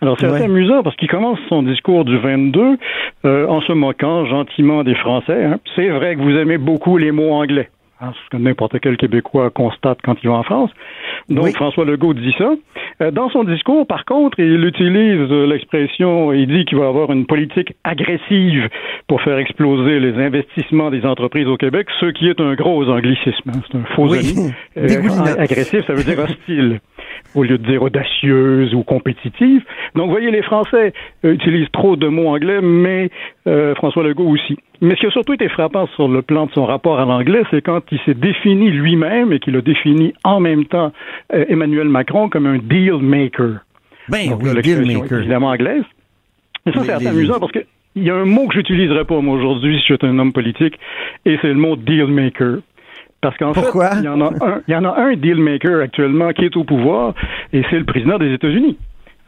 Alors, 0.00 0.16
c'est 0.18 0.26
Ouais. 0.26 0.34
assez 0.34 0.44
amusant 0.44 0.82
parce 0.82 0.96
qu'il 0.96 1.08
commence 1.08 1.38
son 1.48 1.62
discours 1.62 2.04
du 2.04 2.18
22 2.18 2.76
euh, 3.24 3.46
en 3.46 3.60
se 3.62 3.72
moquant 3.72 4.26
gentiment 4.26 4.82
des 4.84 4.94
Français. 4.96 5.44
hein. 5.44 5.58
C'est 5.76 5.88
vrai 5.88 6.16
que 6.16 6.20
vous 6.20 6.36
aimez 6.36 6.58
beaucoup 6.58 6.98
les 6.98 7.10
mots 7.12 7.32
anglais. 7.32 7.70
Hein, 8.00 8.12
ce 8.24 8.30
que 8.30 8.42
n'importe 8.42 8.78
quel 8.80 8.96
Québécois 8.96 9.50
constate 9.50 9.98
quand 10.02 10.16
il 10.22 10.28
va 10.28 10.34
en 10.36 10.42
France. 10.42 10.70
Donc, 11.28 11.44
Oui. 11.44 11.52
François 11.52 11.84
Legault 11.84 12.14
dit 12.14 12.34
ça. 12.38 12.52
Euh, 13.00 13.10
dans 13.10 13.28
son 13.30 13.44
discours, 13.44 13.86
par 13.86 14.04
contre, 14.04 14.38
il 14.40 14.64
utilise 14.64 15.30
euh, 15.30 15.46
l'expression, 15.46 16.32
il 16.32 16.46
dit 16.46 16.64
qu'il 16.64 16.78
va 16.78 16.86
avoir 16.88 17.10
une 17.12 17.26
politique 17.26 17.74
agressive 17.84 18.68
pour 19.08 19.20
faire 19.22 19.38
exploser 19.38 20.00
les 20.00 20.14
investissements 20.22 20.90
des 20.90 21.04
entreprises 21.04 21.46
au 21.46 21.56
Québec, 21.56 21.88
ce 22.00 22.06
qui 22.06 22.28
est 22.28 22.40
un 22.40 22.54
gros 22.54 22.88
anglicisme. 22.88 23.50
hein. 23.50 23.60
C'est 23.70 23.78
un 23.78 23.84
faux 23.94 24.08
Oui. 24.10 24.18
ami. 24.18 24.52
Euh, 24.76 25.36
agressif, 25.38 25.86
ça 25.86 25.94
veut 25.94 26.02
dire 26.02 26.18
hostile, 26.18 26.80
au 27.34 27.42
lieu 27.42 27.58
de 27.58 27.66
dire 27.66 27.82
audacieuse 27.82 28.74
ou 28.74 28.82
compétitive. 28.82 29.62
Donc, 29.94 30.06
vous 30.06 30.12
voyez, 30.12 30.30
les 30.30 30.42
Français 30.42 30.92
utilisent 31.24 31.70
trop 31.72 31.96
de 31.96 32.06
mots 32.08 32.28
anglais, 32.28 32.60
mais 32.62 33.10
euh, 33.46 33.74
François 33.74 34.04
Legault 34.04 34.28
aussi. 34.28 34.56
Mais 34.80 34.94
ce 34.94 35.00
qui 35.00 35.06
a 35.06 35.10
surtout 35.10 35.32
été 35.34 35.48
frappant 35.48 35.86
sur 35.96 36.08
le 36.08 36.22
plan 36.22 36.46
de 36.46 36.52
son 36.52 36.64
rapport 36.64 37.00
à 37.00 37.04
l'anglais, 37.04 37.42
c'est 37.50 37.62
quand 37.62 37.80
il 37.90 37.98
s'est 38.06 38.14
défini 38.14 38.70
lui-même 38.70 39.32
et 39.32 39.40
qu'il 39.40 39.56
a 39.56 39.60
défini 39.62 40.14
en 40.24 40.40
même 40.40 40.64
temps 40.66 40.92
euh, 41.32 41.44
Emmanuel 41.48 41.88
Macron 41.88 42.28
comme 42.28 42.46
un 42.46 42.58
deal 42.58 42.98
maker. 43.00 43.60
Ben 44.08 44.28
Donc, 44.30 44.42
oui, 44.42 44.54
là, 44.54 44.62
deal 44.62 44.84
maker. 44.86 45.18
évidemment 45.18 45.48
anglaise. 45.48 45.84
Et 46.66 46.72
ça, 46.72 46.80
c'est 46.82 46.92
assez 46.92 47.06
amusant 47.08 47.40
parce 47.40 47.52
que 47.52 47.60
il 47.96 48.02
y 48.02 48.10
a 48.10 48.14
un 48.16 48.24
mot 48.24 48.48
que 48.48 48.54
j'utiliserais 48.54 49.04
pas 49.04 49.20
moi 49.20 49.36
aujourd'hui 49.36 49.78
si 49.78 49.86
j'étais 49.88 50.06
un 50.06 50.18
homme 50.18 50.32
politique, 50.32 50.74
et 51.24 51.38
c'est 51.40 51.48
le 51.48 51.54
mot 51.54 51.76
deal 51.76 52.06
maker. 52.06 52.58
Parce 53.24 53.38
qu'en 53.38 53.54
fait, 53.54 53.62
il 54.00 54.04
y 54.04 54.08
en 54.08 54.20
a 54.20 54.26
un, 54.26 54.60
il 54.68 54.72
y 54.72 54.76
en 54.76 54.84
a 54.84 54.94
un 55.00 55.14
deal 55.16 55.36
maker 55.36 55.80
actuellement 55.80 56.30
qui 56.32 56.44
est 56.44 56.56
au 56.56 56.64
pouvoir, 56.64 57.14
et 57.54 57.62
c'est 57.70 57.78
le 57.78 57.84
président 57.84 58.18
des 58.18 58.32
États-Unis. 58.34 58.76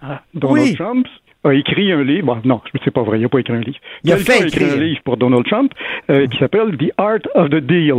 Ah, 0.03 0.21
Donald 0.35 0.67
Oui. 0.69 0.75
Trump 0.75 1.07
a 1.45 1.55
écrit 1.55 1.91
un 1.93 2.03
livre. 2.05 2.27
Bon, 2.27 2.39
non, 2.45 2.61
c'est 2.85 2.91
pas 2.91 3.03
vrai, 3.03 3.19
il 3.19 3.23
n'a 3.23 3.29
pas 3.31 3.39
écrit 3.39 3.55
un 3.55 3.61
livre. 3.61 3.79
Il 4.05 4.13
a 4.13 4.19
fait 4.19 4.43
a 4.43 4.47
écrit 4.47 4.65
un 4.65 4.77
livre 4.77 5.01
pour 5.03 5.17
Donald 5.17 5.47
Trump 5.47 5.73
euh, 6.11 6.27
qui 6.27 6.37
s'appelle 6.39 6.77
The 6.77 6.93
Art 6.99 7.21
of 7.35 7.49
the 7.49 7.57
Deal. 7.57 7.93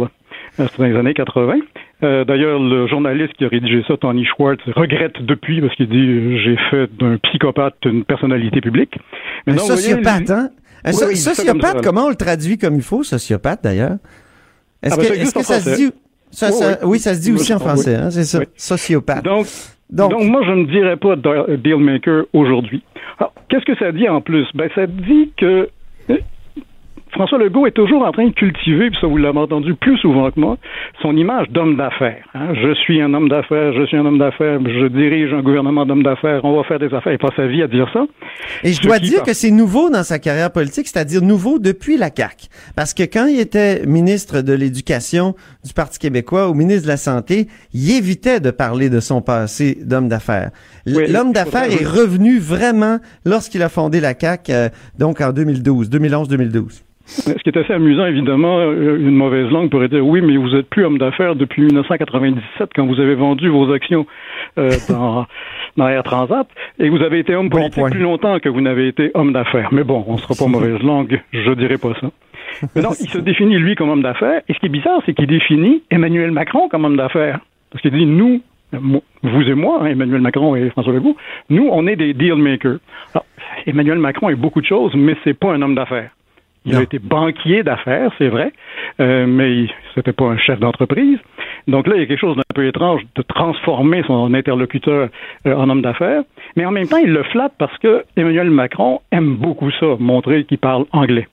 Euh, 0.60 0.68
C'est 0.72 0.78
dans 0.78 0.86
les 0.86 0.96
années 0.96 1.14
80. 1.16 1.56
Euh, 2.04 2.24
D'ailleurs, 2.26 2.60
le 2.60 2.86
journaliste 2.88 3.34
qui 3.34 3.46
a 3.46 3.48
rédigé 3.48 3.84
ça, 3.88 3.98
Tony 3.98 4.24
Schwartz, 4.26 4.62
regrette 4.76 5.20
depuis 5.24 5.62
parce 5.62 5.74
qu'il 5.76 5.90
dit 5.90 5.98
euh, 5.98 6.38
j'ai 6.38 6.58
fait 6.70 6.96
d'un 7.00 7.18
psychopathe 7.18 7.76
une 7.86 8.04
personnalité 8.04 8.62
publique. 8.62 8.96
Mais 9.48 9.54
Un 9.54 9.56
voyez, 9.56 9.72
sociopathe, 9.82 10.30
hein? 10.30 10.50
Un 10.86 10.90
Oui, 10.92 10.96
so- 10.96 11.06
oui, 11.06 11.12
il 11.14 11.16
dit 11.16 11.22
ça 11.22 11.32
comme 11.32 11.60
sociopathe, 11.60 11.78
ça, 11.78 11.90
comment 11.90 12.06
on 12.06 12.10
le 12.10 12.16
traduit 12.16 12.58
comme 12.60 12.76
il 12.76 12.84
faut, 12.84 13.02
sociopathe 13.04 13.64
d'ailleurs? 13.64 13.98
Est-ce 14.84 14.94
Ah, 14.94 14.98
que, 14.98 15.04
ça 15.08 15.16
est-ce 15.16 15.34
que 15.34 15.44
ça 15.44 15.60
se 15.60 15.76
dit... 15.76 15.92
ça- 16.32 16.48
Oui, 16.48 16.54
ça- 16.54 16.70
oui. 16.84 16.90
oui, 16.90 17.00
ça 17.00 17.14
se 17.16 17.22
dit 17.22 17.32
aussi 17.32 17.54
en 17.54 17.60
français, 17.60 17.96
hein, 17.96 18.10
c'est 18.12 18.24
ça. 18.24 18.40
Oui. 18.40 18.46
Sociopathe. 18.56 19.24
Donc, 19.24 19.48
Donc- 19.90 20.12
donc, 20.12 20.24
moi, 20.24 20.42
je 20.46 20.52
ne 20.52 20.66
dirais 20.66 20.98
pas 20.98 21.16
de- 21.16 21.56
deal 21.58 21.78
maker 21.78 22.26
aujourd'hui. 22.34 22.84
Alors, 23.20 23.34
Qu'est-ce 23.50 23.64
que 23.66 23.78
ça 23.80 23.92
dit 23.94 24.10
en 24.10 24.20
plus? 24.22 24.46
Ben, 24.56 24.70
ça 24.76 24.86
dit 24.88 25.32
que 25.38 25.70
François 27.18 27.40
Legault 27.40 27.66
est 27.68 27.72
toujours 27.72 28.04
en 28.06 28.12
train 28.12 28.28
de 28.28 28.34
cultiver, 28.34 28.90
puis 28.90 28.98
ça 29.02 29.08
vous 29.08 29.18
l'avez 29.18 29.38
entendu 29.40 29.74
plus 29.76 29.98
souvent 29.98 30.30
que 30.32 30.40
moi, 30.40 30.58
son 31.02 31.16
image 31.18 31.50
d'homme 31.50 31.76
d'affaires. 31.76 32.24
hein. 32.36 32.54
Je 32.54 32.74
suis 32.76 33.02
un 33.02 33.14
homme 33.14 33.28
d'affaires, 33.28 33.74
je 33.74 33.86
suis 33.88 33.98
un 33.98 34.06
homme 34.06 34.20
d'affaires, 34.20 34.60
je 34.64 34.88
dirige 34.88 35.34
un 35.34 35.42
gouvernement 35.42 35.86
d'hommes 35.86 36.04
d'affaires, 36.04 36.42
on 36.46 36.56
va 36.56 36.64
faire 36.64 36.80
des 36.80 36.94
affaires. 36.94 37.14
Il 37.14 37.18
passe 37.20 37.36
sa 37.36 37.48
vie 37.48 37.62
à 37.64 37.68
dire 37.68 37.90
ça. 37.92 38.06
Et 38.64 38.70
je 38.70 38.76
Ce 38.78 38.82
dois 38.82 39.00
dire 39.00 39.18
par- 39.18 39.26
que 39.26 39.34
c'est 39.34 39.52
nouveau 39.52 39.90
dans 39.90 40.04
sa 40.04 40.20
carrière 40.20 40.52
politique, 40.52 40.88
c'est-à-dire 40.88 41.22
nouveau 41.22 41.60
depuis 41.60 41.98
la 41.98 42.10
CAQ. 42.16 42.48
Parce 42.76 42.94
que 42.94 43.04
quand 43.04 43.26
il 43.26 43.40
était 43.40 43.86
ministre 43.86 44.42
de 44.42 44.54
l'Éducation 44.54 45.36
du 45.66 45.74
Parti 45.74 46.00
québécois 46.00 46.50
ou 46.50 46.54
ministre 46.54 46.84
de 46.84 46.88
la 46.92 46.98
Santé, 46.98 47.48
il 47.74 47.92
évitait 47.98 48.40
de 48.40 48.52
parler 48.52 48.90
de 48.90 49.00
son 49.00 49.22
passé 49.22 49.78
d'homme 49.84 50.08
d'affaires. 50.08 50.52
Oui, 50.86 51.12
L'homme 51.12 51.34
d'affaires 51.34 51.64
est 51.72 51.86
revenu 51.86 52.38
vraiment 52.40 52.98
lorsqu'il 53.26 53.62
a 53.64 53.70
fondé 53.70 54.00
la 54.00 54.14
CAQ, 54.18 54.52
euh, 54.54 54.70
donc 55.00 55.20
en 55.22 55.32
2012, 55.34 55.90
2011-2012. 55.90 56.84
Ce 57.08 57.34
qui 57.42 57.50
est 57.50 57.58
assez 57.58 57.72
amusant, 57.72 58.06
évidemment, 58.06 58.60
euh, 58.60 58.98
une 59.00 59.16
mauvaise 59.16 59.50
langue 59.50 59.70
pourrait 59.70 59.88
dire 59.88 60.06
oui, 60.06 60.22
mais 60.22 60.36
vous 60.36 60.54
êtes 60.56 60.70
plus 60.70 60.84
homme 60.84 60.98
d'affaires 60.98 61.36
depuis 61.38 61.62
1997 61.62 62.72
quand 62.76 62.86
vous 62.86 63.00
avez 63.00 63.16
vendu 63.16 63.48
vos 63.48 63.72
actions 63.72 64.06
euh, 64.58 64.72
dans, 64.90 65.26
dans 65.78 65.88
Air 65.88 66.04
Transat 66.04 66.48
et 66.80 66.90
vous 66.90 67.02
avez 67.02 67.20
été 67.20 67.34
homme 67.34 67.48
Bon 67.48 67.60
politique 67.60 67.80
point. 67.80 67.90
plus 67.90 68.02
longtemps 68.02 68.40
que 68.40 68.50
vous 68.50 68.60
n'avez 68.60 68.90
été 68.90 69.12
homme 69.14 69.32
d'affaires. 69.32 69.70
Mais 69.72 69.86
bon, 69.86 70.04
on 70.06 70.18
sera 70.18 70.36
pas 70.36 70.50
mauvaise 70.52 70.82
langue, 70.84 71.22
je 71.32 71.52
dirais 71.54 71.78
pas 71.78 71.94
ça. 72.02 72.12
Mais 72.76 72.82
non, 72.82 72.90
il 73.00 73.10
se 73.10 73.20
définit 73.20 73.58
lui 73.58 73.76
comme 73.76 73.90
homme 73.90 74.04
d'affaires 74.04 74.42
et 74.50 74.54
ce 74.54 74.60
qui 74.60 74.66
est 74.66 74.70
bizarre, 74.70 75.02
c'est 75.06 75.14
qu'il 75.14 75.28
définit 75.28 75.84
Emmanuel 75.90 76.32
Macron 76.32 76.68
comme 76.68 76.84
homme 76.84 76.98
d'affaires. 76.98 77.40
Parce 77.72 77.82
qu'il 77.82 77.92
dit 77.92 78.06
nous, 78.06 78.42
vous 78.74 79.42
et 79.44 79.54
moi, 79.54 79.80
hein, 79.82 79.86
Emmanuel 79.88 80.22
Macron 80.22 80.58
et 80.58 80.70
François 80.72 80.92
Legault, 80.94 81.16
nous, 81.50 81.70
on 81.72 81.88
est 81.88 81.96
des 81.96 82.14
deal 82.14 82.36
makers. 82.36 82.80
Alors, 83.14 83.26
Emmanuel 83.66 84.00
Macron 84.00 84.30
est 84.30 84.36
beaucoup 84.36 84.60
de 84.60 84.66
choses, 84.66 84.94
mais 84.96 85.16
c'est 85.24 85.34
pas 85.34 85.54
un 85.54 85.62
homme 85.62 85.76
d'affaires. 85.76 86.10
Il 86.68 86.76
a 86.76 86.82
été 86.82 87.00
banquier 87.00 87.64
d'affaires, 87.64 88.12
c'est 88.18 88.28
vrai, 88.28 88.52
euh, 89.00 89.26
mais 89.26 89.68
c'était 89.96 90.14
pas 90.14 90.26
un 90.26 90.38
chef 90.38 90.60
d'entreprise. 90.60 91.18
Donc 91.68 91.88
là, 91.88 91.96
il 91.96 92.02
y 92.02 92.04
a 92.04 92.06
quelque 92.06 92.20
chose 92.20 92.36
d'un 92.36 92.44
peu 92.54 92.68
étrange 92.68 93.02
de 93.16 93.22
transformer 93.22 94.04
son 94.06 94.34
interlocuteur 94.34 95.10
euh, 95.46 95.56
en 95.56 95.70
homme 95.70 95.82
d'affaires. 95.82 96.24
Mais 96.56 96.66
en 96.66 96.72
même 96.72 96.88
temps, 96.88 96.98
il 96.98 97.12
le 97.12 97.24
flatte 97.24 97.54
parce 97.58 97.78
que 97.80 98.04
Emmanuel 98.16 98.50
Macron 98.50 99.02
aime 99.12 99.36
beaucoup 99.36 99.72
ça, 99.72 99.96
montrer 100.00 100.44
qu'il 100.44 100.60
parle 100.60 100.86
anglais. 100.92 101.28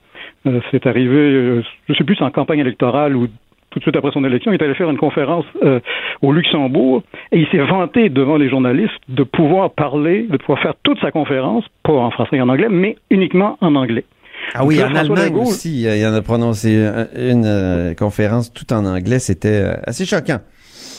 Euh, 0.47 0.59
c'est 0.71 0.85
arrivé, 0.87 1.17
euh, 1.17 1.63
je 1.89 1.93
sais 1.93 2.03
plus, 2.03 2.21
en 2.21 2.31
campagne 2.31 2.59
électorale 2.59 3.15
ou 3.15 3.27
tout 3.75 3.79
de 3.79 3.83
suite 3.83 3.97
après 3.97 4.11
son 4.11 4.23
élection, 4.23 4.53
il 4.53 4.55
est 4.55 4.63
allé 4.63 4.73
faire 4.73 4.89
une 4.89 4.97
conférence 4.97 5.43
euh, 5.63 5.81
au 6.21 6.31
Luxembourg 6.31 7.03
et 7.33 7.39
il 7.39 7.47
s'est 7.47 7.57
vanté 7.57 8.07
devant 8.07 8.37
les 8.37 8.47
journalistes 8.47 8.93
de 9.09 9.23
pouvoir 9.23 9.71
parler, 9.71 10.23
de 10.29 10.37
pouvoir 10.37 10.59
faire 10.59 10.73
toute 10.83 10.97
sa 11.01 11.11
conférence, 11.11 11.65
pas 11.83 11.91
en 11.91 12.09
français 12.09 12.37
et 12.37 12.41
en 12.41 12.47
anglais, 12.47 12.69
mais 12.69 12.95
uniquement 13.09 13.57
en 13.59 13.75
anglais. 13.75 14.05
Ah 14.53 14.65
oui, 14.65 14.75
Là, 14.77 14.85
en 14.85 14.89
François 14.89 14.99
Allemagne 15.17 15.33
Legault- 15.33 15.47
aussi, 15.49 15.87
euh, 15.87 15.95
il 15.95 16.01
y 16.01 16.05
en 16.05 16.13
a 16.13 16.21
prononcé 16.21 16.69
une 17.15 17.45
euh, 17.45 17.93
conférence 17.95 18.53
tout 18.53 18.71
en 18.73 18.85
anglais, 18.85 19.19
c'était 19.19 19.61
euh, 19.63 19.73
assez 19.85 20.05
choquant. 20.05 20.39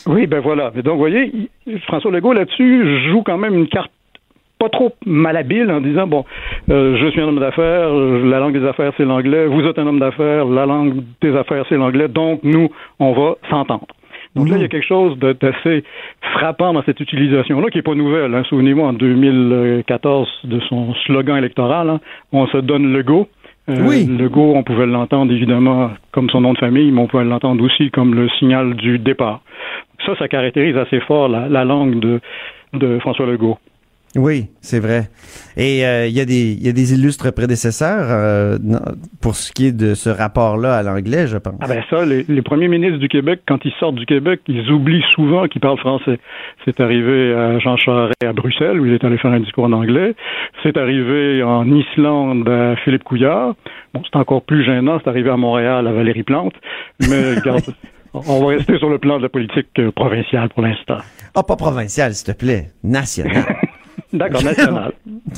Oui, 0.07 0.27
ben 0.27 0.41
voilà. 0.41 0.71
Mais 0.75 0.83
donc, 0.83 0.95
vous 0.95 1.01
voyez, 1.01 1.49
François 1.87 2.11
Legault, 2.11 2.33
là-dessus, 2.33 3.09
joue 3.11 3.23
quand 3.23 3.39
même 3.39 3.55
une 3.55 3.69
carte 3.69 3.91
pas 4.59 4.69
trop 4.71 4.93
malhabile 5.05 5.71
en 5.71 5.83
disant 5.83 6.07
bon, 6.07 6.25
euh, 6.71 6.97
je 6.99 7.11
suis 7.11 7.21
un 7.21 7.25
homme 7.29 7.41
d'affaires, 7.41 7.93
la 7.93 8.39
langue 8.39 8.59
des 8.59 8.67
affaires 8.67 8.91
c'est 8.97 9.05
l'anglais, 9.05 9.45
vous 9.47 9.61
êtes 9.61 9.79
un 9.79 9.87
homme 9.87 9.99
d'affaires, 10.01 10.47
la 10.47 10.65
langue 10.65 11.03
des 11.21 11.37
affaires 11.37 11.67
c'est 11.69 11.75
l'anglais, 11.77 12.09
donc 12.09 12.41
nous 12.43 12.71
on 12.99 13.13
va 13.13 13.35
s'entendre. 13.51 13.87
Donc 14.37 14.49
là, 14.51 14.57
il 14.57 14.63
y 14.63 14.65
a 14.65 14.69
quelque 14.69 14.87
chose 14.87 15.19
de- 15.19 15.33
d'assez 15.33 15.83
frappant 16.35 16.73
dans 16.73 16.83
cette 16.85 17.01
utilisation-là, 17.01 17.69
qui 17.71 17.79
n'est 17.79 17.83
pas 17.83 17.95
nouvelle. 17.95 18.35
Hein. 18.35 18.43
Souvenez-vous, 18.49 18.83
en 18.83 18.93
2014, 18.93 20.29
de 20.45 20.61
son 20.69 20.95
slogan 21.07 21.37
électoral, 21.39 21.89
hein, 21.91 22.01
on 22.33 22.47
se 22.47 22.59
donne 22.59 22.93
le 22.93 23.03
go. 23.03 23.29
Euh, 23.69 23.75
Oui. 23.89 24.07
Le 24.07 24.29
go, 24.29 24.53
on 24.55 24.63
pouvait 24.63 24.87
l'entendre 24.87 25.33
évidemment 25.33 25.91
comme 26.13 26.31
son 26.31 26.41
nom 26.41 26.53
de 26.53 26.59
famille, 26.59 26.91
mais 26.93 27.01
on 27.01 27.07
pouvait 27.09 27.25
l'entendre 27.25 27.65
aussi 27.65 27.91
comme 27.91 28.15
le 28.15 28.29
signal 28.39 28.75
du 28.75 28.99
départ. 28.99 29.41
Ça, 30.05 30.15
ça 30.19 30.29
caractérise 30.29 30.77
assez 30.77 31.01
fort 31.01 31.29
la, 31.29 31.49
la 31.49 31.65
langue 31.65 31.99
de, 31.99 32.21
de 32.75 32.99
François 33.01 33.27
Legault. 33.27 33.59
Oui, 34.15 34.47
c'est 34.61 34.81
vrai. 34.81 35.09
Et 35.57 35.85
euh, 35.85 36.07
il 36.07 36.17
y 36.17 36.21
a 36.21 36.25
des 36.25 36.53
il 36.53 36.65
y 36.65 36.69
a 36.69 36.73
des 36.73 36.95
illustres 36.95 37.33
prédécesseurs 37.35 38.07
euh, 38.09 38.57
pour 39.21 39.35
ce 39.37 39.53
qui 39.53 39.67
est 39.67 39.73
de 39.73 39.95
ce 39.95 40.09
rapport-là 40.09 40.77
à 40.77 40.83
l'anglais, 40.83 41.27
je 41.27 41.37
pense. 41.37 41.55
Ah 41.61 41.67
ben 41.69 41.83
ça, 41.91 42.05
les, 42.07 42.25
les 42.29 42.43
premiers 42.43 42.69
ministres 42.69 42.99
du 42.99 43.09
Québec, 43.09 43.41
quand 43.47 43.65
ils 43.65 43.73
sortent 43.79 43.97
du 43.97 44.07
Québec, 44.07 44.41
ils 44.49 44.71
oublient 44.71 45.05
souvent 45.15 45.49
qu'ils 45.49 45.61
parlent 45.61 45.79
français. 45.79 46.19
C'est 46.65 46.81
arrivé 46.81 47.35
à 47.35 47.59
Jean 47.59 47.77
Charest 47.77 48.15
à 48.25 48.33
Bruxelles, 48.33 48.81
où 48.81 48.87
il 48.87 48.93
est 48.95 49.05
allé 49.05 49.19
faire 49.19 49.33
un 49.33 49.41
discours 49.41 49.65
en 49.65 49.73
anglais. 49.73 50.15
C'est 50.63 50.77
arrivé 50.79 51.43
en 51.43 51.71
Islande 51.71 52.49
à 52.49 52.77
Philippe 52.77 53.05
Couillard. 53.05 53.55
Bon, 53.93 54.03
c'est 54.05 54.19
encore 54.19 54.43
plus 54.43 54.65
gênant, 54.65 54.99
c'est 55.03 55.11
arrivé 55.11 55.31
à 55.31 55.37
Montréal 55.37 55.87
à 55.87 55.93
Valérie 55.93 56.23
Plante. 56.23 56.55
Mais 57.01 57.35
regarde, 57.41 57.65
on 58.15 58.41
va 58.41 58.47
rester 58.57 58.79
sur 58.79 58.89
le 58.89 58.99
plan 58.99 59.19
de 59.19 59.23
la 59.23 59.29
politique 59.29 59.69
euh, 59.79 59.91
provinciale 59.91 60.49
pour 60.51 60.63
l'instant. 60.63 60.99
Ah, 61.35 61.43
pas 61.43 61.57
provincial, 61.57 62.15
s'il 62.15 62.33
te 62.33 62.39
plaît, 62.39 62.71
national. 62.83 63.45
D'accord, 64.17 64.43
national. 64.51 64.93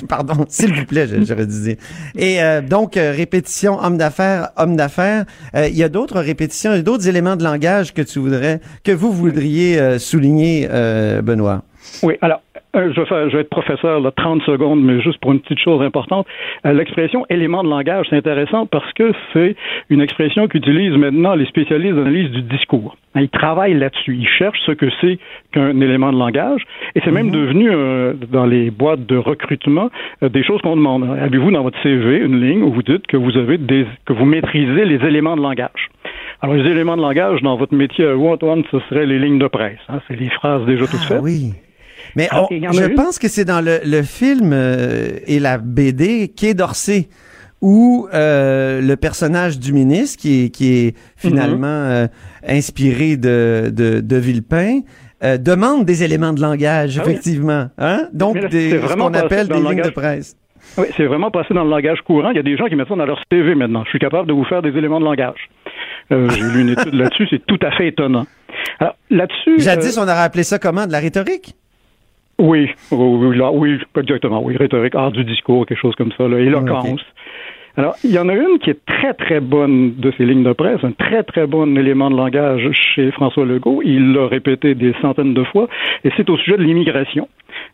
Pardon, 0.09 0.45
s'il 0.49 0.73
vous 0.75 0.85
plaît, 0.87 1.07
je- 1.07 1.25
j'aurais 1.25 1.47
dû 1.47 1.61
dire. 1.63 1.77
Et 2.17 2.43
euh, 2.43 2.61
donc, 2.61 2.97
euh, 2.97 3.13
répétition, 3.15 3.79
homme 3.83 3.97
d'affaires, 3.99 4.51
homme 4.57 4.77
d'affaires. 4.77 5.25
Euh, 5.55 5.69
Il 5.69 5.77
y 5.77 5.83
a 5.85 5.89
d'autres 5.89 6.21
répétitions, 6.21 6.73
il 6.73 6.77
y 6.77 6.81
a 6.81 6.83
d'autres 6.83 7.09
éléments 7.09 7.37
de 7.37 7.45
langage 7.45 7.93
que 7.95 8.03
tu 8.03 8.19
voudrais, 8.19 8.61
que 8.85 8.93
vous 8.93 9.13
voudriez 9.13 9.79
euh, 9.79 9.99
souligner, 9.99 10.69
euh, 10.71 11.23
Benoît? 11.23 11.63
Oui, 12.03 12.15
alors, 12.21 12.43
je, 12.75 13.01
vais 13.01 13.07
faire- 13.07 13.29
je 13.31 13.37
vais 13.37 13.43
être 13.43 13.51
professeur 13.51 14.01
là, 14.01 14.11
30 14.11 14.43
secondes, 14.43 14.83
mais 14.83 15.01
juste 15.01 15.19
pour 15.21 15.33
une 15.33 15.41
petite 15.41 15.59
chose 15.59 15.83
importante. 15.83 16.27
Euh, 16.67 16.73
L'expression 16.73 17.25
élément 17.31 17.63
de 17.65 17.69
langage, 17.69 18.07
c'est 18.11 18.17
intéressant 18.17 18.67
parce 18.67 18.93
que 18.93 19.13
c'est 19.33 19.57
une 19.91 20.01
expression 20.01 20.49
qu'utilisent 20.49 20.97
maintenant 20.97 21.35
les 21.35 21.47
spécialistes 21.47 21.95
d'analyse 21.97 22.31
du 22.31 22.43
discours. 22.43 22.97
Hein, 23.15 23.23
Ils 23.23 23.29
travaillent 23.31 23.75
là-dessus. 23.79 24.17
Ils 24.17 24.29
cherchent 24.29 24.61
ce 24.67 24.73
que 24.73 24.87
c'est 25.01 25.19
qu'un 25.53 25.81
élément 25.81 26.13
de 26.13 26.19
langage. 26.19 26.63
Et 26.95 27.01
c'est 27.05 27.11
même 27.13 27.31
devenu, 27.31 27.71
euh, 27.71 28.13
dans 28.31 28.47
les 28.47 28.71
boîtes 28.71 29.07
de 29.07 29.17
recrutement, 29.17 29.91
euh, 30.23 30.29
des 30.29 30.43
choses 30.45 30.61
qu'on 30.63 30.77
demande. 30.77 31.05
Avez-vous 31.21 31.51
dans 31.51 31.63
votre 31.63 31.81
CV 31.83 32.19
une 32.19 32.41
ligne 32.41 32.63
où 32.63 32.73
vous 32.73 32.83
dites 32.83 33.07
que 33.07 33.17
vous 33.17 33.37
avez 33.37 33.59
des, 33.59 33.87
que 34.07 34.13
vous 34.13 34.25
maîtrisez 34.27 34.85
les 34.85 35.05
éléments 35.07 35.37
de 35.37 35.43
langage? 35.43 35.89
Alors, 36.41 36.55
les 36.55 36.71
éléments 36.71 36.97
de 36.97 37.03
langage 37.03 37.43
dans 37.43 37.57
votre 37.57 37.75
métier 37.75 38.05
à 38.07 38.15
vous, 38.15 38.29
Antoine, 38.29 38.63
ce 38.71 38.79
serait 38.89 39.07
les 39.07 39.19
lignes 39.19 39.39
de 39.41 39.49
presse. 39.49 39.79
hein. 39.89 40.01
C'est 40.07 40.19
les 40.21 40.29
phrases 40.29 40.65
déjà 40.67 40.87
toutes 40.87 41.01
faites. 41.01 41.19
Ah 41.19 41.23
Oui. 41.23 41.53
Mais 42.19 42.29
Ah, 42.33 42.43
on- 42.51 42.73
je 42.73 42.85
pense 42.95 43.19
que 43.21 43.29
c'est 43.29 43.45
dans 43.45 43.61
le, 43.65 43.79
le 43.85 44.03
film 44.03 44.51
euh, 44.53 45.11
et 45.27 45.39
la 45.39 45.57
BD 45.59 46.29
Quai 46.37 46.53
d'Orsay 46.55 47.09
où 47.63 48.09
euh, 48.13 48.81
le 48.81 48.97
personnage 48.97 49.59
du 49.61 49.73
ministre, 49.73 50.21
qui 50.21 50.45
est, 50.45 50.49
qui 50.51 50.73
est 50.79 50.97
finalement 51.17 51.67
euh, 51.67 52.07
inspiré 52.47 53.17
de, 53.17 53.71
de, 53.73 54.01
de 54.01 54.17
Villepin, 54.17 54.81
demande 55.23 55.85
des 55.85 56.05
éléments 56.05 56.33
de 56.33 56.41
langage, 56.41 56.99
Ah 56.99 57.03
oui? 57.05 57.13
effectivement. 57.13 57.67
Hein? 57.79 58.09
Donc, 58.13 58.37
là, 58.37 58.49
des, 58.49 58.71
ce 58.71 58.95
qu'on 58.95 59.15
appelle 59.15 59.49
des 59.49 59.61
lignes 59.61 59.83
de 59.83 59.91
presse. 59.91 60.37
Oui, 60.77 60.87
c'est 60.97 61.07
vraiment 61.07 61.31
passé 61.31 61.55
dans 61.55 61.65
le 61.65 61.71
langage 61.71 62.01
courant. 62.03 62.31
Il 62.31 62.37
y 62.37 62.41
a 62.41 62.43
des 62.45 62.57
gens 62.57 62.67
qui 62.67 62.77
mettent 62.77 62.89
ça 62.89 62.95
dans 62.97 63.07
leur 63.07 63.21
CV 63.33 63.55
maintenant. 63.55 63.83
Je 63.85 63.91
suis 63.91 63.99
capable 63.99 64.29
de 64.29 64.33
vous 64.33 64.45
faire 64.45 64.63
des 64.63 64.71
éléments 64.71 65.01
de 65.01 65.05
langage. 65.05 65.49
Euh, 66.13 66.29
J'ai 66.31 66.43
lu 66.43 66.61
une 66.63 66.69
étude 66.71 66.95
là-dessus, 67.03 67.27
c'est 67.31 67.45
tout 67.47 67.59
à 67.63 67.71
fait 67.73 67.89
étonnant. 67.89 68.27
Alors, 68.79 68.95
là-dessus. 69.11 69.59
Jadis, 69.61 69.97
euh, 69.99 70.01
on 70.03 70.05
aurait 70.05 70.23
appelé 70.23 70.43
ça 70.45 70.59
comment? 70.59 70.87
De 70.87 70.93
la 70.93 71.01
rhétorique? 71.01 71.57
Oui, 72.39 72.71
oui, 72.93 73.27
oui, 73.27 73.37
là, 73.37 73.51
oui, 73.53 73.79
pas 73.93 74.01
exactement. 74.03 74.43
Oui, 74.43 74.57
rhétorique, 74.57 74.95
art 74.95 75.13
du 75.13 75.25
discours, 75.25 75.67
quelque 75.67 75.79
chose 75.81 75.95
comme 75.97 76.13
ça, 76.17 76.29
là, 76.29 76.39
éloquence. 76.39 77.01
Alors, 77.77 77.95
il 78.03 78.11
y 78.11 78.19
en 78.19 78.29
a 78.29 78.35
une 78.35 78.59
qui 78.59 78.71
est 78.71 78.85
très, 78.87 79.15
très 79.15 79.39
bonne 79.41 79.95
de 79.97 80.13
ces 80.19 80.25
lignes 80.27 80.43
de 80.43 80.53
presse, 80.53 80.83
un 80.83 80.91
très, 80.91 81.23
très 81.23 81.47
bon 81.47 81.77
élément 81.79 82.11
de 82.11 82.17
langage 82.17 82.69
chez 82.73 83.13
François 83.13 83.45
Legault. 83.45 83.83
Il 83.85 84.13
l'a 84.15 84.27
répété 84.27 84.75
des 84.75 84.93
centaines 85.01 85.33
de 85.35 85.45
fois, 85.45 85.69
et 86.03 86.11
c'est 86.17 86.29
au 86.29 86.37
sujet 86.39 86.57
de 86.57 86.63
l'immigration. 86.65 87.29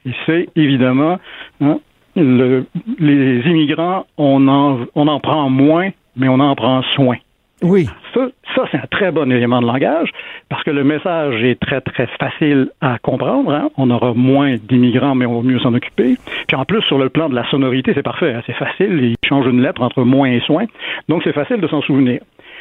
Et 0.07 0.11
c'est 0.27 0.49
évidemment, 0.57 1.19
hein, 1.63 1.79
le- 2.17 2.67
les 2.99 3.41
immigrants, 3.49 4.05
on 4.19 4.47
en, 4.47 4.81
on 4.95 5.09
en 5.09 5.21
prend 5.21 5.49
moins, 5.49 5.89
mais 6.17 6.29
on 6.29 6.39
en 6.41 6.55
prend 6.55 6.83
soin. 6.95 7.17
Oui. 7.63 7.89
Ça, 8.13 8.29
ça 8.55 8.63
c'est 8.71 8.77
un 8.79 8.87
très 8.91 9.11
bon 9.11 9.31
élément 9.33 9.61
de 9.63 9.67
langage 9.67 10.11
parce 10.49 10.63
que 10.65 10.71
le 10.71 10.85
message 10.85 11.43
est 11.43 11.59
très, 11.59 11.81
très 11.81 12.07
facile 12.21 12.69
à 12.81 12.99
comprendre. 12.99 13.53
hein. 13.53 13.71
On 13.79 13.91
aura 13.91 14.13
moins 14.15 14.57
d'immigrants, 14.69 15.15
mais 15.15 15.25
on 15.27 15.41
va 15.41 15.49
mieux 15.49 15.59
s'en 15.61 15.73
occuper. 15.75 16.17
Puis 16.47 16.57
en 16.57 16.65
plus, 16.65 16.83
sur 16.83 16.99
le 16.99 17.09
plan 17.09 17.29
de 17.29 17.35
la 17.35 17.49
sonorité, 17.51 17.93
c'est 17.95 18.03
parfait. 18.03 18.35
hein. 18.35 18.43
C'est 18.47 18.57
facile. 18.57 18.99
Il 19.03 19.29
change 19.29 19.47
une 19.47 19.63
lettre 19.63 19.83
entre 19.83 20.03
moins 20.03 20.29
et 20.31 20.41
soin. 20.41 20.65
Donc, 21.09 21.23
c'est 21.25 21.33
facile 21.33 21.61
de 21.61 21.69
s'en 21.69 21.81
souvenir. 21.83 22.21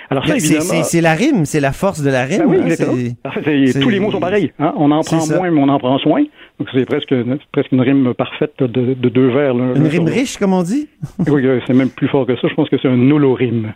Alors 0.10 0.26
ça, 0.28 0.38
C'est- 0.38 0.54
évidemment... 0.56 0.84
C'est 0.84 1.02
la 1.02 1.14
rime, 1.14 1.46
c'est 1.46 1.60
la 1.62 1.72
force 1.72 2.02
de 2.02 2.10
la 2.10 2.24
rime. 2.26 2.40
Ben 2.40 2.46
oui, 2.48 2.58
hein, 2.80 3.12
En 3.26 3.32
fait, 3.32 3.80
tous 3.80 3.90
les 3.90 4.00
mots 4.00 4.12
sont 4.12 4.20
pareils. 4.20 4.52
On 4.60 4.92
en 4.92 5.02
prend 5.02 5.26
moins, 5.38 5.52
mais 5.52 5.62
on 5.62 5.70
en 5.70 5.80
prend 5.80 5.98
soin. 6.00 6.24
Donc, 6.60 6.70
c'est 6.74 6.86
presque, 6.86 7.14
presque 7.52 7.72
une 7.72 7.82
rime 7.82 8.14
parfaite 8.14 8.54
de, 8.60 8.94
de 8.94 9.10
deux 9.10 9.28
vers. 9.30 9.54
Une 9.54 9.88
rime 9.88 10.06
riche, 10.08 10.38
comme 10.38 10.54
on 10.54 10.62
dit? 10.64 10.88
Oui, 11.28 11.44
c'est 11.68 11.74
même 11.74 11.90
plus 11.90 12.08
fort 12.08 12.26
que 12.26 12.36
ça. 12.36 12.48
Je 12.48 12.54
pense 12.54 12.70
que 12.70 12.78
c'est 12.82 12.90
un 12.90 13.12
holorime. 13.12 13.74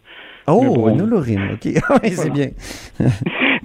Oh, 0.50 0.88
une 0.90 1.02
holorime, 1.02 1.50
OK. 1.54 1.74
Oui, 2.04 2.10
c'est 2.12 2.32
bien. 2.32 2.48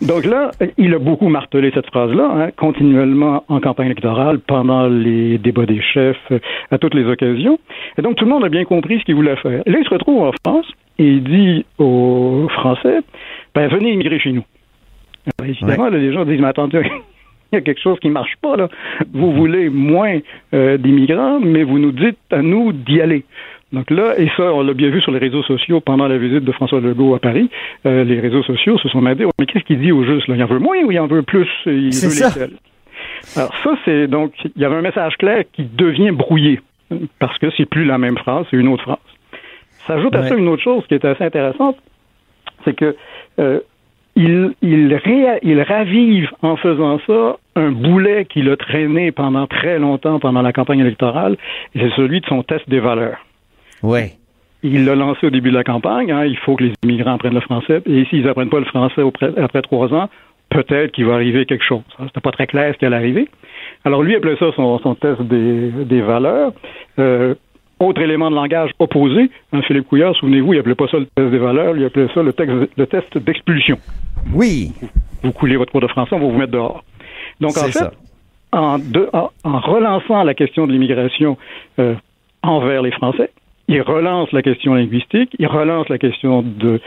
Donc 0.02 0.24
là, 0.24 0.50
il 0.78 0.92
a 0.94 0.98
beaucoup 0.98 1.28
martelé 1.28 1.70
cette 1.72 1.86
phrase-là, 1.86 2.28
hein, 2.34 2.50
continuellement 2.56 3.44
en 3.48 3.60
campagne 3.60 3.86
électorale, 3.86 4.40
pendant 4.40 4.88
les 4.88 5.38
débats 5.38 5.66
des 5.66 5.80
chefs, 5.80 6.16
euh, 6.32 6.40
à 6.72 6.78
toutes 6.78 6.94
les 6.94 7.04
occasions. 7.04 7.58
Et 7.98 8.02
donc 8.02 8.16
tout 8.16 8.24
le 8.24 8.30
monde 8.30 8.44
a 8.44 8.48
bien 8.48 8.64
compris 8.64 8.98
ce 8.98 9.04
qu'il 9.04 9.14
voulait 9.14 9.36
faire. 9.36 9.62
Là, 9.64 9.78
il 9.78 9.84
se 9.84 9.90
retrouve 9.90 10.22
en 10.22 10.32
France 10.44 10.66
et 10.98 11.06
il 11.06 11.22
dit 11.22 11.64
aux 11.78 12.48
Français, 12.50 13.00
ben 13.54 13.68
venez 13.68 13.92
immigrer 13.92 14.18
chez 14.18 14.32
nous. 14.32 14.44
Alors, 15.38 15.50
évidemment, 15.50 15.88
là, 15.88 15.98
les 15.98 16.12
gens 16.12 16.24
disent, 16.24 16.40
mais 16.40 16.48
attendez, 16.48 16.82
il 17.52 17.56
y 17.56 17.58
a 17.58 17.60
quelque 17.60 17.80
chose 17.80 17.98
qui 18.00 18.10
marche 18.10 18.34
pas 18.40 18.56
là. 18.56 18.68
Vous 19.12 19.32
voulez 19.32 19.68
moins 19.68 20.18
euh, 20.54 20.78
d'immigrants, 20.78 21.38
mais 21.38 21.62
vous 21.62 21.78
nous 21.78 21.92
dites 21.92 22.18
à 22.30 22.42
nous 22.42 22.72
d'y 22.72 23.00
aller. 23.00 23.24
Donc 23.72 23.90
là, 23.90 24.14
et 24.18 24.28
ça, 24.36 24.52
on 24.52 24.62
l'a 24.62 24.74
bien 24.74 24.90
vu 24.90 25.00
sur 25.00 25.12
les 25.12 25.18
réseaux 25.18 25.42
sociaux 25.44 25.80
pendant 25.80 26.06
la 26.06 26.18
visite 26.18 26.44
de 26.44 26.52
François 26.52 26.80
Legault 26.80 27.14
à 27.14 27.18
Paris. 27.18 27.48
euh, 27.86 28.04
les 28.04 28.20
réseaux 28.20 28.42
sociaux 28.42 28.76
se 28.78 28.88
sont 28.90 28.98
demandé, 29.00 29.24
mais 29.38 29.46
qu'est-ce 29.46 29.64
qu'il 29.64 29.80
dit 29.80 29.92
au 29.92 30.04
juste? 30.04 30.28
Là? 30.28 30.36
Il 30.36 30.42
en 30.42 30.46
veut 30.46 30.58
moins 30.58 30.78
ou 30.84 30.92
il 30.92 31.00
en 31.00 31.06
veut 31.06 31.22
plus? 31.22 31.48
Il 31.66 31.84
veut 31.86 31.90
ça. 31.92 32.28
lesquels? 32.28 32.56
Alors 33.36 33.54
ça, 33.62 33.74
c'est 33.84 34.06
donc, 34.08 34.32
il 34.44 34.60
y 34.60 34.64
avait 34.64 34.76
un 34.76 34.82
message 34.82 35.16
clair 35.16 35.44
qui 35.52 35.64
devient 35.64 36.10
brouillé 36.10 36.60
parce 37.18 37.38
que 37.38 37.46
c'est 37.56 37.64
plus 37.64 37.84
la 37.86 37.96
même 37.96 38.18
phrase, 38.18 38.44
c'est 38.50 38.56
une 38.58 38.68
autre 38.68 38.82
phrase. 38.82 38.98
S'ajoute 39.86 40.14
à 40.14 40.24
ça 40.28 40.34
Ouais. 40.34 40.40
une 40.40 40.48
autre 40.48 40.62
chose 40.62 40.84
qui 40.86 40.94
est 40.94 41.04
assez 41.04 41.24
intéressante, 41.24 41.76
c'est 42.64 42.74
que 42.76 42.94
euh, 43.38 43.60
il, 44.14 44.52
il, 44.60 44.94
ré- 44.94 45.38
il 45.42 45.60
ravive 45.62 46.28
en 46.42 46.56
faisant 46.56 47.00
ça 47.06 47.38
un 47.56 47.70
boulet 47.72 48.26
qu'il 48.26 48.50
a 48.50 48.56
traîné 48.56 49.10
pendant 49.12 49.46
très 49.46 49.78
longtemps 49.78 50.18
pendant 50.20 50.42
la 50.42 50.52
campagne 50.52 50.80
électorale, 50.80 51.36
et 51.74 51.80
c'est 51.80 51.94
celui 51.96 52.20
de 52.20 52.26
son 52.26 52.42
test 52.42 52.68
des 52.68 52.80
valeurs. 52.80 53.16
Ouais. 53.82 54.12
Il 54.62 54.84
l'a 54.84 54.94
lancé 54.94 55.26
au 55.26 55.30
début 55.30 55.50
de 55.50 55.56
la 55.56 55.64
campagne. 55.64 56.12
hein, 56.12 56.24
il 56.24 56.36
faut 56.38 56.54
que 56.56 56.64
les 56.64 56.72
immigrants 56.84 57.14
apprennent 57.14 57.34
le 57.34 57.40
français. 57.40 57.82
Et 57.86 58.04
s'ils 58.06 58.24
n'apprennent 58.24 58.48
pas 58.50 58.60
le 58.60 58.64
français 58.66 59.02
après 59.36 59.62
trois 59.62 59.92
ans, 59.92 60.08
peut-être 60.50 60.92
qu'il 60.92 61.04
va 61.06 61.14
arriver 61.14 61.46
quelque 61.46 61.64
chose. 61.64 61.82
C'était 61.98 62.20
pas 62.20 62.30
très 62.30 62.46
clair 62.46 62.72
ce 62.72 62.78
qui 62.78 62.84
allait 62.86 62.96
arriver. 62.96 63.28
Alors 63.84 64.02
lui 64.02 64.14
appelait 64.14 64.36
ça 64.36 64.52
son, 64.54 64.78
son 64.78 64.94
test 64.94 65.20
des, 65.22 65.70
des 65.84 66.00
valeurs. 66.00 66.52
Euh, 66.98 67.34
autre 67.80 68.00
élément 68.00 68.30
de 68.30 68.36
langage 68.36 68.70
opposé, 68.78 69.28
hein, 69.52 69.60
Philippe 69.62 69.88
Couillard, 69.88 70.14
souvenez-vous, 70.14 70.54
il 70.54 70.60
appelait 70.60 70.76
pas 70.76 70.86
ça 70.86 70.98
le 70.98 71.06
test 71.06 71.30
des 71.32 71.38
valeurs, 71.38 71.76
il 71.76 71.84
appelait 71.84 72.06
ça 72.14 72.22
le, 72.22 72.32
texte, 72.32 72.54
le 72.76 72.86
test 72.86 73.18
d'expulsion. 73.18 73.76
Oui. 74.32 74.70
Vous 75.24 75.32
coulez 75.32 75.56
votre 75.56 75.72
cours 75.72 75.80
de 75.80 75.88
français, 75.88 76.14
on 76.14 76.20
va 76.20 76.26
vous 76.26 76.38
mettre 76.38 76.52
dehors. 76.52 76.84
Donc 77.40 77.56
en 77.56 77.62
fait, 77.64 77.72
ça. 77.72 77.90
en, 78.52 78.78
de- 78.78 79.08
en- 79.12 79.30
en 79.42 79.58
relançant 79.58 80.22
la 80.22 80.34
question 80.34 80.68
de 80.68 80.72
l'immigration 80.72 81.36
euh, 81.80 81.94
envers 82.44 82.82
les 82.82 82.92
Français, 82.92 83.30
il 83.68 83.80
relance 83.82 84.30
la 84.32 84.42
question 84.42 84.74
linguistique, 84.74 85.34
il 85.38 85.46
relance 85.46 85.88
la 85.88 85.98
question 85.98 86.42
de, 86.42 86.80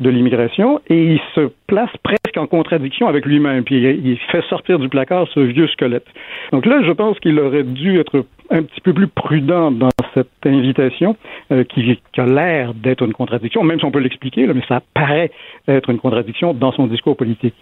de 0.00 0.08
l'immigration 0.08 0.80
et 0.88 1.14
il 1.14 1.20
se 1.34 1.50
place 1.66 1.90
presque 2.02 2.36
en 2.36 2.46
contradiction 2.46 3.06
avec 3.06 3.26
lui-même. 3.26 3.64
Puis 3.64 3.76
il, 3.76 4.18
fait 4.32 4.42
sortir 4.48 4.78
du 4.78 4.88
placard 4.88 5.28
ce 5.34 5.40
vieux 5.40 5.68
squelette. 5.68 6.06
Donc 6.52 6.66
là, 6.66 6.82
je 6.84 6.92
pense 6.92 7.18
qu'il 7.20 7.38
aurait 7.38 7.64
dû 7.64 8.00
être 8.00 8.24
un 8.50 8.62
petit 8.62 8.80
peu 8.80 8.94
plus 8.94 9.08
prudent 9.08 9.70
dans 9.70 9.90
cette 10.14 10.28
invitation 10.44 11.16
euh, 11.52 11.64
qui, 11.64 12.00
a 12.16 12.26
l'air 12.26 12.74
d'être 12.74 13.04
une 13.04 13.12
contradiction, 13.12 13.62
même 13.62 13.78
si 13.78 13.84
on 13.84 13.90
peut 13.90 14.00
l'expliquer, 14.00 14.46
mais 14.46 14.62
ça 14.66 14.82
paraît 14.94 15.30
être 15.68 15.90
une 15.90 15.98
contradiction 15.98 16.54
dans 16.54 16.72
son 16.72 16.86
discours 16.86 17.16
politique. 17.16 17.54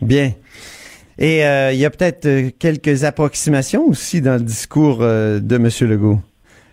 Bien. 0.00 0.30
Et 1.18 1.44
euh, 1.44 1.72
il 1.72 1.78
y 1.78 1.84
a 1.84 1.90
peut-être 1.90 2.26
euh, 2.26 2.50
quelques 2.58 3.04
approximations 3.04 3.84
aussi 3.86 4.22
dans 4.22 4.38
le 4.38 4.44
discours 4.44 4.98
de 5.00 5.54
M. 5.54 5.90
Legault? 5.90 6.20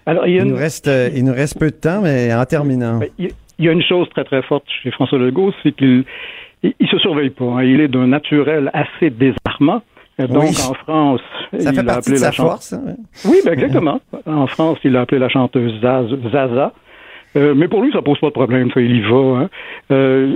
Alors, 0.08 0.26
il, 0.26 0.34
y 0.36 0.39
a 0.39 0.41
Il 0.41 0.47
une- 0.47 0.53
nous 0.53 0.58
reste, 0.58 0.88
euh, 0.88 1.10
il 1.16 1.24
nous 1.24 1.34
reste 1.34 1.60
peu 1.60 1.68
de 1.70 1.76
temps, 1.76 2.01
mais 2.01 2.34
en 2.34 2.45
terminant. 2.45 2.97
Ben, 2.99 3.10
il 3.20 3.30
y 3.60 3.70
a 3.70 3.72
une 3.72 3.84
chose 3.84 4.08
très 4.10 4.24
très 4.24 4.41
forte 4.41 4.64
chez 4.82 4.89
François 4.91 5.20
Legault, 5.20 5.53
c'est 5.62 5.74
qu'il 5.74 6.03
il, 6.64 6.74
il 6.80 6.88
se 6.88 6.97
surveille 6.97 7.30
pas. 7.30 7.43
hein. 7.45 7.64
Il 7.64 7.80
est 7.82 7.88
d'un 7.88 8.08
naturel 8.08 8.72
assez 8.74 9.10
désarmant. 9.12 9.82
Donc 10.18 10.43
Oui. 10.43 10.49
en 10.68 10.74
France, 10.74 11.22
Ça 11.51 11.58
il 11.72 11.76
fait 11.76 11.89
a 11.89 11.93
appelé 11.93 12.16
de 12.16 12.22
la 12.22 12.28
sa 12.28 12.32
chan- 12.32 12.47
force. 12.47 12.74
hein. 12.74 12.82
Oui, 13.26 13.38
ben 13.45 13.53
exactement. 13.53 14.01
En 14.26 14.47
France, 14.47 14.80
il 14.84 14.95
a 14.95 15.01
appelé 15.01 15.20
la 15.20 15.30
chanteuse 15.30 15.80
Zaz- 15.82 16.32
Zaza. 16.32 16.74
Euh, 17.36 17.53
mais 17.55 17.68
pour 17.68 17.84
lui, 17.84 17.91
ça 17.91 18.01
pose 18.01 18.18
pas 18.20 18.28
de 18.28 18.32
problème. 18.32 18.72
Ça, 18.74 18.82
il 18.82 18.95
y 18.95 19.01
va. 19.01 19.41
hein. 19.41 19.49
Euh, 19.91 20.34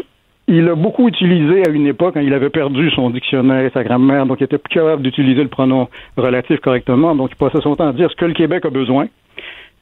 il 0.47 0.67
a 0.67 0.75
beaucoup 0.75 1.07
utilisé 1.07 1.65
à 1.65 1.69
une 1.71 1.87
époque, 1.87 2.13
quand 2.15 2.19
il 2.19 2.33
avait 2.33 2.49
perdu 2.49 2.91
son 2.91 3.09
dictionnaire 3.09 3.65
et 3.65 3.69
sa 3.71 3.83
grammaire, 3.83 4.25
donc 4.25 4.41
il 4.41 4.43
était 4.43 4.57
plus 4.57 4.73
capable 4.73 5.01
d'utiliser 5.01 5.41
le 5.43 5.47
pronom 5.49 5.87
relatif 6.17 6.59
correctement. 6.59 7.15
Donc 7.15 7.29
il 7.31 7.35
passait 7.37 7.61
son 7.61 7.75
temps 7.75 7.87
à 7.87 7.93
dire 7.93 8.09
ce 8.11 8.15
que 8.17 8.25
le 8.25 8.33
Québec 8.33 8.65
a 8.65 8.69
besoin. 8.69 9.07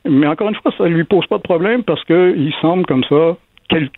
Mais 0.07 0.27
encore 0.27 0.49
une 0.49 0.55
fois, 0.55 0.71
ça 0.77 0.85
lui 0.85 1.03
pose 1.03 1.25
pas 1.27 1.37
de 1.37 1.41
problème 1.43 1.83
parce 1.83 2.03
qu'il 2.05 2.53
semble 2.61 2.85
comme 2.85 3.03
ça 3.03 3.35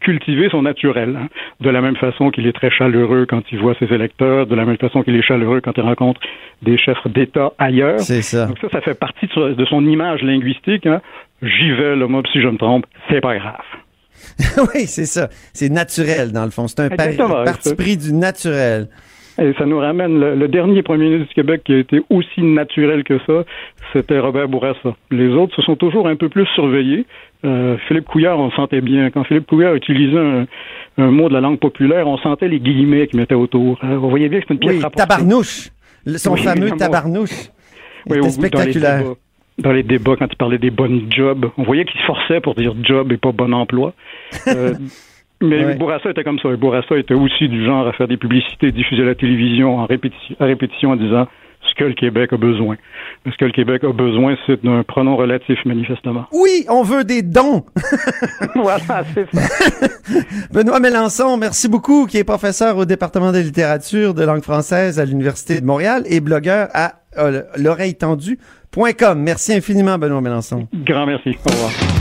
cultiver 0.01 0.49
son 0.51 0.63
naturel. 0.63 1.15
hein. 1.17 1.27
De 1.61 1.69
la 1.69 1.79
même 1.81 1.95
façon 1.95 2.29
qu'il 2.29 2.45
est 2.45 2.51
très 2.53 2.69
chaleureux 2.69 3.25
quand 3.29 3.41
il 3.53 3.59
voit 3.59 3.73
ses 3.79 3.85
électeurs, 3.85 4.45
de 4.45 4.53
la 4.55 4.65
même 4.65 4.77
façon 4.77 5.01
qu'il 5.01 5.15
est 5.15 5.21
chaleureux 5.21 5.61
quand 5.61 5.71
il 5.77 5.81
rencontre 5.83 6.19
des 6.61 6.77
chefs 6.77 7.07
d'État 7.07 7.53
ailleurs. 7.57 7.99
C'est 8.01 8.21
ça. 8.21 8.47
Donc 8.47 8.57
ça, 8.59 8.67
ça 8.69 8.81
fait 8.81 8.95
partie 8.99 9.27
de, 9.27 9.65
son- 9.65 9.85
image 9.85 10.21
linguistique. 10.23 10.85
hein. 10.85 11.01
J'y 11.41 11.71
vais, 11.71 11.95
là, 11.95 12.05
moi, 12.07 12.21
si 12.33 12.41
je 12.41 12.47
me 12.49 12.57
trompe, 12.57 12.85
c'est 13.09 13.21
pas 13.21 13.37
grave. 13.37 13.61
oui, 14.75 14.85
c'est 14.87 15.05
ça. 15.05 15.29
C'est 15.53 15.69
naturel, 15.69 16.31
dans 16.33 16.43
le 16.43 16.51
fond. 16.51 16.67
C'est 16.67 16.81
un 16.81 16.89
pari- 16.89 17.11
Exactement, 17.11 17.43
parti 17.45 17.73
pris 17.75 17.95
du 17.97 18.11
naturel. 18.13 18.87
Et 19.39 19.53
ça 19.57 19.65
nous 19.65 19.77
ramène, 19.79 20.19
le, 20.19 20.35
le 20.35 20.47
dernier 20.47 20.83
premier 20.83 21.05
ministre 21.05 21.27
du 21.29 21.33
Québec 21.33 21.61
qui 21.63 21.73
a 21.73 21.77
été 21.77 22.01
aussi 22.09 22.41
naturel 22.41 23.03
que 23.03 23.17
ça, 23.25 23.43
c'était 23.93 24.19
Robert 24.19 24.47
Bourassa. 24.49 24.95
Les 25.09 25.29
autres 25.29 25.55
se 25.55 25.61
sont 25.61 25.75
toujours 25.75 26.07
un 26.07 26.15
peu 26.15 26.27
plus 26.29 26.45
surveillés. 26.53 27.05
Euh, 27.45 27.77
Philippe 27.87 28.05
Couillard, 28.05 28.37
on 28.39 28.45
le 28.47 28.51
sentait 28.51 28.81
bien. 28.81 29.09
Quand 29.09 29.23
Philippe 29.23 29.47
Couillard 29.47 29.73
utilisait 29.73 30.19
un, 30.19 30.45
un 30.97 31.11
mot 31.11 31.29
de 31.29 31.33
la 31.33 31.41
langue 31.41 31.59
populaire, 31.59 32.07
on 32.07 32.17
sentait 32.17 32.49
les 32.49 32.59
guillemets 32.59 33.07
qu'il 33.07 33.19
mettait 33.19 33.33
autour. 33.35 33.79
Euh, 33.83 33.95
on 33.95 34.09
voyait 34.09 34.27
bien 34.29 34.39
que 34.39 34.43
c'était 34.45 34.53
une 34.55 34.59
pièce 34.59 34.73
Oui, 34.75 34.81
rapportée. 34.83 35.07
tabarnouche. 35.07 35.69
Le- 36.05 36.17
Son 36.17 36.33
Oui, 36.33 36.41
fameux 36.41 36.71
tabarnouche. 36.71 37.49
Oui, 38.09 38.19
au- 38.19 38.29
spectaculaire. 38.29 39.03
Dans 39.03 39.03
les, 39.03 39.03
débats, 39.03 39.15
dans 39.59 39.71
les 39.71 39.83
débats, 39.83 40.15
quand 40.19 40.27
il 40.31 40.35
parlait 40.37 40.57
des 40.57 40.71
bonnes 40.71 41.07
jobs, 41.09 41.49
on 41.57 41.63
voyait 41.63 41.85
qu'il 41.85 41.99
se 42.01 42.05
forçait 42.05 42.41
pour 42.41 42.53
dire 42.55 42.73
job 42.83 43.11
et 43.11 43.17
pas 43.17 43.31
bon 43.31 43.53
emploi. 43.53 43.93
Euh, 44.47 44.73
mais 45.41 45.65
Ouais. 45.65 45.75
Bourassa 45.75 46.09
était 46.11 46.23
comme 46.23 46.39
ça. 46.39 46.49
Bourassa 46.55 46.97
était 46.97 47.13
aussi 47.13 47.47
du 47.49 47.65
genre 47.65 47.87
à 47.87 47.93
faire 47.93 48.07
des 48.07 48.17
publicités, 48.17 48.71
diffuser 48.71 49.01
à 49.03 49.05
la 49.05 49.15
télévision 49.15 49.77
en 49.79 49.85
répétition, 49.85 50.35
à 50.39 50.45
répétition 50.45 50.91
en 50.91 50.95
disant 50.95 51.27
ce 51.69 51.75
que 51.75 51.83
le 51.83 51.93
Québec 51.93 52.33
a 52.33 52.37
besoin. 52.37 52.75
Ce 53.25 53.37
que 53.37 53.45
le 53.45 53.51
Québec 53.51 53.83
a 53.83 53.93
besoin, 53.93 54.35
c'est 54.47 54.63
d'un 54.63 54.81
pronom 54.83 55.15
relatif, 55.15 55.59
manifestement. 55.65 56.25
Oui, 56.33 56.65
on 56.69 56.81
veut 56.83 57.03
des 57.03 57.21
dons. 57.21 57.63
voilà, 58.55 59.03
c'est 59.13 59.27
ça. 59.31 59.41
Benoît 60.53 60.79
Mélenchon, 60.79 61.37
merci 61.37 61.69
beaucoup, 61.69 62.07
qui 62.07 62.17
est 62.17 62.23
professeur 62.23 62.77
au 62.77 62.85
département 62.85 63.31
de 63.31 63.37
littérature 63.39 64.13
de 64.15 64.23
langue 64.23 64.41
française 64.41 64.99
à 64.99 65.05
l'Université 65.05 65.61
de 65.61 65.65
Montréal 65.65 66.03
et 66.09 66.19
blogueur 66.19 66.67
à 66.73 66.93
euh, 67.19 67.43
l'oreilleTendue.com. 67.57 69.19
Merci 69.21 69.53
infiniment, 69.53 69.97
Benoît 69.99 70.21
Mélenchon. 70.21 70.67
Grand 70.73 71.05
merci. 71.05 71.29
Au 71.45 71.51
revoir. 71.51 72.00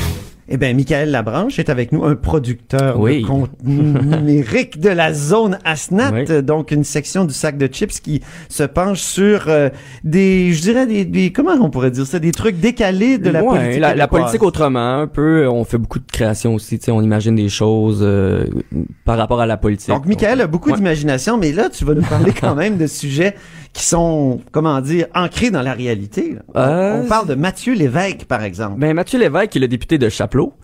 Eh 0.53 0.57
bien, 0.57 0.73
Michael 0.73 1.11
Labranche 1.11 1.59
est 1.59 1.69
avec 1.69 1.93
nous, 1.93 2.03
un 2.03 2.15
producteur 2.15 2.99
Oui. 2.99 3.21
de 3.21 3.27
contenu 3.27 3.73
numérique 4.17 4.81
de 4.81 4.89
la 4.89 5.13
zone 5.13 5.57
ASNAT, 5.63 6.11
Oui. 6.11 6.25
euh, 6.29 6.41
donc 6.41 6.71
une 6.71 6.83
section 6.83 7.23
du 7.23 7.33
sac 7.33 7.57
de 7.57 7.67
chips 7.67 8.01
qui 8.01 8.21
se 8.49 8.63
penche 8.63 8.99
sur 8.99 9.45
euh, 9.47 9.69
des, 10.03 10.51
je 10.51 10.61
dirais, 10.61 10.85
des, 10.87 11.05
des- 11.05 11.31
comment 11.31 11.53
on 11.61 11.69
pourrait 11.69 11.91
dire 11.91 12.05
ça, 12.05 12.19
des 12.19 12.33
trucs 12.33 12.59
décalés 12.59 13.17
de 13.17 13.29
la 13.29 13.43
Ouais, 13.43 13.57
politique 13.59 13.79
la, 13.79 13.95
la 13.95 14.07
politique 14.09 14.43
autrement, 14.43 14.99
un 14.99 15.07
peu. 15.07 15.47
On 15.47 15.63
fait 15.63 15.77
beaucoup 15.77 15.99
de 15.99 16.11
création 16.11 16.53
aussi. 16.55 16.77
Tu 16.79 16.85
sais, 16.85 16.91
on 16.91 17.01
imagine 17.01 17.35
des 17.35 17.47
choses 17.49 17.99
euh, 18.01 18.45
par 19.05 19.17
rapport 19.17 19.39
à 19.39 19.45
la 19.45 19.55
politique. 19.55 19.87
Donc, 19.89 20.05
Michael 20.05 20.41
a 20.41 20.47
beaucoup 20.47 20.71
Ouais. 20.71 20.75
d'imagination, 20.77 21.37
mais 21.37 21.53
là, 21.53 21.69
tu 21.69 21.85
vas 21.85 21.93
nous 21.93 22.01
parler 22.01 22.33
quand 22.39 22.55
même 22.55 22.77
de 22.77 22.87
sujets 22.87 23.35
qui 23.73 23.85
sont, 23.85 24.41
comment 24.51 24.81
dire, 24.81 25.05
ancrés 25.15 25.49
dans 25.49 25.61
la 25.61 25.71
réalité. 25.73 26.35
On- 26.53 26.59
Euh, 26.59 27.01
on 27.03 27.07
parle 27.07 27.27
de 27.27 27.35
Mathieu 27.35 27.73
Lévesque, 27.73 28.25
par 28.25 28.43
exemple. 28.43 28.79
Ben 28.79 28.93
Mathieu 28.93 29.17
Lévesque, 29.17 29.49
qui 29.51 29.57
est 29.59 29.61
le 29.61 29.69
député 29.69 29.97
de 29.97 30.09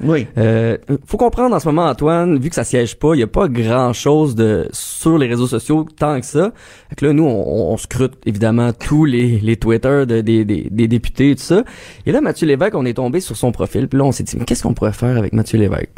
Oui. 0.03 0.27
Euh, 0.37 0.77
faut 1.05 1.17
comprendre 1.17 1.55
en 1.55 1.59
ce 1.59 1.67
moment, 1.67 1.85
Antoine, 1.85 2.37
vu 2.39 2.49
que 2.49 2.55
ça 2.55 2.63
siège 2.63 2.97
pas, 2.97 3.13
il 3.15 3.19
y 3.19 3.23
a 3.23 3.27
pas 3.27 3.47
grand 3.47 3.93
chose 3.93 4.35
de 4.35 4.67
sur 4.71 5.17
les 5.17 5.27
réseaux 5.27 5.47
sociaux 5.47 5.85
tant 5.97 6.19
que 6.19 6.25
ça. 6.25 6.51
Fait 6.89 6.95
que 6.95 7.05
là, 7.05 7.13
nous, 7.13 7.23
on, 7.25 7.71
on 7.73 7.77
scrute 7.77 8.13
évidemment 8.25 8.71
tous 8.73 9.05
les, 9.05 9.39
les 9.39 9.55
Twitter 9.57 10.05
de- 10.07 10.21
des, 10.21 10.45
des, 10.45 10.67
des 10.69 10.87
députés 10.87 11.31
et 11.31 11.35
tout 11.35 11.43
ça. 11.43 11.63
Et 12.05 12.11
là, 12.11 12.21
Mathieu 12.21 12.47
Lévesque, 12.47 12.75
on 12.75 12.85
est 12.85 12.93
tombé 12.95 13.19
sur 13.19 13.35
son 13.35 13.51
profil. 13.51 13.87
Puis 13.87 13.97
là, 13.99 14.05
on 14.05 14.11
s'est 14.11 14.23
dit, 14.23 14.35
mais 14.37 14.45
qu'est-ce 14.45 14.63
qu'on 14.63 14.73
pourrait 14.73 14.93
faire 14.93 15.17
avec 15.17 15.33
Mathieu 15.33 15.57
Lévesque? 15.59 15.91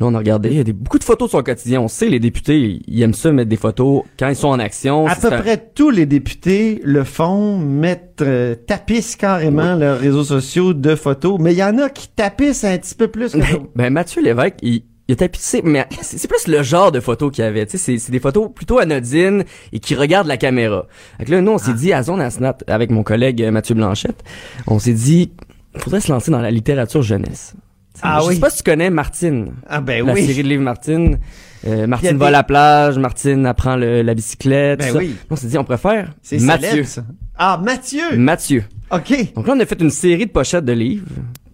Là, 0.00 0.06
on 0.06 0.14
a 0.14 0.18
regardé, 0.18 0.50
il 0.50 0.56
y 0.56 0.60
a 0.60 0.64
des, 0.64 0.72
beaucoup 0.72 0.98
de 0.98 1.04
photos 1.04 1.28
de 1.28 1.32
son 1.32 1.42
quotidien. 1.42 1.80
On 1.80 1.88
sait, 1.88 2.08
les 2.08 2.20
députés, 2.20 2.80
ils 2.86 3.02
aiment 3.02 3.14
ça 3.14 3.32
mettre 3.32 3.48
des 3.50 3.56
photos 3.56 4.02
quand 4.18 4.28
ils 4.28 4.36
sont 4.36 4.48
en 4.48 4.58
action. 4.58 5.06
À 5.06 5.14
peu 5.16 5.28
près 5.30 5.70
tous 5.74 5.90
les 5.90 6.06
députés 6.06 6.80
le 6.84 7.04
font, 7.04 7.58
mettent, 7.58 8.07
euh, 8.22 8.54
tapissent 8.54 9.16
carrément 9.16 9.74
leurs 9.74 9.98
réseaux 9.98 10.24
sociaux 10.24 10.74
de 10.74 10.94
photos, 10.94 11.38
mais 11.40 11.52
il 11.52 11.58
y 11.58 11.64
en 11.64 11.78
a 11.78 11.88
qui 11.88 12.08
tapissent 12.08 12.64
un 12.64 12.76
petit 12.78 12.94
peu 12.94 13.08
plus 13.08 13.32
que 13.32 13.38
Ben, 13.38 13.66
ben, 13.74 13.92
Mathieu 13.92 14.22
Lévesque, 14.22 14.56
il, 14.62 14.82
il 15.08 15.12
a 15.12 15.16
tapissé, 15.16 15.62
mais 15.64 15.86
c'est 16.02 16.28
plus 16.28 16.46
le 16.48 16.62
genre 16.62 16.92
de 16.92 17.00
photos 17.00 17.32
qu'il 17.32 17.42
y 17.44 17.46
avait. 17.46 17.66
C'est- 17.68 18.10
des 18.10 18.20
photos 18.20 18.50
plutôt 18.54 18.78
anodines 18.78 19.44
et 19.72 19.78
qui 19.80 19.94
regardent 19.94 20.26
la 20.28 20.36
caméra. 20.36 20.86
Là, 21.26 21.40
nous, 21.40 21.52
on 21.52 21.56
Ah. 21.56 21.58
s'est 21.58 21.72
dit 21.74 21.92
à 21.92 22.02
Zone 22.02 22.20
Asnat, 22.20 22.58
avec 22.66 22.90
mon 22.90 23.02
collègue 23.02 23.42
euh, 23.42 23.50
Mathieu 23.50 23.74
Blanchette, 23.74 24.22
on 24.66 24.78
s'est 24.78 24.92
dit, 24.92 25.32
faudrait 25.76 26.00
se 26.00 26.12
lancer 26.12 26.30
dans 26.30 26.40
la 26.40 26.50
littérature 26.50 27.02
jeunesse. 27.02 27.54
Ah 28.02 28.20
je 28.22 28.28
oui. 28.28 28.34
sais 28.34 28.40
pas 28.40 28.50
si 28.50 28.58
tu 28.58 28.62
connais 28.64 28.90
Martine. 28.90 29.54
Ah 29.66 29.80
ben 29.80 30.06
la 30.06 30.12
oui. 30.12 30.24
série 30.26 30.42
de 30.44 30.48
livres 30.48 30.62
Martine. 30.62 31.18
Euh, 31.66 31.86
Martine 31.86 32.10
des- 32.12 32.16
va 32.16 32.26
à 32.26 32.30
la 32.30 32.42
plage, 32.44 32.98
Martine 32.98 33.44
apprend 33.46 33.76
le- 33.76 34.02
la 34.02 34.14
bicyclette. 34.14 34.78
Ben 34.78 34.86
tout 34.88 34.92
ça. 34.94 34.98
oui. 34.98 35.16
On 35.30 35.36
s'est 35.36 35.48
dit, 35.48 35.58
on 35.58 35.64
préfère 35.64 36.12
C'est 36.22 36.38
Mathieu. 36.40 36.84
ça. 36.84 37.04
Ah, 37.36 37.60
Mathieu! 37.62 38.16
Mathieu. 38.16 38.64
OK. 38.90 39.34
Donc 39.34 39.46
là, 39.46 39.54
on 39.56 39.60
a 39.60 39.66
fait 39.66 39.80
une 39.80 39.90
série 39.90 40.26
de 40.26 40.30
pochettes 40.30 40.64
de 40.64 40.72
livres. 40.72 41.06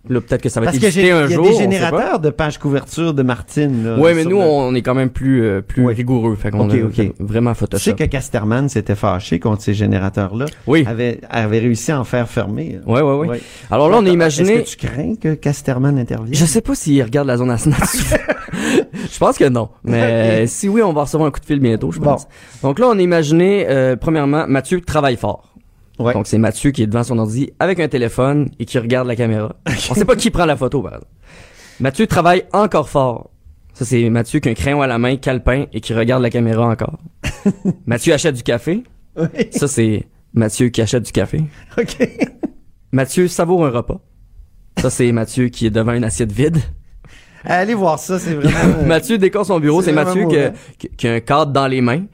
Là, 0.08 0.20
peut-être 0.20 0.42
que 0.42 0.50
ça 0.50 0.60
va 0.60 0.66
Parce 0.66 0.76
être 0.76 0.84
édité 0.84 1.12
un 1.12 1.24
il 1.24 1.30
y 1.30 1.32
a 1.32 1.36
jour. 1.36 1.46
des 1.48 1.54
générateurs 1.54 2.18
de 2.20 2.28
pages 2.28 2.58
couverture 2.58 3.14
de 3.14 3.22
Martine. 3.22 3.84
là, 3.86 3.98
Ouais, 3.98 4.12
mais 4.12 4.24
nous, 4.24 4.38
le- 4.38 4.44
on 4.44 4.74
est 4.74 4.82
quand 4.82 4.94
même 4.94 5.08
plus, 5.08 5.42
euh, 5.42 5.62
plus 5.62 5.86
rigoureux. 5.86 6.36
Fait 6.36 6.50
qu'on 6.50 6.68
Ok, 6.68 6.74
a 6.74 6.84
ok. 6.84 6.92
fait 6.94 7.12
vraiment 7.20 7.52
Tu 7.52 7.56
sais 7.56 7.60
Photoshop. 7.60 7.94
que 7.94 8.04
Casterman 8.04 8.68
s'était 8.68 8.94
fâché 8.96 9.38
contre 9.38 9.62
ces 9.62 9.72
générateurs-là. 9.72 10.44
Oui. 10.66 10.84
Avait, 10.86 11.20
avait 11.30 11.58
réussi 11.60 11.90
à 11.90 12.00
en 12.00 12.04
faire 12.04 12.28
fermer. 12.28 12.80
Ouais, 12.86 13.00
ouais. 13.00 13.26
Ouais. 13.28 13.40
Alors 13.70 13.88
là, 13.88 13.96
on 13.96 14.00
a 14.00 14.02
Est-ce 14.04 14.12
imaginé. 14.12 14.62
que 14.62 14.68
tu 14.68 14.76
crains 14.76 15.14
que 15.18 15.32
Casterman 15.34 15.98
intervienne? 15.98 16.34
Je 16.34 16.44
sais 16.44 16.60
pas 16.60 16.74
s'il 16.74 17.02
regarde 17.02 17.26
la 17.26 17.38
zone 17.38 17.50
Asnat. 17.50 17.76
je 19.10 19.18
pense 19.18 19.38
que 19.38 19.48
non. 19.48 19.68
Mais 19.84 20.46
si 20.46 20.68
oui, 20.68 20.82
on 20.82 20.92
va 20.92 21.02
recevoir 21.02 21.28
un 21.28 21.30
coup 21.30 21.40
de 21.40 21.46
fil 21.46 21.60
bientôt, 21.60 21.90
je 21.92 22.00
pense. 22.00 22.26
Donc 22.62 22.78
là, 22.78 22.88
on 22.90 22.98
a 22.98 23.02
imaginé, 23.02 23.66
euh, 23.68 23.96
premièrement, 23.96 24.44
Mathieu 24.48 24.80
travaille 24.80 25.16
fort. 25.16 25.53
Ouais. 25.98 26.12
Donc 26.12 26.26
c'est 26.26 26.38
Mathieu 26.38 26.70
qui 26.72 26.82
est 26.82 26.86
devant 26.86 27.04
son 27.04 27.18
ordi 27.18 27.50
avec 27.58 27.78
un 27.78 27.88
téléphone 27.88 28.50
et 28.58 28.64
qui 28.64 28.78
regarde 28.78 29.06
la 29.06 29.16
caméra. 29.16 29.54
on 29.90 29.94
sait 29.94 30.04
pas 30.04 30.16
qui 30.16 30.30
prend 30.30 30.44
la 30.44 30.56
photo, 30.56 30.82
par 30.82 30.94
exemple. 30.94 31.12
Mathieu 31.80 32.06
travaille 32.06 32.44
encore 32.52 32.88
fort. 32.88 33.30
Ça, 33.74 33.84
c'est 33.84 34.08
Mathieu 34.08 34.38
qui 34.38 34.48
a 34.48 34.52
un 34.52 34.54
crayon 34.54 34.82
à 34.82 34.86
la 34.86 34.98
main, 34.98 35.16
calepin, 35.16 35.66
et 35.72 35.80
qui 35.80 35.94
regarde 35.94 36.22
la 36.22 36.30
caméra 36.30 36.66
encore. 36.68 36.98
Mathieu 37.86 38.12
achète 38.12 38.36
du 38.36 38.44
café. 38.44 38.84
Oui. 39.16 39.26
Ça, 39.50 39.66
c'est 39.66 40.06
Mathieu 40.32 40.68
qui 40.68 40.80
achète 40.80 41.02
du 41.02 41.12
café. 41.12 41.42
OK. 41.78 42.08
Mathieu 42.92 43.26
savoure 43.26 43.66
un 43.66 43.70
repas. 43.70 44.00
Ça, 44.80 44.90
c'est 44.90 45.10
Mathieu 45.10 45.48
qui 45.48 45.66
est 45.66 45.70
devant 45.70 45.92
une 45.92 46.04
assiette 46.04 46.30
vide. 46.30 46.58
Allez 47.44 47.74
voir 47.74 47.98
ça, 47.98 48.18
c'est 48.18 48.34
vraiment... 48.34 48.78
euh, 48.78 48.86
Mathieu 48.86 49.18
décore 49.18 49.44
son 49.44 49.60
bureau. 49.60 49.82
c'est 49.82 49.92
Mathieu 49.92 50.26
qui 50.96 51.06
a 51.08 51.12
un 51.12 51.20
cadre 51.20 51.52
dans 51.52 51.66
les 51.66 51.80
mains. 51.80 52.04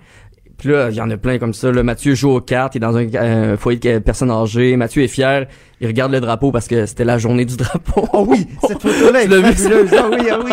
Puis 0.60 0.68
là, 0.68 0.90
il 0.90 0.94
y 0.96 1.00
en 1.00 1.10
a 1.10 1.16
plein 1.16 1.38
comme 1.38 1.54
ça. 1.54 1.72
Là. 1.72 1.82
Mathieu 1.82 2.14
joue 2.14 2.30
aux 2.30 2.40
cartes. 2.40 2.74
Il 2.74 2.78
est 2.78 2.80
dans 2.80 2.96
un 2.96 3.06
euh, 3.14 3.56
foyer 3.56 3.78
de 3.78 3.98
personnes 3.98 4.30
âgées. 4.30 4.76
Mathieu 4.76 5.02
est 5.02 5.08
fier. 5.08 5.46
Il 5.80 5.86
regarde 5.86 6.12
le 6.12 6.20
drapeau 6.20 6.52
parce 6.52 6.68
que 6.68 6.84
c'était 6.84 7.04
la 7.04 7.16
journée 7.16 7.46
du 7.46 7.56
drapeau. 7.56 8.06
Oh 8.12 8.26
oui, 8.28 8.46
cette 8.68 8.82
photo-là 8.82 9.22
est 9.22 9.28
fabuleuse. 9.28 9.90
Ah 9.96 10.08
oui, 10.10 10.26
ah 10.30 10.38
oui. 10.44 10.52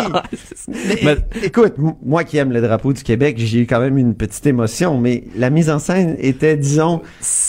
Mais, 0.70 0.99
Mais- 1.03 1.45
écoute, 1.45 1.74
moi 2.03 2.24
qui 2.24 2.38
aime 2.38 2.53
le 2.53 2.62
drapeau 2.62 2.93
du 2.93 3.03
Québec, 3.03 3.36
j'ai 3.38 3.60
eu 3.60 3.68
quand 3.68 3.82
même 3.82 3.97
une 3.97 4.16
petite 4.16 4.45
émotion, 4.45 4.97
mais 4.97 5.26
la 5.36 5.49
mise 5.49 5.70
en 5.70 5.80
scène 5.80 6.16
était, 6.20 6.55
disons, 6.55 7.01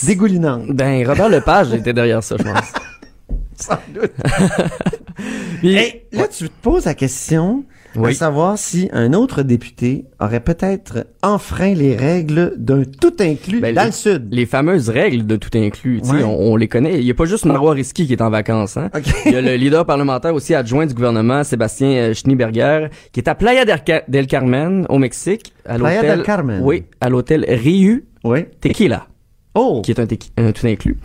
dégoulinante. 0.05 0.67
Ben, 0.71 1.07
Robert 1.07 1.29
Lepage 1.29 1.73
était 1.73 1.93
derrière 1.93 2.21
ça, 2.23 2.35
je 2.37 2.43
pense. 2.43 2.73
Sans 3.55 3.77
doute. 3.93 4.11
Puis- 5.59 5.75
Hey, 5.75 6.03
là, 6.11 6.27
tu 6.27 6.49
te 6.49 6.53
poses 6.61 6.85
la 6.85 6.93
question, 6.93 7.63
à 7.95 7.99
Oui. 7.99 8.13
savoir 8.15 8.57
si 8.57 8.89
un 8.93 9.13
autre 9.13 9.41
député 9.41 10.05
aurait 10.19 10.39
peut-être 10.39 11.07
enfreint 11.23 11.73
les 11.73 11.95
règles 11.95 12.53
d'un 12.57 12.83
tout 12.83 13.13
inclus 13.19 13.59
Ben, 13.59 13.73
dans 13.73 13.81
les- 13.81 13.87
le 13.87 13.91
Sud. 13.93 14.27
Les 14.31 14.45
fameuses 14.45 14.89
règles 14.89 15.25
de 15.25 15.35
tout 15.35 15.49
inclus, 15.55 16.01
tu 16.01 16.09
sais, 16.09 16.15
Ouais. 16.17 16.23
on, 16.23 16.51
on 16.51 16.55
les 16.55 16.67
connaît. 16.67 16.99
Il 16.99 17.05
y 17.05 17.11
a 17.11 17.13
pas 17.13 17.25
juste 17.25 17.45
Marois 17.45 17.73
Risky 17.73 18.05
qui 18.07 18.13
est 18.13 18.21
en 18.21 18.29
vacances. 18.29 18.77
Hein. 18.77 18.89
Il 19.25 19.31
y 19.31 19.35
a 19.35 19.41
le 19.41 19.55
leader 19.55 19.85
parlementaire 19.85 20.33
aussi 20.33 20.53
adjoint 20.53 20.85
du 20.85 20.93
gouvernement, 20.93 21.43
Sébastien 21.43 21.89
euh, 21.89 22.13
Schneeberger, 22.13 22.89
qui 23.11 23.19
est 23.19 23.27
à 23.29 23.35
Playa 23.35 23.65
del, 23.65 23.79
Ca- 23.85 24.03
del 24.07 24.27
Carmen, 24.27 24.85
au 24.89 24.97
Mexique. 24.99 25.53
À 25.65 25.77
Playa 25.77 26.01
del 26.03 26.23
Carmen. 26.23 26.61
Oui, 26.63 26.83
à 27.01 27.09
l'hôtel 27.09 27.45
Riu 27.47 28.05
Oui. 28.23 28.45
Tequila. 28.61 29.07
Oh! 29.55 29.81
Qui 29.83 29.91
est 29.91 29.99
un, 29.99 30.07
un 30.37 30.51
tout 30.51 30.67
inclus. 30.67 30.97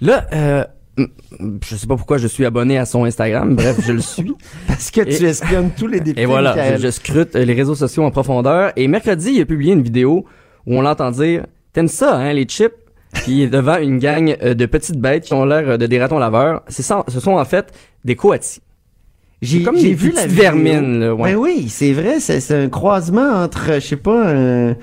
Là, 0.00 0.26
euh, 0.32 0.64
je 0.96 1.76
sais 1.76 1.86
pas 1.86 1.96
pourquoi 1.96 2.18
je 2.18 2.26
suis 2.26 2.44
abonné 2.44 2.78
à 2.78 2.86
son 2.86 3.04
Instagram. 3.04 3.54
Bref, 3.56 3.78
je 3.84 3.92
le 3.92 4.00
suis. 4.00 4.32
Parce 4.66 4.90
que 4.90 5.00
tu 5.02 5.24
espionnes 5.24 5.70
tous 5.76 5.86
les 5.86 6.00
députés. 6.00 6.20
Et 6.22 6.26
voilà, 6.26 6.76
je, 6.76 6.82
je 6.82 6.90
scrute 6.90 7.34
les 7.34 7.54
réseaux 7.54 7.74
sociaux 7.74 8.04
en 8.04 8.10
profondeur. 8.10 8.72
Et 8.76 8.86
mercredi, 8.88 9.32
il 9.32 9.40
a 9.40 9.44
publié 9.44 9.72
une 9.72 9.82
vidéo 9.82 10.24
où 10.66 10.76
on 10.76 10.82
l'entend 10.82 11.10
dire 11.10 11.46
«T'aimes 11.72 11.88
ça, 11.88 12.16
hein, 12.16 12.32
les 12.32 12.44
chips?» 12.44 12.74
Puis 13.14 13.32
il 13.32 13.42
est 13.42 13.48
devant 13.48 13.78
une 13.78 13.98
gang 13.98 14.36
euh, 14.42 14.54
de 14.54 14.66
petites 14.66 14.98
bêtes 14.98 15.24
qui 15.24 15.34
ont 15.34 15.44
l'air 15.44 15.68
euh, 15.68 15.76
de 15.76 15.86
des 15.86 16.00
ratons 16.00 16.18
laveurs. 16.18 16.62
Ça, 16.68 17.04
ce 17.08 17.20
sont 17.20 17.32
en 17.32 17.44
fait 17.44 17.72
des 18.04 18.16
coatis. 18.16 18.60
J'ai 19.40 19.62
comme 19.62 19.76
j'ai 19.76 19.92
vu 19.92 20.10
la 20.10 20.26
vermines, 20.26 21.00
là, 21.00 21.14
ouais. 21.14 21.32
Ben 21.32 21.38
oui, 21.38 21.68
c'est 21.68 21.92
vrai, 21.92 22.18
c'est 22.18 22.40
c'est 22.40 22.56
un 22.56 22.68
croisement 22.68 23.42
entre, 23.42 23.74
je 23.74 23.80
sais 23.80 23.96
pas, 23.96 24.34
un... 24.34 24.76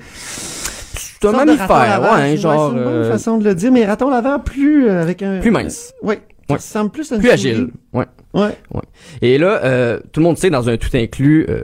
C'est 1.30 1.36
un 1.36 1.44
mammifère, 1.44 2.10
ouais, 2.14 2.36
genre, 2.36 2.70
C'est 2.72 2.76
une 2.78 2.84
bonne 2.84 3.04
façon 3.10 3.38
de 3.38 3.44
le 3.44 3.54
dire, 3.54 3.72
mais 3.72 3.84
raton 3.86 4.10
laveur 4.10 4.42
plus 4.42 4.88
euh, 4.88 5.02
avec 5.02 5.22
un... 5.22 5.40
Plus 5.40 5.50
mince. 5.50 5.92
Oui, 6.02 6.14
Ouais. 6.50 6.56
ressemble 6.56 6.90
plus 6.90 7.10
à 7.12 7.14
une 7.14 7.20
Plus 7.20 7.30
agile. 7.30 7.68
Ouais. 7.92 8.04
Ouais. 8.34 8.56
Ouais. 8.74 8.82
Et 9.22 9.38
là, 9.38 9.60
euh, 9.64 10.00
tout 10.12 10.20
le 10.20 10.24
monde 10.24 10.36
sait, 10.38 10.50
dans 10.50 10.68
un 10.68 10.76
tout 10.76 10.90
inclus, 10.94 11.46
euh, 11.48 11.62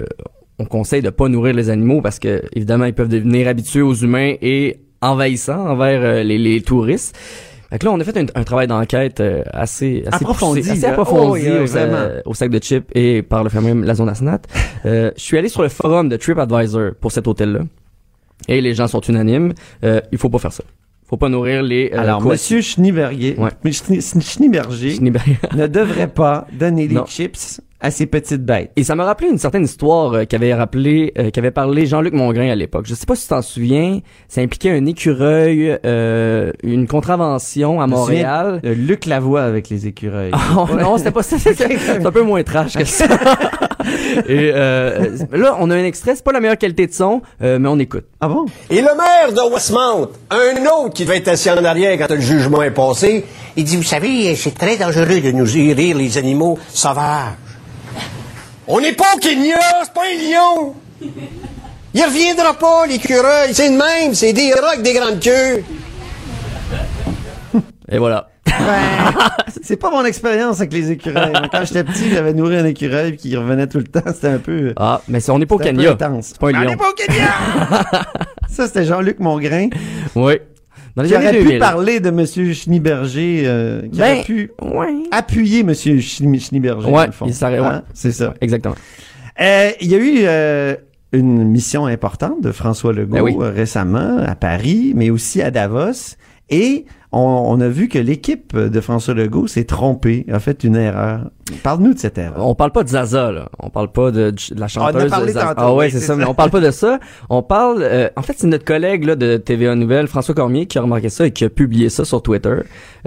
on 0.59 0.65
conseille 0.65 1.03
de 1.03 1.11
pas 1.11 1.29
nourrir 1.29 1.55
les 1.55 1.69
animaux 1.69 2.01
parce 2.01 2.19
que, 2.19 2.43
évidemment, 2.55 2.85
ils 2.85 2.95
peuvent 2.95 3.09
devenir 3.09 3.49
habitués 3.49 3.83
aux 3.83 3.95
humains 3.95 4.35
et 4.41 4.81
envahissants 5.03 5.67
envers 5.69 6.01
euh, 6.03 6.23
les, 6.23 6.39
les 6.39 6.61
touristes. 6.63 7.17
Fait 7.71 7.79
que 7.79 7.85
là, 7.85 7.93
on 7.93 8.01
a 8.01 8.05
fait 8.05 8.17
un, 8.17 8.25
un 8.35 8.45
travail 8.45 8.67
d'enquête 8.67 9.21
euh, 9.21 9.43
assez, 9.53 10.03
assez 10.07 10.25
Approfondi, 10.25 10.61
poussé, 10.61 10.73
assez 10.73 10.87
approfondi 10.87 11.27
Oh, 11.29 11.33
oui, 11.63 11.71
au, 12.25 12.31
au 12.31 12.35
sac 12.35 12.51
de 12.51 12.59
chips 12.59 12.89
et 12.95 13.21
par 13.23 13.45
le 13.45 13.51
fameux 13.51 13.85
la 13.85 13.95
zone 13.95 14.09
Asnat. 14.09 14.41
euh, 14.87 15.11
je 15.17 15.21
suis 15.23 15.37
allé 15.37 15.49
sur 15.49 15.61
le 15.63 15.69
forum 15.69 16.09
de 16.09 16.17
TripAdvisor 16.17 16.93
pour 16.99 17.13
cet 17.13 17.29
hôtel-là. 17.29 17.61
Et 18.49 18.61
les 18.61 18.75
gens 18.75 18.89
sont 18.89 19.01
unanimes. 19.01 19.53
Euh, 19.85 20.01
il 20.13 20.19
faut 20.19 20.31
pas 20.31 20.39
faire 20.39 20.53
ça. 20.53 20.65
Faut 21.07 21.17
pas 21.17 21.29
nourrir 21.29 21.63
les 21.63 21.91
euh, 21.95 22.01
Alors. 22.01 22.21
Monsieur 22.23 22.61
Schneeberger, 22.61 23.37
Ouais. 23.39 23.51
ne 25.57 25.67
devrait 25.67 26.09
pas 26.09 26.47
donner 26.53 26.87
des 26.87 26.99
chips 27.07 27.61
à 27.81 27.91
ces 27.91 28.07
petites 28.07 28.45
bêtes. 28.45 28.73
Et 28.77 28.83
ça 28.83 28.95
m'a 28.95 29.05
rappelé 29.05 29.31
une 29.31 29.39
certaine 29.39 29.65
histoire 29.65 30.13
euh, 30.13 30.25
qu'avait 30.25 30.53
rappelé, 30.53 31.13
euh, 31.17 31.31
qu'avait 31.31 31.51
parlé 31.53 31.87
Jean-Luc 31.87 32.13
Mongrain 32.13 32.51
à 32.51 32.55
l'époque. 32.57 32.87
Je 32.87 32.95
sais 32.95 33.07
pas 33.07 33.15
si 33.15 33.23
tu 33.23 33.29
t'en 33.29 33.41
souviens. 33.43 34.01
Ça 34.27 34.41
impliquait 34.41 34.71
un 34.71 34.85
écureuil, 34.85 35.79
euh, 35.87 36.53
une 36.63 36.87
contravention 36.89 37.81
à 37.81 37.87
Montréal. 37.87 38.61
Luc 38.65 39.07
Lavoie 39.07 39.43
avec 39.43 39.69
les 39.71 39.87
écureuils. 39.87 40.33
Oh, 40.57 40.67
non, 40.75 40.99
c'était 40.99 41.11
pas 41.13 41.23
ça. 41.23 41.39
C'est 41.39 42.05
un 42.05 42.11
peu 42.11 42.23
moins 42.23 42.43
trash 42.43 42.75
que 42.77 42.85
ça. 42.85 43.07
Et 44.29 44.51
euh, 44.55 45.17
là, 45.33 45.57
on 45.61 45.71
a 45.71 45.77
un 45.77 45.85
extrait. 45.85 46.15
C'est 46.17 46.25
pas 46.25 46.33
la 46.33 46.41
meilleure 46.41 46.59
qualité 46.59 46.87
de 46.87 46.93
son, 46.93 47.23
euh, 47.43 47.59
mais 47.59 47.69
on 47.69 47.79
écoute. 47.79 48.05
Ah 48.21 48.29
bon? 48.29 48.47
Et 48.71 48.81
le 48.81 48.95
maire 48.97 49.33
de 49.33 49.53
Westmount, 49.53 50.09
un 50.31 50.67
autre 50.67 50.95
qui 50.95 51.05
devait 51.05 51.19
être 51.19 51.29
assis 51.29 51.51
en 51.51 51.65
arrière 51.65 51.97
quand 51.99 52.11
le 52.13 52.21
jugement 52.21 52.63
est 52.63 52.71
passé, 52.71 53.25
il 53.57 53.65
dit, 53.65 53.77
vous 53.77 53.83
savez, 53.83 54.35
c'est 54.37 54.57
très 54.57 54.77
dangereux 54.77 55.21
de 55.21 55.31
nous 55.31 55.45
rire 55.45 55.97
les 55.97 56.19
animaux 56.19 56.59
sauvages. 56.69 57.33
On 58.67 58.81
n'est 58.81 58.93
pas 58.93 59.15
au 59.17 59.19
Kenya, 59.19 59.57
c'est 59.85 59.95
pas 59.95 60.03
un 60.03 60.59
lion. 60.59 60.75
Il 61.95 62.05
reviendra 62.05 62.55
pas, 62.55 62.87
l'écureuil. 62.87 63.55
C'est 63.55 63.71
le 63.71 63.77
même, 63.77 64.15
c'est 64.15 64.33
des 64.33 64.53
avec 64.53 64.83
des 64.83 64.93
grandes 64.93 65.21
queues. 65.21 65.63
Et 67.91 67.99
voilà. 67.99 68.29
C'est 69.63 69.77
pas 69.77 69.91
mon 69.91 70.05
expérience 70.05 70.61
avec 70.61 70.73
les 70.73 70.91
écureuils. 70.91 71.33
Quand 71.53 71.65
j'étais 71.65 71.85
petit, 71.85 72.11
j'avais 72.11 72.33
nourri 72.35 72.57
un 72.57 72.65
écureuil 72.65 73.17
qui 73.17 73.37
revenait 73.37 73.67
tout 73.67 73.79
le 73.79 73.85
temps. 73.85 74.01
C'était 74.13 74.29
un 74.29 74.39
peu... 74.39 74.73
Ah, 74.77 75.01
mais 75.09 75.21
c'est- 75.21 75.31
on 75.33 75.39
n'est 75.39 75.47
pas 75.47 75.55
au 75.55 75.59
Kenya. 75.59 75.97
C'est 76.23 76.39
pas 76.39 76.49
un 76.49 76.55
On 76.55 76.65
n'est 76.65 76.77
pas 76.77 76.91
au 76.91 76.95
Kenya! 76.95 77.29
Ça, 78.49 78.67
c'était 78.67 78.85
Jean-Luc 78.85 79.21
Mongrain. 79.21 79.69
Oui. 80.15 80.35
Dans 80.97 81.03
les 81.03 81.09
Qui 81.11 81.15
aurait 81.15 81.27
années 81.29 81.39
pu 81.39 81.45
2000. 81.45 81.59
parler 81.61 82.01
de 82.01 82.11
Monsieur 82.11 82.53
Schneeberger, 82.53 83.43
euh, 83.47 83.83
qui 83.83 83.99
Ben, 83.99 84.15
aurait 84.17 84.25
pu 84.25 84.51
ouais. 84.63 84.95
appuyer 85.13 85.63
Monsieur 85.63 85.97
Schne- 85.99 86.41
Schneeberger, 86.41 86.89
Ouais, 86.89 86.93
dans 87.03 87.07
le 87.07 87.13
fond. 87.13 87.27
il 87.27 87.35
s'arrête- 87.35 87.61
ouais. 87.61 87.67
Hein? 87.67 87.83
C'est 87.95 88.11
ça. 88.13 88.35
Exactement. 88.41 88.75
Euh, 89.41 89.71
Il 89.81 89.89
y 89.89 89.95
a 89.95 89.99
eu 89.99 90.19
euh, 90.25 90.75
une 91.13 91.45
mission 91.45 91.87
importante 91.87 92.41
de 92.43 92.51
François 92.51 92.93
Legault 92.93 93.15
Ben 93.17 93.23
oui. 93.23 93.37
euh, 93.41 93.51
récemment 93.51 94.19
à 94.27 94.35
Paris, 94.35 94.93
mais 94.97 95.11
aussi 95.11 95.41
à 95.41 95.51
Davos. 95.53 96.17
Et 96.51 96.87
on, 97.13 97.21
on 97.21 97.61
a 97.61 97.69
vu 97.69 97.89
que 97.89 97.99
l'équipe 97.99 98.55
de 98.57 98.81
François 98.81 99.15
Legault 99.15 99.47
s'est 99.47 99.65
trompée, 99.65 100.27
a 100.31 100.39
fait 100.41 100.63
une 100.65 100.77
erreur. 100.77 101.31
Parle-nous 101.63 101.95
de 101.95 101.99
cette 101.99 102.19
erreur. 102.19 102.47
On 102.47 102.55
parle 102.55 102.73
pas 102.73 102.83
de 102.85 102.89
Zaza, 102.91 103.33
là. 103.33 103.49
On 103.59 103.71
parle 103.71 103.91
pas 103.91 104.11
de, 104.11 104.31
de 104.31 104.61
la 104.61 104.69
chanteuse. 104.69 105.03
On 105.05 105.07
a 105.07 105.09
parlé 105.11 105.33
Zaza. 105.33 105.47
tantôt, 105.55 105.61
Ah 105.63 105.75
ouais, 105.75 105.89
c'est 105.89 106.01
ça, 106.01 106.17
mais 106.17 106.25
on 106.27 106.35
parle 106.35 106.51
pas 106.51 106.61
de 106.61 106.71
ça. 106.71 107.01
On 107.31 107.43
parle, 107.43 107.79
euh, 107.83 108.11
en 108.17 108.23
fait, 108.23 108.35
c'est 108.37 108.47
notre 108.47 108.67
collègue, 108.67 109.05
là, 109.05 109.17
de 109.17 109.39
TVA 109.39 109.75
Nouvelle, 109.75 110.07
François 110.09 110.35
Cormier, 110.35 110.67
qui 110.67 110.77
a 110.79 110.83
remarqué 110.83 111.09
ça 111.09 111.27
et 111.27 111.31
qui 111.31 111.45
a 111.45 111.49
publié 111.49 111.89
ça 111.89 112.05
sur 112.05 112.23
Twitter. 112.23 112.57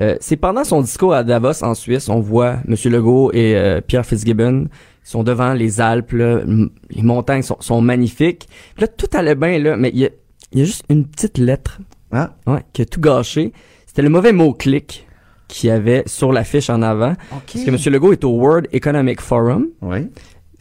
Euh, 0.02 0.16
c'est 0.20 0.38
pendant 0.38 0.64
son 0.64 0.82
discours 0.82 1.14
à 1.14 1.24
Davos, 1.24 1.64
en 1.64 1.76
Suisse, 1.76 2.10
on 2.10 2.20
voit 2.20 2.56
Monsieur 2.66 2.90
Legault 2.90 3.32
et 3.34 3.56
euh, 3.56 3.82
Pierre 3.82 4.06
Fitzgibbon 4.06 4.68
ils 5.04 5.10
sont 5.10 5.24
devant 5.24 5.54
les 5.54 5.82
Alpes, 5.82 6.12
là. 6.14 6.40
M- 6.42 6.70
les 6.92 7.02
montagnes 7.02 7.42
sont, 7.42 7.58
sont 7.60 7.82
magnifiques. 7.82 8.48
Puis 8.76 8.82
là, 8.82 8.88
tout 8.88 9.08
allait 9.14 9.34
bien, 9.36 9.58
là, 9.60 9.76
mais 9.76 9.90
il 9.94 10.00
y 10.00 10.06
a, 10.06 10.10
y 10.54 10.62
a 10.62 10.64
juste 10.66 10.84
une 10.90 11.06
petite 11.06 11.38
lettre, 11.40 11.80
Ah. 12.12 12.32
ouais, 12.48 12.60
qui 12.74 12.82
a 12.84 12.86
tout 12.86 13.02
gâché. 13.02 13.52
C'était 13.92 14.04
le 14.04 14.10
mauvais 14.10 14.32
mot-clic 14.32 15.06
qu'il 15.50 15.68
y 15.68 15.72
avait 15.72 16.04
sur 16.06 16.32
l'affiche 16.32 16.70
en 16.70 16.82
avant. 16.82 17.14
Parce 17.30 17.66
que 17.66 17.70
M. 17.90 17.94
Legault 17.94 18.14
est 18.14 18.24
au 18.24 18.30
World 18.30 18.70
Economic 18.72 19.20
Forum. 19.20 19.68
Oui. 19.82 20.08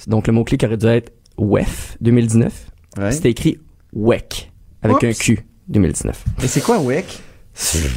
Donc, 0.08 0.26
le 0.26 0.32
mot-clic 0.32 0.64
aurait 0.64 0.76
dû 0.76 0.86
être 0.86 1.12
WEF 1.38 1.96
2019. 2.00 2.66
Ouais. 2.98 3.12
C'était 3.12 3.30
écrit 3.30 3.58
WEC 3.92 4.50
avec 4.82 5.04
un. 5.04 5.12
Q 5.12 5.46
2019. 5.68 6.24
Et 6.42 6.48
c'est 6.48 6.60
quoi 6.60 6.80
WEC? 6.80 7.04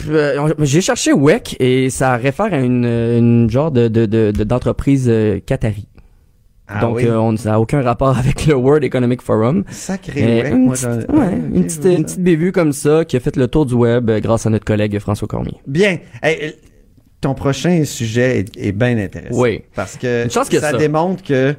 Euh, 0.10 0.54
J'ai 0.60 0.82
cherché 0.82 1.14
WEC 1.14 1.56
et 1.60 1.90
ça 1.90 2.16
réfère 2.16 2.54
à 2.54 2.60
une, 2.60 2.86
une 2.86 3.50
genre 3.50 3.72
de 3.72 3.88
de- 3.88 4.06
de- 4.06 4.30
de- 4.30 4.44
d'entreprise 4.44 5.06
euh, 5.10 5.40
qatari. 5.44 5.88
Ah 6.68 6.80
Donc, 6.82 6.98
oui. 6.98 7.06
euh, 7.06 7.20
on, 7.20 7.36
ça 7.36 7.52
n'a 7.52 7.60
aucun 7.60 7.82
rapport 7.82 8.18
avec 8.18 8.46
le 8.46 8.56
World 8.56 8.84
Economic 8.84 9.22
Forum. 9.22 9.64
Sacré 9.70 10.50
une, 10.50 10.66
moi, 10.66 10.74
petite, 10.76 11.10
ouais, 11.12 11.34
une, 11.54 11.64
petite, 11.66 11.86
une 11.86 12.04
petite 12.06 12.22
bévue 12.22 12.52
comme 12.52 12.72
ça 12.72 13.04
qui 13.06 13.18
a 13.18 13.20
fait 13.20 13.36
le 13.36 13.48
tour 13.48 13.66
du 13.66 13.74
web 13.74 14.10
euh, 14.10 14.20
grâce 14.20 14.46
à 14.46 14.50
notre 14.50 14.66
collègue 14.66 14.98
François 15.00 15.28
Cormier. 15.28 15.58
Bien. 15.68 15.98
Hey, 16.22 16.38
euh, 16.42 16.52
ton 17.20 17.34
prochain 17.34 17.84
sujet 17.86 18.40
est, 18.40 18.58
est 18.58 18.72
bien 18.72 18.98
intéressant. 18.98 19.40
Oui. 19.42 19.62
Parce 19.76 19.98
que 19.98 20.28
ça. 20.30 20.74
démontre 20.78 21.24
que 21.24 21.56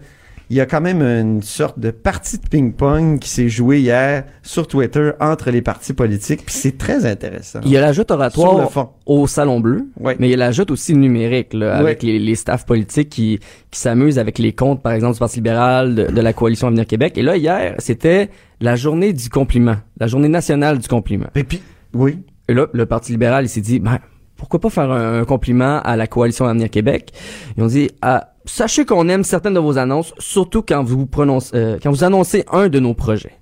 il 0.55 0.59
y 0.59 0.61
a 0.61 0.66
quand 0.66 0.80
même 0.80 1.02
une 1.02 1.42
sorte 1.42 1.80
de 1.80 1.90
partie 1.90 2.38
de 2.38 2.46
ping-pong 2.48 3.18
qui 3.18 3.28
s'est 3.28 3.48
jouée 3.48 3.80
hier 3.80 4.22
sur 4.44 4.68
Twitter 4.68 5.11
entre 5.18 5.50
les 5.50 5.62
partis 5.62 5.92
politiques, 5.94 6.46
puis 6.46 6.55
c'est 6.55 6.78
très 6.78 7.07
intéressant. 7.07 7.59
Il 7.64 7.72
y 7.72 7.76
a 7.76 7.80
l'ajout 7.80 8.05
Sur 8.07 8.14
le 8.16 8.20
oratoire 8.22 8.70
fond. 8.70 8.90
au 9.05 9.26
Salon 9.26 9.59
Bleu, 9.59 9.88
Ouais. 9.98 10.14
mais 10.20 10.28
il 10.28 10.30
y 10.30 10.34
a 10.34 10.36
l'ajout 10.36 10.70
aussi 10.70 10.94
numérique 10.94 11.55
là, 11.55 11.72
Ouais. 11.74 11.80
avec 11.80 12.05
les, 12.05 12.20
les 12.20 12.34
staffs 12.36 12.66
politiques 12.66 13.09
qui, 13.09 13.40
qui 13.72 13.80
s'amusent 13.80 14.20
avec 14.20 14.38
les 14.38 14.52
comptes, 14.52 14.80
par 14.80 14.92
exemple, 14.92 15.14
du 15.14 15.18
Parti 15.18 15.36
libéral, 15.38 15.96
de, 15.96 16.07
de 16.07 16.20
la 16.20 16.32
Coalition 16.32 16.68
Avenir 16.68 16.86
Québec. 16.86 17.18
Et 17.18 17.22
là, 17.22 17.36
hier, 17.36 17.74
c'était 17.78 18.30
la 18.61 18.76
journée 18.76 19.12
du 19.12 19.28
compliment, 19.30 19.74
la 19.98 20.07
journée 20.07 20.28
nationale 20.28 20.78
du 20.78 20.86
compliment. 20.86 21.26
Et 21.34 21.42
puis, 21.42 21.61
oui. 21.94 22.20
Et 22.46 22.55
là, 22.55 22.68
le 22.72 22.86
Parti 22.86 23.11
libéral, 23.11 23.44
il 23.44 23.48
s'est 23.48 23.61
dit, 23.61 23.80
ben, 23.80 23.98
pourquoi 24.45 24.61
pas 24.61 24.70
faire 24.70 24.90
un, 24.90 25.20
un 25.20 25.24
compliment 25.24 25.80
à 25.80 25.97
la 25.97 26.07
Coalition 26.07 26.45
Avenir 26.45 26.68
Québec? 26.68 27.12
Ils 27.57 27.62
ont 27.62 27.66
dit, 27.66 27.90
ah, 28.03 28.34
sachez 28.45 28.84
qu'on 28.84 29.09
aime 29.09 29.24
certaines 29.24 29.55
de 29.55 29.59
vos 29.59 29.78
annonces, 29.78 30.12
surtout 30.18 30.62
quand 30.62 30.84
vous 30.84 31.07
prononcez, 31.07 31.57
euh, 31.57 31.78
quand 31.82 31.90
vous 31.90 32.05
annoncez 32.05 32.45
un 32.53 32.68
de 32.68 32.78
nos 32.78 32.92
projets. 32.92 33.38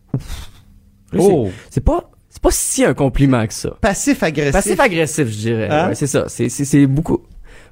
Oh. 1.18 1.50
C'est 1.70 1.82
pas, 1.82 2.10
c'est 2.28 2.40
pas 2.40 2.52
si 2.52 2.84
un 2.84 2.94
compliment 2.94 3.44
que 3.46 3.52
ça. 3.52 3.76
Passif-agressif. 3.80 4.52
Passif 4.52 4.78
agressif, 4.78 5.26
je 5.28 5.36
dirais. 5.38 5.68
Hein? 5.68 5.88
Ouais, 5.88 5.94
c'est 5.96 6.06
ça. 6.06 6.26
C'est 6.28 6.86
beaucoup, 6.86 7.18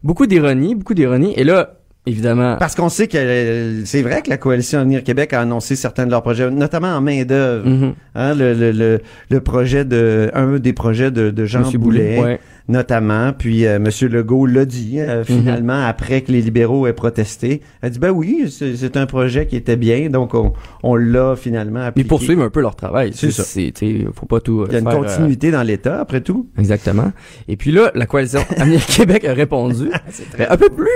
beaucoup 0.03 0.27
d'ironie, 0.27 0.75
beaucoup 0.75 0.95
d'ironie. 0.95 1.33
Et 1.37 1.45
là, 1.45 1.80
évidemment. 2.07 2.57
Parce 2.59 2.75
qu'on 2.75 2.89
sait 2.89 3.07
que 3.09 3.17
euh, 3.19 3.85
c'est 3.85 4.03
vrai 4.03 4.23
que 4.23 4.31
la 4.31 4.37
coalition 4.37 4.81
Avenir 4.81 5.05
Québec 5.05 5.33
a 5.33 5.41
annoncé 5.41 5.77
certains 5.77 6.07
de 6.07 6.11
leurs 6.11 6.23
projets, 6.23 6.51
notamment 6.51 6.89
en 6.89 7.01
main 7.01 7.23
d'œuvre. 7.25 7.69
Mhm. 7.69 7.95
Hein, 8.15 8.35
le, 8.35 8.55
le, 8.55 8.73
le, 8.73 9.01
le 9.31 9.41
projet 9.41 9.85
de 9.85 10.31
un 10.35 10.59
des 10.59 10.73
projets 10.73 11.11
de, 11.11 11.31
de 11.31 11.45
Jean 11.45 11.61
Monsieur 11.61 11.79
Boulet, 11.79 12.17
Boulet, 12.17 12.25
ouais. 12.33 12.41
notamment. 12.69 13.33
Puis 13.33 13.67
euh, 13.67 13.79
Monsieur 13.79 14.09
Legault 14.09 14.47
l'a 14.47 14.65
dit 14.65 14.99
euh, 15.01 15.23
finalement 15.25 15.85
après 15.87 16.23
que 16.23 16.33
les 16.33 16.43
libéraux 16.43 16.87
aient 16.87 16.93
protesté. 16.93 17.61
Elle 17.83 17.87
a 17.87 17.91
dit 17.91 17.99
ben 17.99 18.11
oui, 18.11 18.51
c'est 18.51 18.97
un 18.97 19.07
projet 19.07 19.47
qui 19.47 19.57
était 19.57 19.77
bien, 19.77 20.09
donc 20.11 20.35
on, 20.35 20.53
on 20.83 20.97
l'a 20.97 21.37
finalement 21.37 21.81
Ils 21.81 21.87
appliqué. 21.87 22.09
poursuivent 22.09 22.41
un 22.43 22.51
peu 22.51 22.61
leur 22.63 22.75
travail. 22.77 23.13
C'est 23.15 23.31
ça. 23.31 23.45
Faut 24.15 24.27
pas 24.27 24.41
tout. 24.41 24.63
euh, 24.63 24.67
Il 24.69 24.73
y 24.73 24.77
a 24.77 24.79
une 24.81 24.85
faire, 24.91 24.99
euh, 24.99 25.03
continuité 25.05 25.51
dans 25.51 25.63
l'État 25.63 26.01
après 26.01 26.21
tout. 26.21 26.49
Exactement. 26.59 27.13
Et 27.47 27.57
puis 27.57 27.71
là, 27.71 27.93
la 27.95 28.07
coalition 28.07 28.41
Avenir 28.57 28.85
Québec 28.87 29.25
a 29.25 29.35
répondu. 29.35 29.91
Un 30.49 30.57
peu 30.57 30.69
plus, 30.71 30.87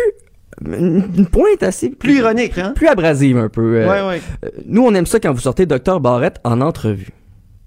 une, 0.65 1.27
pointe 1.27 1.63
assez 1.63 1.91
Plus 1.91 2.19
ironique, 2.19 2.59
hein? 2.59 2.73
plus 2.75 2.87
abrasive 2.89 3.37
un 3.39 3.49
peu. 3.49 3.77
Euh, 3.81 3.89
Ouais, 3.89 4.09
ouais. 4.17 4.23
euh, 4.45 4.49
nous, 4.67 4.83
on 4.85 4.95
aime 4.95 5.07
ça 5.07 5.21
quand 5.21 5.33
vous 5.33 5.41
sortez 5.41 5.67
Dr 5.67 6.01
Barrett 6.01 6.37
en 6.45 6.61
entrevue. 6.61 7.09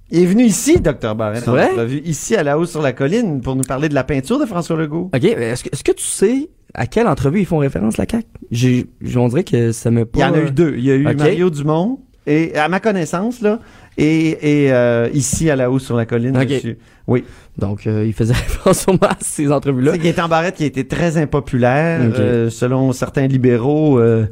Il 0.09 0.23
est 0.23 0.25
venu 0.25 0.43
ici, 0.43 0.79
Dr. 0.79 1.15
Barrett. 1.15 1.43
C'est 1.43 1.51
vrai? 1.51 1.69
On 1.73 1.77
l'a 1.77 1.83
vu 1.85 1.99
ici 2.05 2.35
à 2.37 2.43
la 2.43 2.57
hausse 2.57 2.71
sur 2.71 2.81
la 2.81 2.93
colline 2.93 3.41
pour 3.41 3.57
nous 3.57 3.63
parler 3.63 3.89
de 3.89 3.93
la 3.93 4.05
peinture 4.05 4.39
de 4.39 4.45
François 4.45 4.77
Legault. 4.77 5.09
OK, 5.13 5.21
mais 5.21 5.49
est-ce 5.49 5.65
que, 5.65 5.69
est-ce 5.73 5.83
que 5.83 5.91
tu 5.91 6.05
sais 6.05 6.49
à 6.73 6.87
quelle 6.87 7.07
entrevue 7.07 7.41
ils 7.41 7.45
font 7.45 7.57
référence, 7.57 7.97
la 7.97 8.05
CAQ? 8.09 8.25
J'ai, 8.49 8.85
on 9.17 9.27
dirait 9.27 9.43
que 9.43 9.73
ça 9.73 9.91
me 9.91 10.05
Il 10.15 10.19
y 10.21 10.23
en 10.23 10.33
a 10.33 10.39
eu 10.39 10.51
deux. 10.51 10.75
Il 10.77 10.85
y 10.85 10.91
a 10.91 10.95
eu 10.95 11.07
Ok. 11.07 11.17
Mario 11.17 11.49
Dumont, 11.49 11.99
et 12.27 12.55
à 12.55 12.67
ma 12.69 12.79
connaissance, 12.79 13.41
là, 13.41 13.59
et, 13.97 14.65
et 14.65 14.71
euh, 14.71 15.09
ici 15.13 15.49
à 15.49 15.55
la 15.55 15.71
hausse 15.71 15.85
sur 15.85 15.95
la 15.97 16.05
colline. 16.05 16.37
Ok. 16.37 16.47
je 16.49 16.55
suis- 16.57 16.77
Oui. 17.07 17.23
Donc, 17.57 17.87
euh, 17.87 18.03
il 18.05 18.13
faisait 18.13 18.33
référence 18.33 18.81
sûrement 18.81 18.99
à 19.09 19.17
ces 19.21 19.51
entrevues-là. 19.51 19.93
C'est 19.93 19.99
Gaétan 19.99 20.27
Barrette 20.27 20.55
qui 20.55 20.63
a 20.63 20.67
été 20.67 20.85
très 20.85 21.17
impopulaire, 21.17 22.01
euh, 22.19 22.49
selon 22.51 22.91
certains 22.91 23.25
libéraux. 23.27 23.97
euh, 23.99 24.27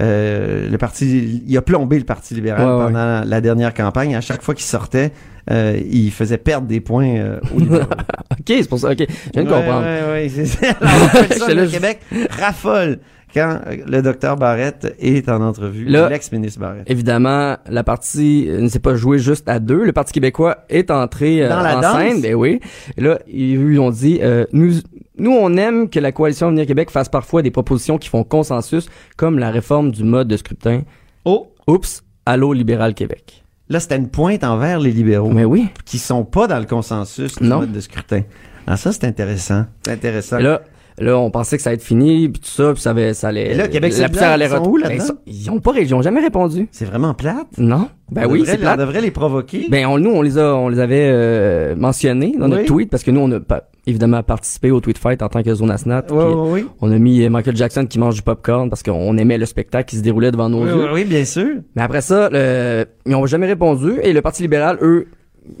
euh, 0.00 0.70
le 0.70 0.78
parti, 0.78 1.42
il 1.44 1.56
a 1.56 1.62
plombé 1.62 1.98
le 1.98 2.04
Parti 2.04 2.32
libéral 2.34 2.64
Ouais, 2.64 2.72
ouais. 2.72 2.84
pendant 2.92 3.24
la 3.24 3.40
dernière 3.40 3.74
campagne. 3.74 4.14
À 4.14 4.20
chaque 4.20 4.42
fois 4.42 4.54
qu'il 4.54 4.64
sortait, 4.64 5.10
euh, 5.50 5.76
il 5.90 6.12
faisait 6.12 6.38
perdre 6.38 6.68
des 6.68 6.78
points 6.80 7.38
aux 7.52 7.58
libéraux. 7.58 7.82
OK, 8.30 8.44
c'est 8.46 8.68
pour 8.68 8.78
ça. 8.78 8.92
OK, 8.92 8.98
je 9.00 9.04
viens 9.34 9.42
de 9.42 9.48
Ouais, 9.50 9.56
comprendre. 9.56 9.82
Ouais, 9.86 10.12
ouais, 10.12 10.28
c'est 10.32 10.46
ça. 10.46 10.68
Alors, 10.80 11.48
le 11.56 11.66
Québec 11.66 11.98
raffole 12.38 13.00
quand 13.32 13.60
le 13.86 14.00
docteur 14.02 14.36
Barrette 14.36 14.94
est 14.98 15.28
en 15.28 15.40
entrevue. 15.42 15.84
L'ex-ministre 15.84 16.60
Barrette. 16.60 16.88
Évidemment, 16.90 17.56
la 17.68 17.84
partie 17.84 18.48
ne 18.48 18.68
s'est 18.68 18.78
pas 18.78 18.94
jouée 18.96 19.18
juste 19.18 19.48
à 19.48 19.58
deux. 19.58 19.84
Le 19.84 19.92
Parti 19.92 20.12
québécois 20.12 20.58
est 20.68 20.90
entré 20.90 21.44
euh, 21.44 21.48
Dans 21.48 21.60
la 21.60 21.78
en 21.78 21.80
danse? 21.80 21.96
scène. 21.96 22.20
Ben 22.22 22.34
oui. 22.34 22.60
Et 22.96 23.00
là, 23.00 23.18
ils 23.28 23.56
lui 23.62 23.78
ont 23.78 23.90
dit, 23.90 24.18
euh, 24.22 24.44
nous, 24.52 24.72
nous, 25.18 25.32
on 25.32 25.56
aime 25.56 25.88
que 25.90 26.00
la 26.00 26.12
coalition 26.12 26.46
Avenir 26.48 26.66
Québec 26.66 26.90
fasse 26.90 27.08
parfois 27.08 27.42
des 27.42 27.50
propositions 27.50 27.98
qui 27.98 28.08
font 28.08 28.24
consensus, 28.24 28.88
comme 29.16 29.38
la 29.38 29.50
réforme 29.50 29.90
du 29.90 30.04
mode 30.04 30.28
de 30.28 30.36
scrutin. 30.36 30.82
Oh! 31.24 31.52
Oups! 31.66 32.02
Allô, 32.26 32.52
Libéral 32.52 32.94
Québec. 32.94 33.44
Là, 33.68 33.80
c'était 33.80 33.96
une 33.96 34.08
pointe 34.08 34.44
envers 34.44 34.80
les 34.80 34.90
libéraux. 34.92 35.30
Mais 35.30 35.44
oui. 35.44 35.68
Qui 35.84 35.98
sont 35.98 36.24
pas 36.24 36.46
dans 36.46 36.58
le 36.58 36.64
consensus 36.64 37.36
du 37.38 37.44
Non. 37.46 37.58
mode 37.60 37.72
de 37.72 37.80
scrutin. 37.80 38.22
Alors 38.66 38.78
ça, 38.78 38.92
c'est 38.92 39.04
intéressant. 39.04 39.66
C'est 39.84 39.92
intéressant. 39.92 40.38
Et 40.38 40.42
là, 40.42 40.62
là, 41.00 41.18
on 41.18 41.30
pensait 41.30 41.56
que 41.56 41.62
ça 41.62 41.70
allait 41.70 41.76
être 41.76 41.82
fini, 41.82 42.28
puis 42.28 42.40
tout 42.40 42.48
ça, 42.50 42.72
puis 42.72 42.80
ça, 42.82 42.90
avait, 42.90 43.14
ça 43.14 43.28
allait. 43.28 43.52
Et 43.52 43.54
là, 43.54 43.68
Québec 43.68 43.92
la 43.98 44.08
poussière 44.08 44.30
allait 44.30 44.46
ils 44.46 44.50
sont 44.50 44.68
où 44.68 44.76
là-dedans? 44.76 44.96
Ben, 44.98 45.04
ça- 45.04 45.14
ils 45.26 45.50
ont 45.50 45.60
pas, 45.60 45.72
ils 45.78 45.94
ont 45.94 46.02
jamais 46.02 46.20
répondu. 46.20 46.68
c'est 46.72 46.84
vraiment 46.84 47.14
plate? 47.14 47.46
Non. 47.58 47.88
Ben 48.10 48.24
On 48.26 48.30
oui, 48.30 48.42
c'est 48.46 48.56
plate. 48.58 48.78
On 48.78 48.80
devrait 48.84 49.00
les 49.02 49.10
provoquer. 49.10 49.66
Ben 49.70 49.84
on, 49.86 49.98
nous 49.98 50.10
on 50.10 50.22
les 50.22 50.38
a 50.38 50.54
on 50.54 50.68
les 50.70 50.78
avait 50.80 51.08
euh, 51.12 51.76
mentionnés 51.76 52.34
dans 52.38 52.48
notre 52.48 52.64
tweet 52.64 52.88
parce 52.90 53.02
que 53.02 53.10
nous 53.10 53.20
on 53.20 53.30
a 53.32 53.38
pas, 53.40 53.64
évidemment 53.86 54.22
participé 54.22 54.70
au 54.70 54.80
tweet 54.80 54.96
fight 54.96 55.20
en 55.22 55.28
tant 55.28 55.42
que 55.42 55.54
zone 55.54 55.70
Asnat. 55.70 56.04
Oui, 56.10 56.24
oui, 56.26 56.48
oui. 56.62 56.66
On 56.80 56.90
a 56.90 56.98
mis 56.98 57.22
euh, 57.22 57.28
Michael 57.28 57.54
Jackson 57.56 57.84
qui 57.84 57.98
mange 57.98 58.14
du 58.14 58.22
popcorn 58.22 58.70
parce 58.70 58.82
qu'on 58.82 59.16
aimait 59.18 59.36
le 59.36 59.44
spectacle 59.44 59.90
qui 59.90 59.96
se 59.96 60.02
déroulait 60.02 60.30
devant 60.30 60.48
nos 60.48 60.62
Oui, 60.62 60.68
yeux. 60.68 60.84
oui, 60.84 60.88
oui, 60.94 61.04
bien 61.04 61.24
sûr. 61.26 61.56
Mais 61.76 61.82
après 61.82 62.00
ça, 62.00 62.30
le, 62.32 62.86
ils 63.04 63.14
ont 63.14 63.26
jamais 63.26 63.46
répondu 63.46 63.92
et 64.02 64.14
le 64.14 64.22
Parti 64.22 64.40
libéral 64.40 64.78
eux 64.80 65.08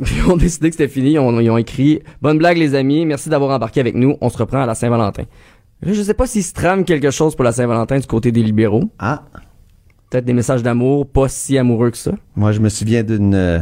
ils 0.00 0.30
ont 0.30 0.36
décidé 0.36 0.70
que 0.70 0.76
c'était 0.76 0.88
fini. 0.92 1.12
Ils 1.12 1.18
ont, 1.18 1.38
ils 1.40 1.50
ont 1.50 1.58
écrit 1.58 2.00
bonne 2.22 2.38
blague 2.38 2.56
les 2.58 2.74
amis, 2.74 3.04
merci 3.06 3.28
d'avoir 3.28 3.50
embarqué 3.54 3.80
avec 3.80 3.94
nous. 3.94 4.16
On 4.20 4.28
se 4.28 4.38
reprend 4.38 4.62
à 4.62 4.66
la 4.66 4.74
Saint-Valentin. 4.74 5.24
Là, 5.82 5.92
je 5.92 6.02
sais 6.02 6.14
pas 6.14 6.26
s'ils 6.26 6.42
se 6.42 6.52
trament 6.54 6.84
quelque 6.84 7.10
chose 7.10 7.34
pour 7.36 7.44
la 7.44 7.52
Saint-Valentin 7.52 7.98
du 7.98 8.06
côté 8.06 8.32
des 8.32 8.42
libéraux. 8.42 8.84
Ah. 8.98 9.22
Peut-être 10.10 10.24
des 10.24 10.32
messages 10.32 10.62
d'amour, 10.62 11.06
pas 11.06 11.28
si 11.28 11.58
amoureux 11.58 11.90
que 11.90 11.96
ça. 11.98 12.12
Moi, 12.34 12.52
je 12.52 12.60
me 12.60 12.68
souviens 12.68 13.02
d'une. 13.02 13.34
euh, 13.34 13.58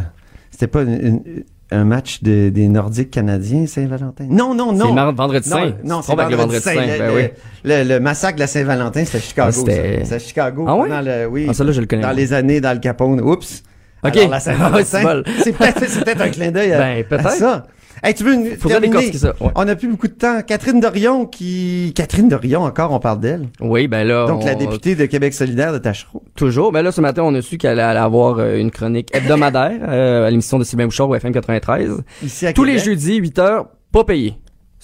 C'était 0.51 0.69
pas 0.69 0.83
une- 0.83 1.07
une- 1.07 1.45
un 1.73 1.85
match 1.85 2.23
de- 2.23 2.49
des 2.49 2.69
Nordiques 2.69 3.11
canadiens 3.11 3.67
Saint-Valentin? 3.67 4.27
Non, 4.31 4.55
non, 4.55 4.73
non. 4.73 4.95
C'est 4.97 5.13
Vendredi 5.13 5.49
Saint. 5.49 5.73
Non, 5.85 6.01
c'est 6.01 6.13
vendredi 6.15 6.35
Vendredi 6.35 6.63
Saint. 6.63 6.75
Saint, 6.75 6.87
Le, 6.87 6.99
ben 6.99 7.11
oui. 7.15 7.23
le- 7.65 7.83
le- 7.83 7.89
le 7.95 8.01
massacre 8.01 8.37
de 8.37 8.41
la 8.41 8.47
Saint-Valentin, 8.47 9.05
c'était 9.05 9.19
à 9.19 9.21
Chicago. 9.21 9.49
Ah, 9.51 9.53
c'était- 9.53 10.15
à 10.15 10.19
Chicago. 10.21 10.65
Ah 10.69 11.03
le, 11.03 11.27
oui. 11.27 11.47
Ah, 11.51 11.53
ça, 11.53 11.65
là, 11.65 11.73
je 11.73 11.81
le 11.81 11.87
connais 11.87 12.03
Dans 12.03 12.13
les 12.13 12.33
années 12.33 12.61
dans 12.61 12.73
le 12.73 12.79
Capone. 12.79 13.21
Oups. 13.21 13.63
Ok. 14.09 14.17
Alors, 14.17 14.31
la 14.31 14.37
Ah, 14.37 14.85
c'est 14.85 15.53
peut-être 15.53 15.85
c'est 15.89 16.05
peut-être 16.05 16.21
un 16.23 16.29
clin 16.29 16.51
d'œil 16.51 16.73
à, 16.73 16.79
Ben, 16.79 17.05
peut-être. 17.05 17.31
ça. 17.33 17.67
Hey, 18.03 18.13
tu 18.13 18.25
veux 18.25 18.35
une, 18.35 18.45
Faudrait 18.59 18.79
terminer? 18.81 18.89
décortiquer 18.89 19.19
ça, 19.19 19.35
ouais. 19.41 19.51
On 19.55 19.65
n'a 19.65 19.75
plus 19.75 19.89
beaucoup 19.89 20.07
de 20.07 20.13
temps. 20.13 20.43
Catherine 20.47 20.81
Dorion 20.81 21.25
qui... 21.25 21.95
Catherine 21.97 22.29
Dorion, 22.29 22.63
encore, 22.63 22.93
on 22.93 22.99
parle 23.01 23.21
d'elle. 23.21 23.49
Oui, 23.59 23.89
ben 23.89 24.07
là. 24.07 24.27
Donc, 24.27 24.43
on- 24.43 24.47
la 24.47 24.55
députée 24.55 24.95
de 24.95 25.07
Québec 25.07 25.33
solidaire 25.33 25.73
de 25.73 25.79
Tachereau. 25.79 26.23
Toujours. 26.37 26.73
Ben 26.73 26.83
là, 26.83 26.93
ce 26.93 27.01
matin, 27.01 27.23
on 27.25 27.35
a 27.35 27.41
su 27.41 27.57
qu'elle 27.57 27.81
allait 27.81 27.99
avoir 27.99 28.39
euh, 28.39 28.59
une 28.59 28.71
chronique 28.71 29.09
hebdomadaire 29.17 29.79
euh, 29.89 30.27
à 30.27 30.31
l'émission 30.31 30.59
de 30.59 30.65
Sylvain 30.65 30.85
Bouchard 30.85 31.09
au 31.09 31.15
FM 31.15 31.33
93. 31.33 32.03
Ici 32.23 32.47
à 32.47 32.53
Tous 32.53 32.65
les 32.65 32.79
jeudis, 32.79 33.17
8 33.17 33.39
heures, 33.39 33.67
pas 33.93 34.05
payé. 34.05 34.35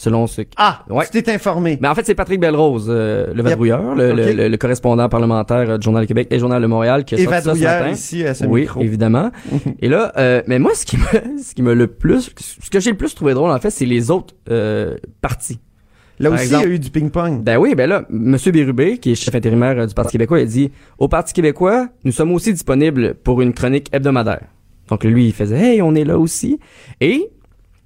Selon 0.02 0.26
ce 0.26 0.42
Ah, 0.56 0.84
Ouais. 0.90 1.04
tu 1.12 1.22
t'es 1.22 1.32
informé. 1.32 1.78
Mais 1.80 1.86
en 1.86 1.94
fait, 1.94 2.04
c'est 2.04 2.16
Patrick 2.16 2.40
Belrose, 2.40 2.86
euh, 2.88 3.32
le 3.32 3.40
vadrouilleur, 3.40 3.94
le, 3.94 4.12
le- 4.12 4.32
le- 4.32 4.48
le 4.48 4.56
correspondant 4.56 5.08
parlementaire 5.08 5.70
euh, 5.70 5.78
du 5.78 5.84
Journal 5.84 6.02
de 6.02 6.08
Québec 6.08 6.26
et 6.32 6.40
Journal 6.40 6.60
de 6.60 6.66
Montréal 6.66 7.04
qui 7.04 7.14
a 7.14 7.18
Et 7.18 7.22
sorti 7.22 7.42
ça 7.44 7.54
ce 7.54 7.62
matin. 7.62 7.90
ici 7.90 8.24
à 8.26 8.34
ce 8.34 8.44
oui, 8.44 8.62
micro. 8.62 8.80
évidemment. 8.80 9.30
et 9.80 9.88
là, 9.88 10.12
euh, 10.18 10.42
mais 10.48 10.58
moi, 10.58 10.72
ce 10.74 10.84
qui 10.84 10.96
me, 10.96 11.38
ce 11.40 11.54
qui 11.54 11.62
me 11.62 11.72
le 11.74 11.86
plus, 11.86 12.32
ce 12.36 12.68
que 12.68 12.80
j'ai 12.80 12.90
le 12.90 12.96
plus 12.96 13.14
trouvé 13.14 13.32
drôle, 13.34 13.52
en 13.52 13.58
fait, 13.60 13.70
c'est 13.70 13.86
les 13.86 14.10
autres 14.10 14.34
euh, 14.50 14.96
partis. 15.20 15.60
Là 16.18 16.30
Par 16.30 16.34
aussi, 16.38 16.46
exemple- 16.46 16.64
il 16.64 16.68
y 16.68 16.72
a 16.72 16.74
eu 16.74 16.78
du 16.80 16.90
ping-pong. 16.90 17.42
Ben 17.44 17.56
oui, 17.58 17.76
ben 17.76 17.88
là, 17.88 18.04
Monsieur 18.10 18.50
Bérubé, 18.50 18.98
qui 18.98 19.12
est 19.12 19.14
chef 19.14 19.36
intérimaire 19.36 19.78
euh, 19.78 19.86
du 19.86 19.94
Parti 19.94 20.10
québécois, 20.10 20.40
il 20.40 20.42
a 20.42 20.46
dit 20.46 20.72
au 20.98 21.06
Parti 21.06 21.32
québécois, 21.32 21.86
nous 22.02 22.10
sommes 22.10 22.32
aussi 22.32 22.52
disponibles 22.52 23.14
pour 23.22 23.40
une 23.40 23.52
chronique 23.52 23.86
hebdomadaire. 23.92 24.46
Donc 24.88 25.04
lui, 25.04 25.26
il 25.26 25.32
faisait 25.32 25.74
hey, 25.74 25.80
on 25.82 25.94
est 25.94 26.04
là 26.04 26.18
aussi. 26.18 26.58
Et 27.00 27.30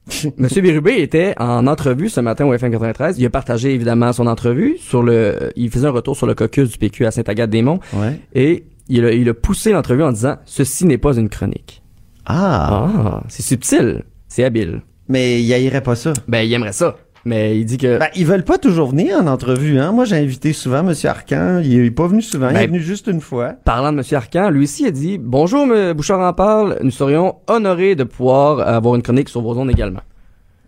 Monsieur 0.39 0.63
Bérubé 0.63 1.01
était 1.01 1.35
en 1.39 1.67
entrevue 1.67 2.09
ce 2.09 2.21
matin 2.21 2.47
au 2.47 2.55
FM 2.55 2.71
93. 2.73 3.19
Il 3.19 3.27
a 3.27 3.31
partagé 3.31 3.75
évidemment 3.75 4.13
son 4.13 4.27
entrevue 4.27 4.77
sur 4.79 5.03
le. 5.03 5.51
Il 5.57 5.71
faisait 5.71 5.87
un 5.87 5.91
retour 5.91 6.17
sur 6.17 6.27
le 6.27 6.35
caucus 6.35 6.71
du 6.71 6.79
PQ 6.79 7.07
à 7.07 7.11
Saint-Agathe-des-Monts 7.11 7.81
Ouais. 7.93 8.21
et 8.35 8.65
il 8.89 9.05
a, 9.05 9.13
il 9.13 9.29
a 9.29 9.35
poussé 9.35 9.73
l'entrevue 9.73 10.05
en 10.05 10.13
disant 10.13 10.37
ceci 10.45 10.85
n'est 10.87 10.99
pas 10.99 11.17
une 11.17 11.29
chronique. 11.29 11.83
Ah. 12.25 12.89
Ah, 12.99 13.23
c'est 13.29 13.43
subtil, 13.43 14.05
c'est 14.29 14.45
habile. 14.45 14.83
Mais 15.09 15.43
il 15.43 15.53
haïrait 15.53 15.83
pas 15.83 15.97
ça. 15.97 16.13
Ben 16.29 16.41
il 16.43 16.53
aimerait 16.53 16.73
ça, 16.73 16.97
mais 17.27 17.59
il 17.59 17.65
dit 17.67 17.77
que 17.77 17.99
Ben, 17.99 18.09
ils 18.15 18.25
veulent 18.25 18.45
pas 18.45 18.57
toujours 18.57 18.89
venir 18.89 19.19
en 19.19 19.27
entrevue, 19.27 19.79
hein. 19.79 19.93
Moi, 19.93 20.05
j'ai 20.07 20.17
invité 20.17 20.53
souvent 20.55 20.79
M. 20.89 20.95
Arcan. 21.05 21.61
Il 21.63 21.85
est 21.85 21.91
pas 21.91 22.07
venu 22.07 22.23
souvent. 22.23 22.49
il 22.49 22.55
Ben, 22.55 22.61
est 22.61 22.67
venu 22.69 22.81
juste 22.81 23.09
une 23.09 23.21
fois. 23.21 23.55
Parlant 23.65 23.93
de 23.93 23.99
M. 23.99 24.05
Arcan, 24.13 24.49
lui 24.51 24.63
aussi 24.63 24.87
a 24.87 24.91
dit 24.91 25.19
Bonjour, 25.21 25.65
M. 25.65 25.93
Bouchard 25.93 26.21
en 26.21 26.33
parle. 26.33 26.79
Nous 26.83 26.91
serions 26.91 27.35
honorés 27.49 27.97
de 27.97 28.05
pouvoir 28.05 28.61
avoir 28.61 28.95
une 28.95 29.03
chronique 29.03 29.29
sur 29.29 29.43
vos 29.43 29.55
zones 29.55 29.71
également. 29.71 30.01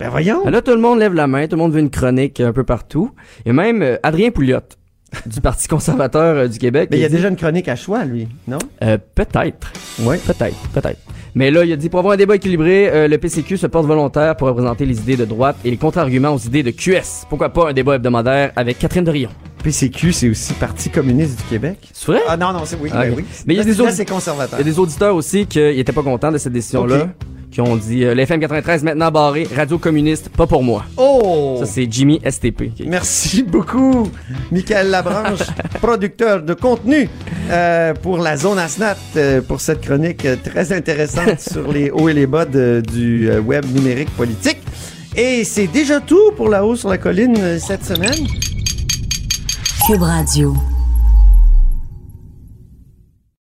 Ben, 0.00 0.10
voyons. 0.10 0.44
Ben 0.44 0.50
Là, 0.50 0.60
tout 0.60 0.72
le 0.72 0.80
monde 0.80 0.98
lève 0.98 1.14
la 1.14 1.26
main, 1.26 1.46
tout 1.46 1.56
le 1.56 1.62
monde 1.62 1.72
veut 1.72 1.80
une 1.80 1.90
chronique 1.90 2.40
un 2.40 2.52
peu 2.52 2.64
partout. 2.64 3.12
Et 3.46 3.52
même 3.52 3.80
euh, 3.82 3.96
Adrien 4.02 4.30
Pouliot, 4.30 4.58
du 5.26 5.40
Parti 5.40 5.68
conservateur 5.68 6.36
euh, 6.36 6.48
du 6.48 6.58
Québec. 6.58 6.88
Mais 6.90 6.98
il 6.98 7.00
y 7.00 7.04
a 7.04 7.08
dit, 7.08 7.16
déjà 7.16 7.28
une 7.28 7.36
chronique 7.36 7.68
à 7.68 7.76
choix, 7.76 8.04
lui, 8.04 8.28
non? 8.46 8.58
euh, 8.82 8.98
peut-être. 9.14 9.72
Oui. 10.00 10.16
Peut-être, 10.26 10.56
peut-être. 10.74 10.98
Mais 11.38 11.52
là, 11.52 11.64
il 11.64 11.72
a 11.72 11.76
dit 11.76 11.88
pour 11.88 12.00
avoir 12.00 12.14
un 12.14 12.16
débat 12.16 12.34
équilibré, 12.34 12.88
euh, 12.88 13.06
le 13.06 13.16
PCQ 13.16 13.58
se 13.58 13.68
porte 13.68 13.86
volontaire 13.86 14.36
pour 14.36 14.48
représenter 14.48 14.84
les 14.84 14.98
idées 14.98 15.16
de 15.16 15.24
droite 15.24 15.54
et 15.64 15.70
les 15.70 15.76
contre-arguments 15.76 16.34
aux 16.34 16.38
idées 16.38 16.64
de 16.64 16.72
QS. 16.72 17.26
Pourquoi 17.28 17.50
pas 17.50 17.70
un 17.70 17.72
débat 17.72 17.94
hebdomadaire 17.94 18.50
avec 18.56 18.80
Catherine 18.80 19.04
Dorion? 19.04 19.30
PCQ, 19.62 20.12
c'est 20.12 20.28
aussi 20.28 20.52
Parti 20.54 20.90
communiste 20.90 21.36
du 21.38 21.44
Québec. 21.44 21.78
C'est 21.92 22.12
vrai? 22.12 22.20
Ah 22.28 22.36
non, 22.36 22.52
non, 22.52 22.62
c'est 22.64 22.76
oui. 22.80 22.90
Ah, 22.92 23.02
ben 23.04 23.14
oui. 23.16 23.24
Mais 23.46 23.54
il 23.54 23.56
y 23.58 23.60
a 23.60 23.64
des 23.64 23.74
là, 23.74 23.82
autres- 23.84 23.92
c'est 23.92 24.02
Il 24.04 24.08
y 24.08 24.12
conservateur. 24.12 24.58
a 24.58 24.62
des 24.62 24.78
auditeurs 24.78 25.14
aussi 25.14 25.46
qui 25.46 25.58
n'étaient 25.60 25.92
pas 25.92 26.02
contents 26.02 26.32
de 26.32 26.38
cette 26.38 26.52
décision-là, 26.52 27.08
qui 27.50 27.60
ont 27.62 27.76
dit 27.76 28.04
euh, 28.04 28.14
l'FM 28.14 28.40
93 28.40 28.82
maintenant 28.84 29.10
barré, 29.10 29.48
radio 29.56 29.78
communiste, 29.78 30.28
pas 30.28 30.46
pour 30.46 30.62
moi. 30.62 30.84
Oh! 30.98 31.56
Ça, 31.60 31.66
c'est 31.66 31.88
Jimmy 31.90 32.20
STP. 32.28 32.64
Merci 32.86 33.42
beaucoup, 33.48 34.10
Michael 34.52 34.90
Labranche, 34.90 35.40
producteur 35.80 36.42
de 36.42 36.52
contenu 36.54 37.08
euh, 37.50 37.94
pour 37.94 38.18
la 38.18 38.36
zone 38.36 38.58
ASNAT, 38.58 38.96
euh, 39.16 39.40
pour 39.40 39.60
cette 39.62 39.80
chronique 39.80 40.24
euh, 40.26 40.36
très 40.42 40.72
intéressante 40.72 41.40
sur 41.52 41.72
les 41.72 41.90
hauts 41.90 42.08
et 42.08 42.14
les 42.14 42.26
bas 42.26 42.44
de- 42.44 42.82
du 42.86 43.30
euh, 43.30 43.40
web 43.40 43.64
numérique 43.74 44.10
politique. 44.10 44.58
Et 45.16 45.42
c'est 45.44 45.66
déjà 45.66 46.00
tout 46.00 46.30
pour 46.36 46.48
la 46.50 46.64
hausse 46.64 46.80
sur 46.80 46.90
la 46.90 46.98
colline 46.98 47.34
euh, 47.38 47.58
cette 47.58 47.84
semaine. 47.84 48.26
Cube 49.88 50.02
Radio. 50.04 50.77